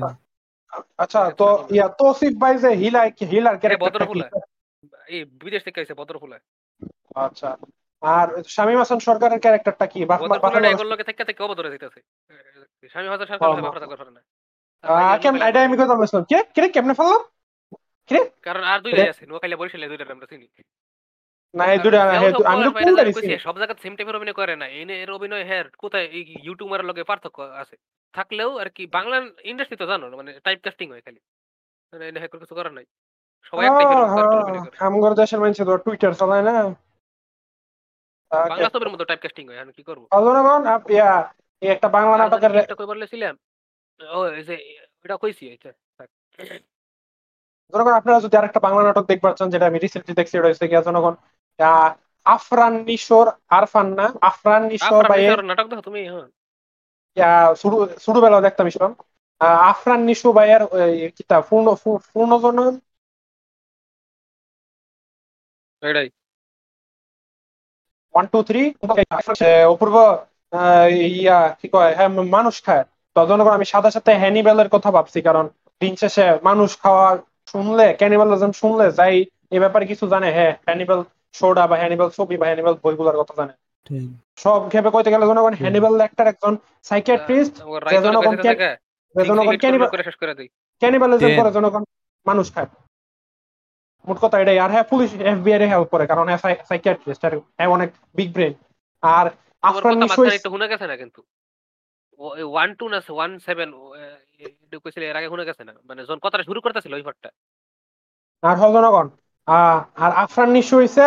[0.99, 4.21] আচ্ছা তো ইয়া তৌসিফ ভাই যে হিলা হিলার ক্যারেক্টারটা কি?
[4.21, 4.31] ভদ্রফুলা।
[5.09, 6.39] এই বিদেশ থেকে আইছে ভদ্রফুলা।
[7.15, 7.57] আচ্ছা
[8.01, 10.05] আর শামীম হাসান সরকারের ক্যারেক্টারটা কি?
[11.07, 14.21] থেকে থেকে অবদরে হাসান সরকার না।
[15.19, 17.21] কেম- এটা আমি কথা বলছিলাম। কে কে কেমনে ফেললাম?
[18.43, 20.49] কারণ আর দুইটাই আছে নোয়াখালী বরিশালে দুইটা আমরা চিনি।
[21.55, 24.67] না এই দুটা কারণ আমি তো কোনটা দিছি সব জায়গায় সেম টাইপের অভিনয় করে না
[25.03, 26.07] এর অভিনয় হের কোথায়?
[26.17, 27.77] এই ইউটিউবারের লগে পার্থক্য আছে।
[28.15, 29.17] থাকলেও আর কি বাংলা
[29.51, 31.21] ইন্ডাস্ট্রি তো জানো মানে টাইপ কাস্টিং হয় খালি।
[31.93, 32.87] মানে এনে হের কিছু করার নাই।
[33.49, 36.55] সবাই এক করে আমগর দেশের মানুষ তো টুইটার চালায় না।
[38.53, 40.03] বাংলা ছবির মতো টাইপ কাস্টিং হয় কি করব?
[40.73, 41.11] আর ইয়া
[41.63, 43.35] এই একটা বাংলা নাটকের একটা কই বলছিলাম
[44.01, 44.55] ও এই যে
[45.05, 45.45] এটা কইছি।
[47.73, 50.87] জনগণ আপনারা যদি আরেকটা বাংলা নাটক দেখবার চান যেটা আমি রিসেন্টলি দেখছি ওটা হচ্ছে গিয়া
[50.89, 51.15] জনগণ।
[52.27, 54.07] আফরান নিশোর আরফান না?
[54.23, 55.05] আফরান নিশোর
[55.45, 56.27] নাটক দেখো তুমি হ্যাঁ।
[58.05, 58.93] ছোটবেলা দেখতাম ইসলাম
[59.71, 60.63] আফরান নিশু ভাইয়ের
[61.17, 62.73] কিতা পূর্ণ পূ- পূর্ণজনন
[65.83, 66.09] এটাই।
[68.15, 68.63] ওয়ান টু থ্রি
[69.73, 69.97] অপূর্ব
[70.53, 72.85] আহ, ইয়া কি কয় হ্যাঁ মানুষ খায়।
[73.17, 75.45] তো জনগণ আমি সাথে সাথে হ্যানিবেলের কথা ভাবছি কারণ
[75.81, 77.07] দিন শেষে মানুষ খাওয়া
[77.49, 79.15] শুনলে ক্যানিবালিজম শুনলে যাই
[79.51, 81.01] এ ব্যাপারে কিছু জানে হ্যাঁ হ্যানিবেল
[81.35, 83.55] শোটা বা হ্যানিবেল ছবি বা হ্যানিবেল বইগুলোর কথা জানে।
[84.37, 86.53] সব ভেবে কইতে গেলে জনগণ হ্যানিবেল লেক্টার একজন
[86.83, 88.35] সাইকিয়াট্রিস্ট আমার যে জনগণ
[89.29, 89.55] জনগণ
[90.83, 91.83] ক্যানিবালিজম করে জনগণ
[92.27, 92.69] মানুষ খায়।
[94.05, 97.69] মোট কথা এটাই। আর হ্যাঁ পুলিশ এফবিআই এর হেল্প করে কারণ হ্যাঁ সাইকিয়াট্রিস্ট আর হ্যাঁ
[97.69, 98.53] অনেক বিগ ব্রেন
[99.03, 99.27] আর
[99.63, 101.21] আফরান কথা একটু শুনে গেছে না কিন্তু?
[102.47, 103.69] ওয়ান টু না ওয়ান সেভেন
[104.85, 105.73] কইছিল এর আগে শুনে গেছে না?
[105.85, 107.31] মানে যখন কথাটা শুরু করতেছিল ওই পার্টটা
[108.43, 109.28] আর হল জনগণ। আহ,
[109.99, 111.05] আর আফরান নিশো হইছে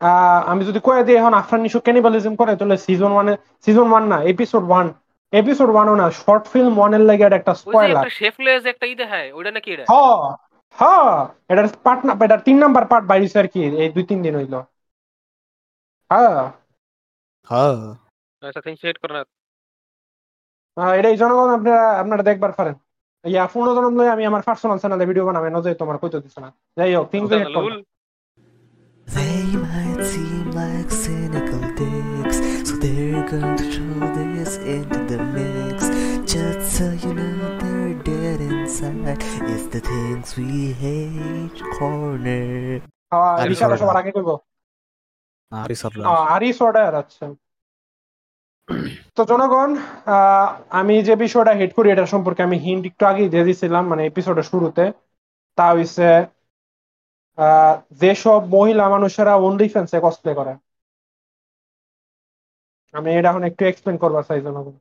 [0.00, 3.34] আহ, আমি যদি কয়ে দিই এখন আফরান নিশো ক্যানিবালিজম করে তাহলে সিজন ওয়ানে
[3.64, 4.86] সিজন ওয়ান না এপিসোড ওয়ান
[5.32, 9.68] এপিসোড ওয়ানও না শর্ট ফিল্ম ওয়ানের লাগে একটা স্পয়লার শেফলেস একটা ই দেখায় ওইটা নাকি
[9.74, 9.84] এটা?
[9.88, 9.94] হ
[10.78, 10.82] হ
[11.50, 14.54] এটার পার্ট না এটার তিন নাম্বার পার্ট বাইরেছে আর কি এই দুই তিন দিন হইল।
[16.10, 16.40] হ্যাঁ
[17.46, 17.76] হ্যাঁ
[18.42, 19.22] আচ্ছা থিং শেড করে না
[20.76, 22.74] আহ, এটাই জনগণ আপনারা আপনারা দেখবার পারেন।
[23.24, 26.48] ইয়া পূর্ণ জনম লই আমি আমার পার্সোনাল চ্যানেলে ভিডিও বানাবো নজরে তোমার কইতে দিছ না
[26.76, 27.74] যাই হোক থিংস লুল
[29.06, 35.78] They might seem like cynical dicks, so they're going to throw this into the mix.
[36.24, 39.20] Just so you know they're dead inside.
[39.44, 40.52] It's the things we
[40.82, 42.80] hate corner.
[43.12, 44.34] আরে রিসাটা সবার আগে কইবো
[45.52, 45.92] আরে সর
[46.34, 47.26] আরিস অর্ডার আচ্ছা
[49.14, 49.70] তো জনগণ
[50.06, 54.06] আহ, আমি যে বিষয়টা হেড করি এটা সম্পর্কে আমি হিন্ট একটু আগেই দিয়ে দিয়েছিলাম মানে
[54.06, 54.92] এপিসোডের শুরুতে।
[55.56, 56.26] তা হইছে
[57.36, 60.54] আহ, যেসব মহিলা মানুষেরা ওনলি ফ্যান্সে কসপ্লে করে।
[62.92, 64.72] আমি এটা এখন একটু এক্সপ্লেন করবার চাই জনগণ।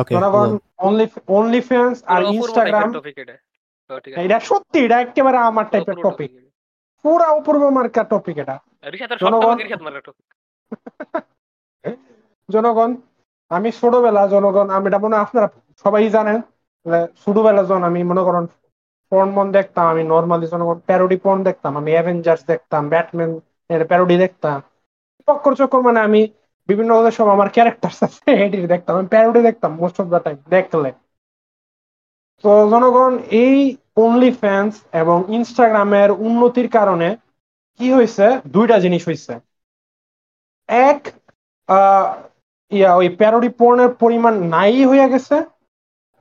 [0.00, 6.10] ওকে জনগণ অনলি অনলি ফ্যান্স আর ইনস্টাগ্রাম টপিক এটা। সত্যি এটা একেবারে আমার টাইপের অপূর্ব
[6.10, 6.30] টপিক।
[7.02, 8.58] পুরা অপূর্ব মার্কার টপিক এটা।
[9.20, 9.58] জনগণ-
[12.48, 12.90] জনগণ,
[13.50, 15.48] আমি ছোটবেলা জনগণ, আমি এটা মনে আপনারা
[15.84, 16.38] সবাই জানেন
[17.22, 18.44] ছোটবেলা জন, আমি মনে করেন
[19.12, 23.30] পর্ন মন দেখতাম, আমি নর্মালি জনগণ প্যারোডি পর্ন দেখতাম, আমি অ্যাভেঞ্জার্স দেখতাম ব্যাটম্যান
[23.70, 24.58] এর প্যারোডি দেখতাম।
[25.28, 26.20] চক্কর চক্কর মানে আমি
[26.68, 27.92] বিভিন্ন সব আমার ক্যারেক্টার
[28.72, 30.90] দেখতাম, আমি প্যারোডি দেখতাম মোস্ট অফ দ্য টাইম দেখলে।
[32.44, 33.12] তো জনগণ,
[33.44, 33.58] এই
[34.04, 34.72] অনলি ফ্যান্স
[35.02, 37.08] এবং ইনস্টাগ্রামের উন্নতির কারণে
[37.80, 38.26] কি হয়েছে?
[38.54, 39.32] দুইটা জিনিস হয়েছে।
[40.90, 41.00] এক
[42.74, 45.36] ইয়া, ওই প্যারোডি পর্নের পরিমাণ নাই হয়ে গেছে।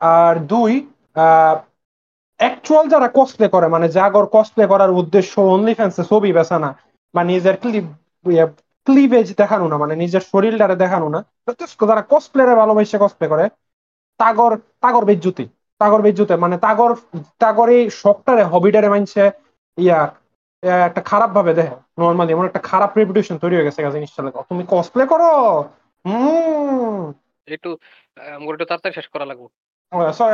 [0.01, 0.71] আর দুই
[2.39, 6.69] অ্যাকচুয়াল যারা কসপ্লে করে মানে জাগর কসপ্লে করার উদ্দেশ্য অনলি ফ্যান্সে ছবি বেচা না,
[7.13, 7.85] বা নিজের ক্লিপ
[8.87, 13.45] ক্লিভেজ দেখানো না মানে নিজের শরীরটারে দেখানো না, যথেষ্ট যারা কসপ্লেরে ভালোবাসে কসপ্লে করে,
[14.19, 14.51] তাগর
[14.83, 15.45] তাগর বেজ্জুতি,
[15.81, 16.91] তাগর বেজ্জুতে মানে তাগর
[17.43, 19.23] তাগর এই শখটারে হবিটারে মানছে
[19.77, 19.99] ইয়া
[20.87, 25.03] একটা খারাপ ভাবে দেখে নর্মালি এমন একটা খারাপ রেপুটেশন তৈরি হয়ে গেছে জিনিসটা তুমি কসপ্লে
[25.11, 25.31] করো!
[26.05, 27.01] হুম।
[27.47, 27.69] একটু
[28.35, 29.47] আমার একটু তাড়াতাড়ি শেষ করা লাগবে।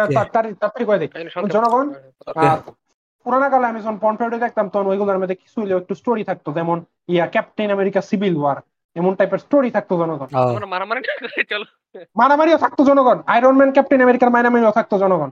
[0.09, 1.15] তাড়াতাড়ি তাড়াতাড়ি করে দেখি।
[1.55, 1.85] জনগণ?
[3.25, 6.77] পুরানা কালে আমি যখন পন্টেডে দেখতাম তখন ওইগুলোর মধ্যে কিছু একটু স্টোরি থাকতো। যেমন
[7.07, 8.57] yeah Captain America civil war
[8.95, 10.27] এমন টাইপের স্টোরি থাকতো জনগণ।
[11.49, 11.65] চলো।
[12.15, 15.29] মারামারিও থাকতো জনগণ। আয়রন ম্যান ক্যাপ্টেন আমেরিকার মারামারিও থাকতো জনগণ।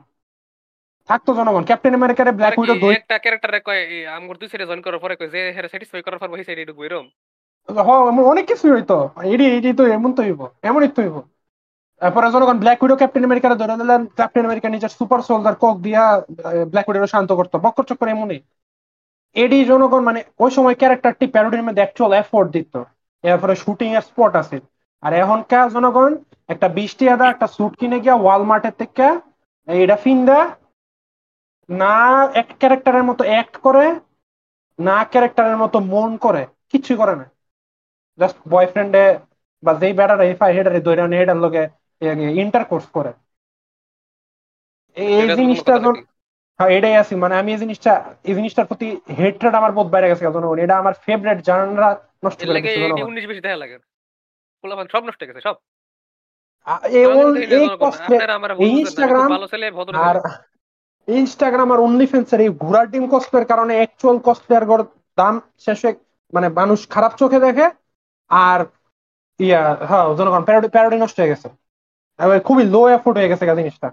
[1.09, 4.99] থাকতো জনগণ। ক্যাপ্টেন আমেরিকার ব্ল্যাক উইডো একটা ক্যারেক্টারে কয় এই আমগর দুই সাইডে জয়েন করার
[4.99, 7.07] পরে কয় যে হেরে স্যাটিসফাই করার পর সেই সাইডে ঢুকবো এরকম
[8.31, 8.97] অনেক কিছু হইতো।
[9.33, 11.17] এডি এডি তো এমন তো হইব, এমনই তো হইব।
[12.01, 16.03] তারপরে জনগণ ব্ল্যাক উইডো ক্যাপ্টেন আমেরিকার ধরে দিলেন ক্যাপ্টেন আমেরিকা নিজের সুপার সোলজার কক দিয়া
[16.71, 18.39] ব্ল্যাক উইডো শান্ত করতো। বক্কর চক্কর এমনই।
[19.35, 22.73] এডি জনগণ মানে ওই সময় ক্যারেক্টারটি প্যারোডির মধ্যে অ্যাকচুয়াল এফোর্ট দিত।
[23.23, 24.57] এরপরে শুটিং এর স্পট আছে।
[25.03, 26.11] আর এখনকার জনগণ
[26.53, 29.07] একটা বৃষ্টি আদা, একটা স্যুট কিনে গিয়া ওয়ালমার্টের থেকে
[29.67, 30.39] এটা ফিন্দা,
[31.69, 31.95] না
[32.41, 33.85] এক ক্যারেক্টারের মতো অ্যাক্ট করে,
[34.79, 37.25] না ক্যারেক্টারের মতো মন করে কিচ্ছু করে না।
[38.17, 39.03] জাস্ট বয়ফ্রেন্ডে
[39.63, 41.63] বা যেই ব্যাটার এই ফাই হেডারে দৈরা এটার লগে
[42.43, 43.11] ইন্টারকোর্স করে।
[44.97, 45.73] এই জিনিসটা
[46.59, 47.91] হ্যাঁ এটাই আছি। মানে আমি এই জিনিসটা
[48.29, 48.87] এই জিনিসটার প্রতি
[49.19, 51.89] হেট্রেড আমার বোধ বাইরে গেছে জনগণ এটা আমার ফেভারিট জানরা
[52.25, 53.77] নষ্ট করে দিচ্ছে এই জনগণ। উনিশ বেশি দেখা লাগে।
[54.63, 55.55] পোলাপান সব নষ্ট গেছে সব।
[58.69, 59.31] ইনস্টাগ্রাম
[60.07, 60.17] আর।
[61.07, 64.63] ইনস্টাগ্রাম আর অনলি ফ্যান্সের এই ঘোড়ার ডিম কস্টের কারণে অ্যাকচুয়াল কস্টের
[65.17, 65.81] দাম শেষ
[66.33, 67.65] মানে মানুষ খারাপ চোখে দেখে
[68.31, 68.59] আর
[69.39, 69.59] ইয়া
[69.89, 71.47] হ্যাঁ জনগণ প্যারোডি প্যারোডি নষ্ট হয়ে গেছে।
[72.43, 73.87] খুবই লো এফোর্ট হয়ে গেছে জিনিসটা।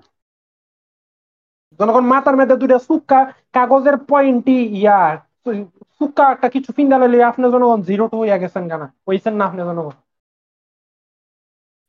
[1.80, 3.20] জনগণ মাথার মধ্যে দুইটা সুক্কা
[3.54, 4.98] কাগজের পয়েন্টই ইয়া
[5.98, 9.60] সুক্কা একটা কিছু ফিঙ্গার হইলে আপনি জনগণ জিরো টু হইয়া গেছেন কেনা হইছেন না আপনি
[9.62, 9.94] জনগণ।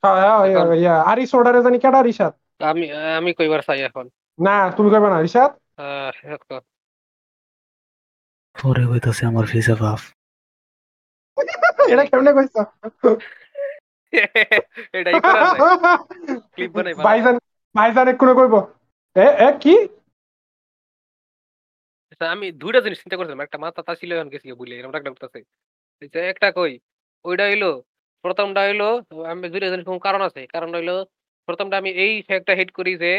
[0.03, 0.95] হ্যাঁ হ্যাঁ ইয়া- ইয়া
[1.61, 1.99] জানি কেডা
[2.63, 2.85] আমি
[3.19, 4.05] আমি কইবার চাই এখন।
[4.39, 5.51] না তুমি কইবে না রিসাদ
[8.55, 10.01] পরে হইতাছে আমার ভিসা বাপ
[11.91, 12.61] এটা কেমনে কইছো
[14.97, 15.41] এটাই করা
[16.53, 17.35] ক্লিপ বানাই। ভাইজান
[17.75, 18.55] ভাইজান কইব
[19.15, 19.75] এ এ কি?
[22.11, 25.39] আচ্ছা, আমি দুইটা জিনিস চিন্তা করছিলাম। একটা মাথা তা ছিল এখন গেছি বলে এরকম একটা
[26.13, 26.73] যে একটা কই
[27.25, 27.65] ওইটা হইল
[28.25, 28.81] প্রথমটা হইল
[29.25, 30.91] আমি দুইটা জিনিস কোন কারণ আছে। কারণ হইল
[31.47, 33.11] প্রথমটা আমি এই ফ্যাক্টটা হিট করি যে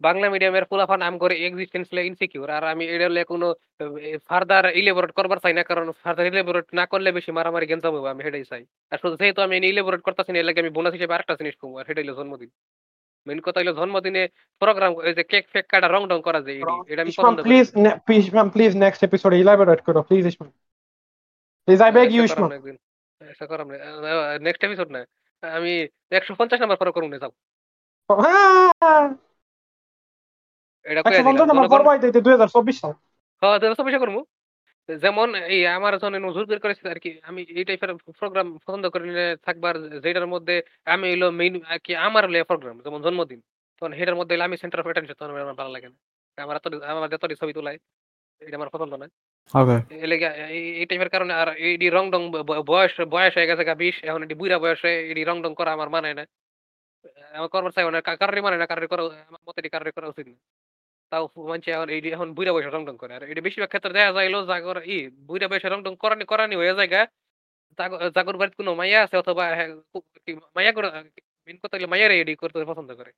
[0.00, 3.46] বাংলা মিডিয়ামের ফুলাফান আম করে এক্সিস্টেন্স লে ইনসিকিউর আর আমি এটা হলে কোনো
[4.28, 8.22] ফার্দার ইলেবোরেট করবার চাই না কারণ ফার্দার ইলেবোরেট না করলে বেশি মারামারি গেঞ্জাম হবে আমি
[8.26, 8.62] সেটাই চাই।
[8.92, 11.76] আর শুধু যেহেতু আমি ইলেবোরেট করতেছি না এর লাগে আমি বোনাস হিসেবে আরেকটা জিনিস কমবো
[11.80, 12.50] আর সেটা হলো জন্মদিন।
[13.26, 14.22] মেন কথা হলো জন্মদিনে
[14.62, 17.46] প্রোগ্রাম এই যে কেক ফেক কাটা রং ডং করা যায় এটি- এটা আমি পছন্দ করি।
[17.46, 17.66] Please
[18.22, 20.48] Ismam please next episode elaborate করো please Ismam
[21.68, 22.50] please I beg you Ismam
[24.46, 25.00] next episode না
[25.42, 25.72] আমি
[26.12, 27.18] একশো পঞ্চাশ নাম্বার পরে করুন না
[28.10, 29.04] হ্যাঁ!
[30.86, 31.02] এটা
[32.82, 32.94] সাল।
[33.42, 33.58] হ্যাঁ
[34.88, 37.90] যেমন এই আমার জন্য নজর বের করেছে আর কি আমি এই টাইপের
[38.20, 39.06] প্রোগ্রাম পছন্দ করি
[39.46, 39.74] থাকবার
[40.04, 40.54] যেটার মধ্যে
[40.94, 41.08] আমি
[41.40, 43.40] মেইন আর কি আমার হলো প্রোগ্রাম যেমন জন্মদিন।
[43.82, 45.96] তখন সেটার মধ্যে আমি সেন্টার অফ অ্যাটেনশন তখন আমার ভালো লাগে না।
[46.38, 47.76] আমার এত আমার যতটি ছবি তোলাই
[48.40, 49.06] এটা আমার পছন্দ না।
[49.54, 49.76] ওকে
[50.80, 52.22] এই টাইপের কারণে আর এই রং ডং
[52.70, 55.88] বয়স বয়স হয়ে গেছে গা বিশ এখন এটি বুড়া বয়সে এটি রং ডং করা আমার
[55.96, 56.24] মানে না।
[57.36, 60.26] আমার করবার চাই না কারোরই মানে না কারোর করা আমার মতে এটি কারোরই করা উচিত
[60.32, 60.38] না।
[61.10, 64.12] তাও মানছে এখন এই এখন বুড়া বয়সে রং ডং করে। আর এটা বেশিরভাগ ক্ষেত্রে দেখা
[64.18, 64.96] যাইলো জাগর ই
[65.28, 67.02] বুড়া বয়সে রং ডং করানি করানি হয়ে যায় গা,
[68.16, 69.70] জাগর বাড়িতে কোনো মাইয়া আছে অথবা হ্যাঁ,
[70.56, 70.88] মাইয়া করে
[71.46, 73.12] মেন কথা হলো করতে পছন্দ করে।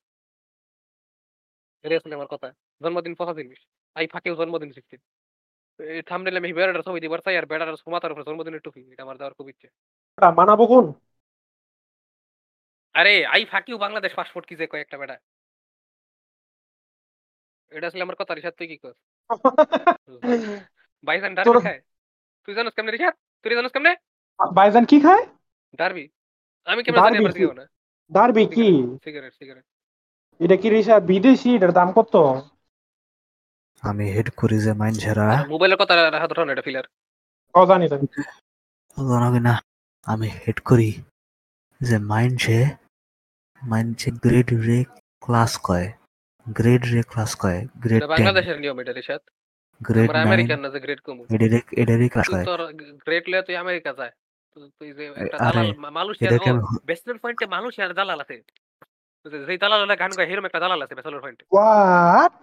[1.84, 2.48] আসলে আমার কথা।
[2.82, 3.60] জন্মদিন পচা জিনিস।
[3.96, 4.96] আই ফাঁকেও জন্মদিন শিখছি
[6.08, 9.34] থামনেলে আমি বেড়াটার ছবি দিবার চাই আর বেড়াটার মাথার উপরে জন্মদিনের টুপি এটা আমার দেওয়ার
[9.38, 9.68] খুব ইচ্ছে।
[10.38, 10.84] মানাবো কোন?
[12.94, 15.16] আরে আই ফাঁকিও বাংলাদেশ পাসপোর্ট কি যে কয়েকটা বেড়া।
[17.72, 18.94] এটা আসলে আমার কথা রিসাদ তুই কি কর
[21.04, 21.80] বাইসান ডারবি খায়?
[22.48, 23.14] তুই জানিস কেমনে রিসাদ
[23.44, 23.92] তুই জানিস কেমনে?
[24.38, 25.24] ভাইজান কি খায়?
[25.78, 26.04] ডারবি।
[26.66, 27.38] আমি কেমনে জানি আমার কি?
[27.38, 27.64] দিকেও না।
[28.10, 28.68] দারবি কি?
[29.04, 29.64] সিগারেট সিগারেট
[30.40, 31.50] এটা কি রিসা বিদেশি?
[31.56, 32.14] এটার দাম কত?
[33.82, 36.86] আমি হেড করি যে মাইনছেরা মোবাইলের কথা রাখা ধরো না এটা ফিলার
[37.54, 38.06] ও জানি জানি
[38.96, 39.54] জানাবে না
[40.06, 40.90] আমি হেড করি
[41.80, 42.56] যে মাইনছে
[43.62, 44.78] মাইনছে গ্রেড রে
[45.22, 45.86] ক্লাস কয়।
[46.46, 49.22] গ্রেড রে ক্লাস কয় গ্রেড এটা টেন বাংলাদেশের নিয়ম এটা রিসাদ
[49.80, 52.60] গ্রেড আমরা নাইন আমেরিকান না যে গ্রেড কম এডারে এডারে ক্লাস তুই হয় তোর
[53.04, 54.12] গ্রেড লয়ে তুই আমেরিকা যায়
[54.56, 58.34] তুই- তুই যে একটা আরে, দালাল মা- মালয়েশিয়ার এটাকে আমি বেসমেন্ট পয়েন্টে মালয়েশিয়ার দালাল আছে
[59.26, 62.36] যে- যেই দালাল হলে গান গায় হিরম একটা দালাল আছে বেসমেন্ট পয়েন্টে হোয়াট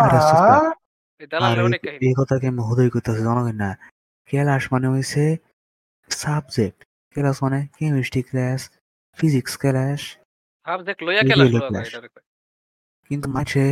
[0.00, 0.76] আরে সুস্তা। হোয়াট
[1.20, 3.70] এই আর দালালের এই- অনেক কাহিনী এই কথাকে আমি হুদয় করতেছি জনগণ না
[4.28, 5.22] ক্লাস মানে হইছে
[6.10, 6.78] সাবজেক্ট
[7.16, 8.60] ক্লাস মানে chemistry class
[9.18, 10.00] physics class
[10.66, 11.48] subject লইয়া এই কেলাস
[13.10, 13.64] কিন্তু মাঝে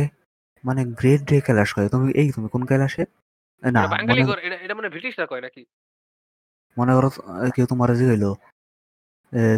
[0.63, 3.03] মানে গ্রেট ডে ক্লাস করে তুমি এই তুমি কোন ক্লাসে?
[3.63, 5.61] না এটা বাঙালি মনে এটা এটা মানে ব্রিটিশরা কয় নাকি?
[6.77, 7.09] মনে করো
[7.55, 8.25] কেউ তোমার যে হইল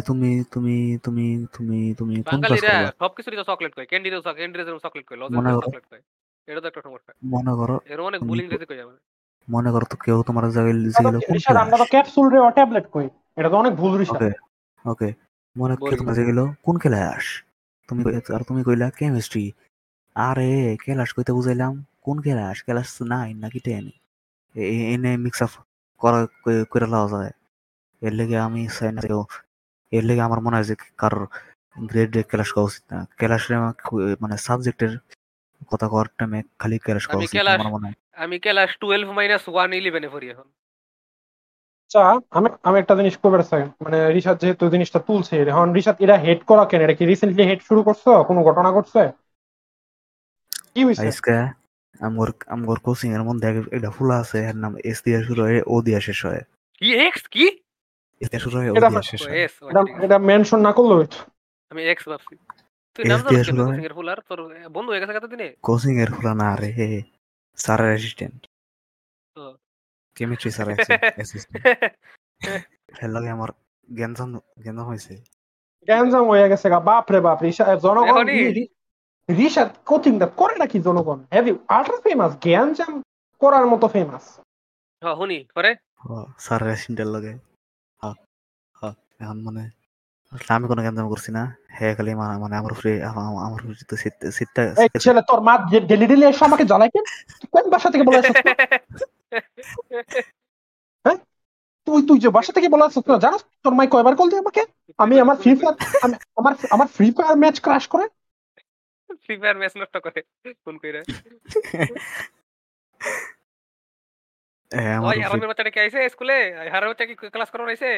[0.06, 2.92] তুমি তুমি তুমি তুমি তুমি কোন ক্লাস বাঙালিরা করবা?
[2.98, 6.02] সবকিছুরই তো চকলেট কয় ক্যান্ডিরও ক্যান্ডির যেমন চকলেট কয় মনে করো- চকলেট কয়
[6.48, 8.66] এটা তো একটা সমস্যা। মনে করো এর অনেক তুমি ভুল কো- ইংরেজি
[9.48, 12.86] মনে করো তো কেউ তোমার জায়গায় যে হইল কোন রিশাদ আমরা তো ক্যাপসুল রে ট্যাবলেট
[12.90, 14.30] কই এটা তো অনেক ভুল রিশাদ ওকে
[14.84, 15.08] ওকে
[15.56, 17.24] মনে করো তোমার যে গেলো কোন ক্লাস
[17.88, 18.00] তুমি
[18.34, 19.44] আর তুমি কইলা কেমিস্ট্রি
[20.16, 20.50] আরে
[20.82, 21.72] ক্লাস কইতে বুঝাইলাম
[22.04, 22.56] কোন ক্লাস?
[22.66, 23.84] ক্লাস নাইন নাকি টেন?
[24.94, 25.52] এনে মিক্স আপ
[26.00, 26.20] করা
[26.72, 27.32] করে লওয়া যায়।
[28.06, 29.00] এর লেগে আমি চাই না
[29.96, 31.24] এর লেগে আমার মনে হয় যে কারোর
[31.76, 33.54] গ্রেড ক্লাস করা উচিত না। ক্লাসে
[34.22, 34.92] মানে সাবজেক্টের
[35.70, 39.70] কথা করার টাইমে খালি ক্লাস করা উচিত আমার মনে হয়। আমি ক্লাস টুয়েলভ মাইনাস ওয়ান
[39.80, 40.48] ইলেভেনে পড়ি এখন।
[41.84, 42.02] আচ্ছা
[42.38, 46.40] আমি আমি একটা জিনিস করবার চাই মানে রিশাদ যেহেতু জিনিসটা তুলছে এখন রিশাদ এটা হেড
[46.50, 46.80] করা কেন?
[46.86, 49.02] এটা কি রিসেন্টলি হেড শুরু করছ কোনো ঘটনা ঘটছে?
[50.76, 51.06] কি হইছে?
[51.12, 51.36] আজকে
[52.06, 55.74] আমগর আমগর কোচিং এর মধ্যে একটা ফুলা আছে এর নাম এস দিয়ে শুরু হয় ও
[55.86, 56.42] দিয়ে শেষ হয়।
[56.80, 57.44] কি এক্স কি?
[58.22, 59.34] এস দিয়ে শুরু হয় ও দিয়ে শেষ হয়।
[59.70, 60.92] এটা এটা মেনশন না করল
[61.72, 62.34] আমি এক্স ভাবছি।
[62.96, 64.18] তুই S নাম জানিস শুরু হয়। কোচিং এর ফুলার?
[64.28, 64.38] তোর
[64.74, 66.70] বন্ধু হয়ে গেছে কতদিনে কোচিং এর ফুলা না রে
[67.58, 68.40] স্যারের অ্যাসিস্ট্যান্ট।
[70.16, 70.66] কেমিস্ট্রি স্যার
[71.18, 71.64] অ্যাসিস্ট্যান্ট
[73.04, 73.50] এর লগে আমার
[73.88, 74.28] জ্ঞানজাম
[74.62, 75.14] জ্ঞানজাম হয়েছে
[76.30, 77.38] হয়ে গেছে বাপ রে বাপ
[77.86, 78.26] জনগণ
[79.34, 81.18] রিশাদ কোচিংটা করে নাকি জনগণ?
[81.32, 82.92] হেভি আল্ট্রা ফেমাস গ্যাঞ্জাম
[83.40, 84.24] করার মতো ফেমাস
[85.02, 85.16] হ্যাঁ
[87.08, 87.32] লগে।
[88.00, 88.16] হ্যাঁ
[88.74, 89.62] হ্যাঁ এখন মানে
[90.48, 91.42] আমি কোনো করছি না।
[91.76, 92.72] হে খালি মানে আমার
[93.08, 93.94] আমা- আমার উপরে তো
[94.30, 94.62] সিটটা
[95.04, 95.54] ছেলে তোর মা
[95.90, 97.06] ডেলি ডেলি এসে আমাকে জ্বালাই কেন
[97.52, 98.36] কোন বাসা থেকে বলে আসছিস?
[101.86, 104.62] তুই তুই যে বাসা থেকে বলে আসছিস না জানাস তোর মাই কয়বার কল দিয়ে আমাকে?
[104.98, 105.74] আমি আমার ফ্রি ফায়ার
[106.36, 108.04] আমার আমার ফ্রি ফায়ার ম্যাচ ক্রাশ করে
[109.16, 110.20] ফ্রি ফায়ার ম্যাচ নষ্ট করে
[110.64, 111.00] ফোন কইরা।
[114.96, 116.36] আমার ওই হারামের বাচ্চাটা কি আইছে স্কুলে?
[116.70, 117.88] হারামের বাচ্চা কি ক্লাস করার আইছে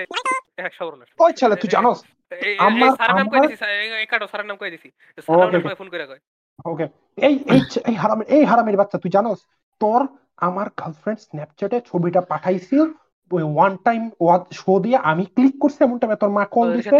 [0.58, 1.98] এক সর্বনাশ ওই ছেলে তুই জানোস?
[2.30, 3.64] এই- এই- এই আমার- নাম কই দিছি?
[3.64, 4.88] এই- কাটো নাম কই দিছি?
[5.76, 5.88] ফোন
[6.64, 6.86] ওকে
[7.18, 9.38] এই এই এই হারামের এই হারামের বাচ্চা তুই জানোস?
[9.80, 10.00] তোর
[10.38, 12.80] আমার গার্লফ্রেন্ড স্ন্যাপচ্যাটে ছবিটা পাঠাইছিল
[13.32, 14.10] ওয়ান টাইম
[14.52, 16.90] শো দিয়ে আমি ক্লিক করছি এমন টাইমে তোর মা কল দিছে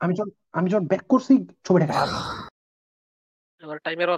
[0.00, 2.12] আমি যখন- আমি যখন ব্যাক করছি ছবিটা গায়েব।
[3.62, 4.08] আমার টাইমের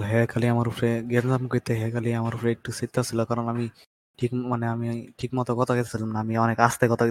[0.00, 1.02] হ্যাঁ, খালি আমার উপরে
[1.48, 3.68] কইতে খালি আমার উপরে একটু চিন্তা ছিল কারণ আমি
[4.18, 7.04] ঠিক মানে আমি ঠিক মতো কথা কইতেছিলাম না আমি অনেক আস্তে কথা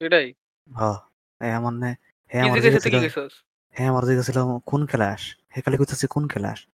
[0.00, 0.32] এটাই।
[0.70, 0.96] হ্যাঁ
[1.40, 3.42] এমন নে হে কি আমার জিজ্ঞেস তুই জিজ্ঞেছিল কি গেছস
[3.78, 5.36] হে আমার জিজ্ঞেছিল কোন ক্লাস?
[5.56, 6.58] হে খালি কইতেছে কোন ক্লাস?
[6.62, 6.75] এ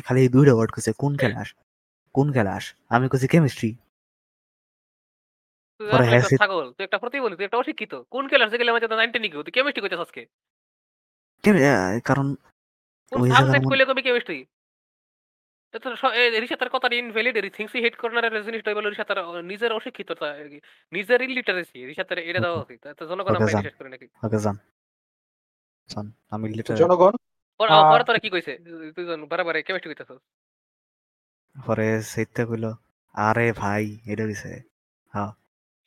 [0.00, 1.48] খালি এই দুইটা ওয়ার্ড কইছে কোন ক্লাস
[2.14, 3.70] কোন ক্লাস আমি কইছি কেমিস্ট্রি
[5.80, 8.70] পরে আসলে হ্যাঁ, একটা সে- ছাগল তুই একটা প্রতিবন্ধী তুই একটা অশিক্ষিত। কোন ক্লাসে গেলে
[8.70, 10.22] আমাদের নাইনটি নিকি তুই কেমিস্ট্রি কইতেছ আজকে?
[12.04, 12.26] কারণ
[13.12, 14.40] ওই সাবজেক্ট কইলে কবি কেমিস্ট্রি
[16.40, 20.28] রিসাতার কথা ইনভ্যালিড থিংস হেট কর্নারের জিনিসটা বলে রিসাতার নিজের অশিক্ষিততা
[20.92, 24.06] নিজের ইলিটারেসি রিসাতার এটা দেওয়া উচিত। তো জনগণ Okay, আমরা বিশ্বাস করে নাকি?
[24.22, 24.56] ওকে জান
[25.90, 26.46] জান আমি
[26.76, 27.14] জনগণ
[27.60, 28.52] পরে আহ, তোরা কি কইছে?
[28.96, 30.10] তুই বারবার কেমিস্ট্রি কইতেছ?
[31.56, 32.70] পরে সেইটা কইলো
[33.14, 34.50] আরে ভাই এটা কইছে?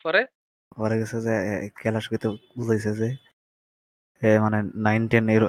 [0.06, 0.22] পরে?
[0.78, 1.34] পরে গেছে যে
[1.78, 2.28] ক্লাস কইতে
[2.58, 3.08] বুঝাইছে যে
[4.22, 5.44] এ মানে নাইন টেন এর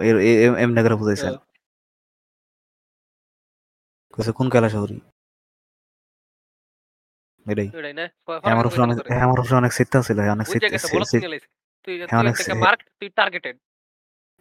[0.59, 1.38] এমনি করে বুঝাইছে। হ্যাঁ।
[4.14, 4.96] কইছে কোন ক্লাস হরি
[7.46, 7.68] এটাই।
[8.51, 10.46] আমার উপরে অনেক হ্যাঁ, আমার উপরে অনেক চিন্তা ছিল হ্যাঁ, অনেক
[12.10, 12.34] হ্যাঁ, অনেক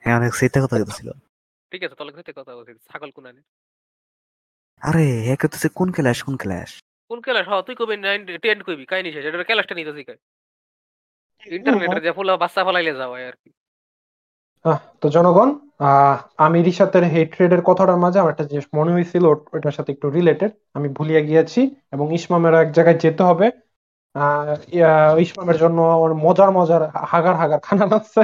[0.03, 1.10] হ্যাঁ কথা কইতেছিল।
[1.73, 3.41] ঠিক আছে তোর সাথে কথা বলছিস ছাগল কোনানে
[4.81, 6.69] আরে হে কইতেছে কোন ক্লাস কোন ক্লাস?
[7.09, 7.45] কোন ক্লাস?
[7.47, 10.19] হ তুই কবি নাইন টেন কইবি কাই নিছে এটা ক্লাসটা নিতে শিখায়।
[11.45, 13.49] ইন্টারনেটের যে ফুলা বাচ্চা ফলাইলে যাওয়া আর কি।
[14.65, 15.49] আহ, তো জনগণ
[16.37, 20.09] আমি রিসাতের হেট্রেড এর কথাটার মাঝে আমার একটা জিনিস মনে হয়েছিল ওট- ওটার সাথে একটু
[20.09, 23.47] রিলেটেড আমি ভুলিয়ে গিয়েছি এবং ইসমামের এক জায়গায় যেতে হবে।
[24.13, 28.21] আহ, ইসমামের জন্য ওর মজার মজার হাগার হাগার খানা আছে।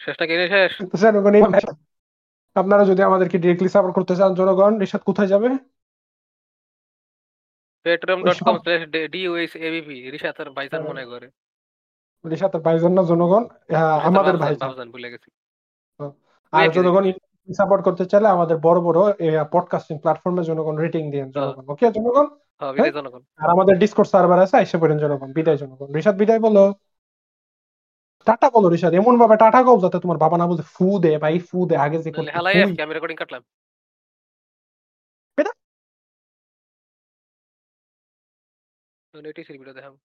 [0.00, 0.72] শেষটা কিনে শেষ।
[1.36, 1.42] এই
[2.54, 5.48] আপনারা যদি আমাদেরকে ডিরেক্টলি সাপোর্ট করতে চান জনগণ রিসাত কোথায় যাবে?
[9.08, 11.26] ডিউএস এবিপি রিসাতের ভাইজান মনে করে।
[12.30, 13.44] রিসাতের ভাইজান না জনগণ?
[14.08, 15.30] আমাদের ভাই ভাবজান ভুলে গেছি।
[16.52, 17.04] আর জনগণ
[17.54, 19.00] সাপোর্ট করতে চাইলে আমাদের বড় বড়
[19.52, 22.26] পডকাস্টিং প্ল্যাটফর্মে জনগণ রেটিং দিয়েন জনগণ। ওকে জনগণ?
[22.60, 22.92] হ্যাঁ?
[22.92, 26.64] জনগণ। আর আমাদের ডিসকর্ড সার্ভার আছে এসে পড়েন জনগণ। বিদায় জনগণ। ঋষাদ বিদায় বলো।
[28.26, 31.34] টাটা বলো রিশাদ এমন ভাবে টাটা কল যাতে তোমার বাবা না বলতে ফু দে ভাই
[31.48, 33.42] ফু দে আগে যে করতে হেলাই। আজকে আমি রেকর্ডিং কাটলাম
[35.38, 35.52] বেটা।
[39.14, 39.96] এটাই ভিডিও দেখাবো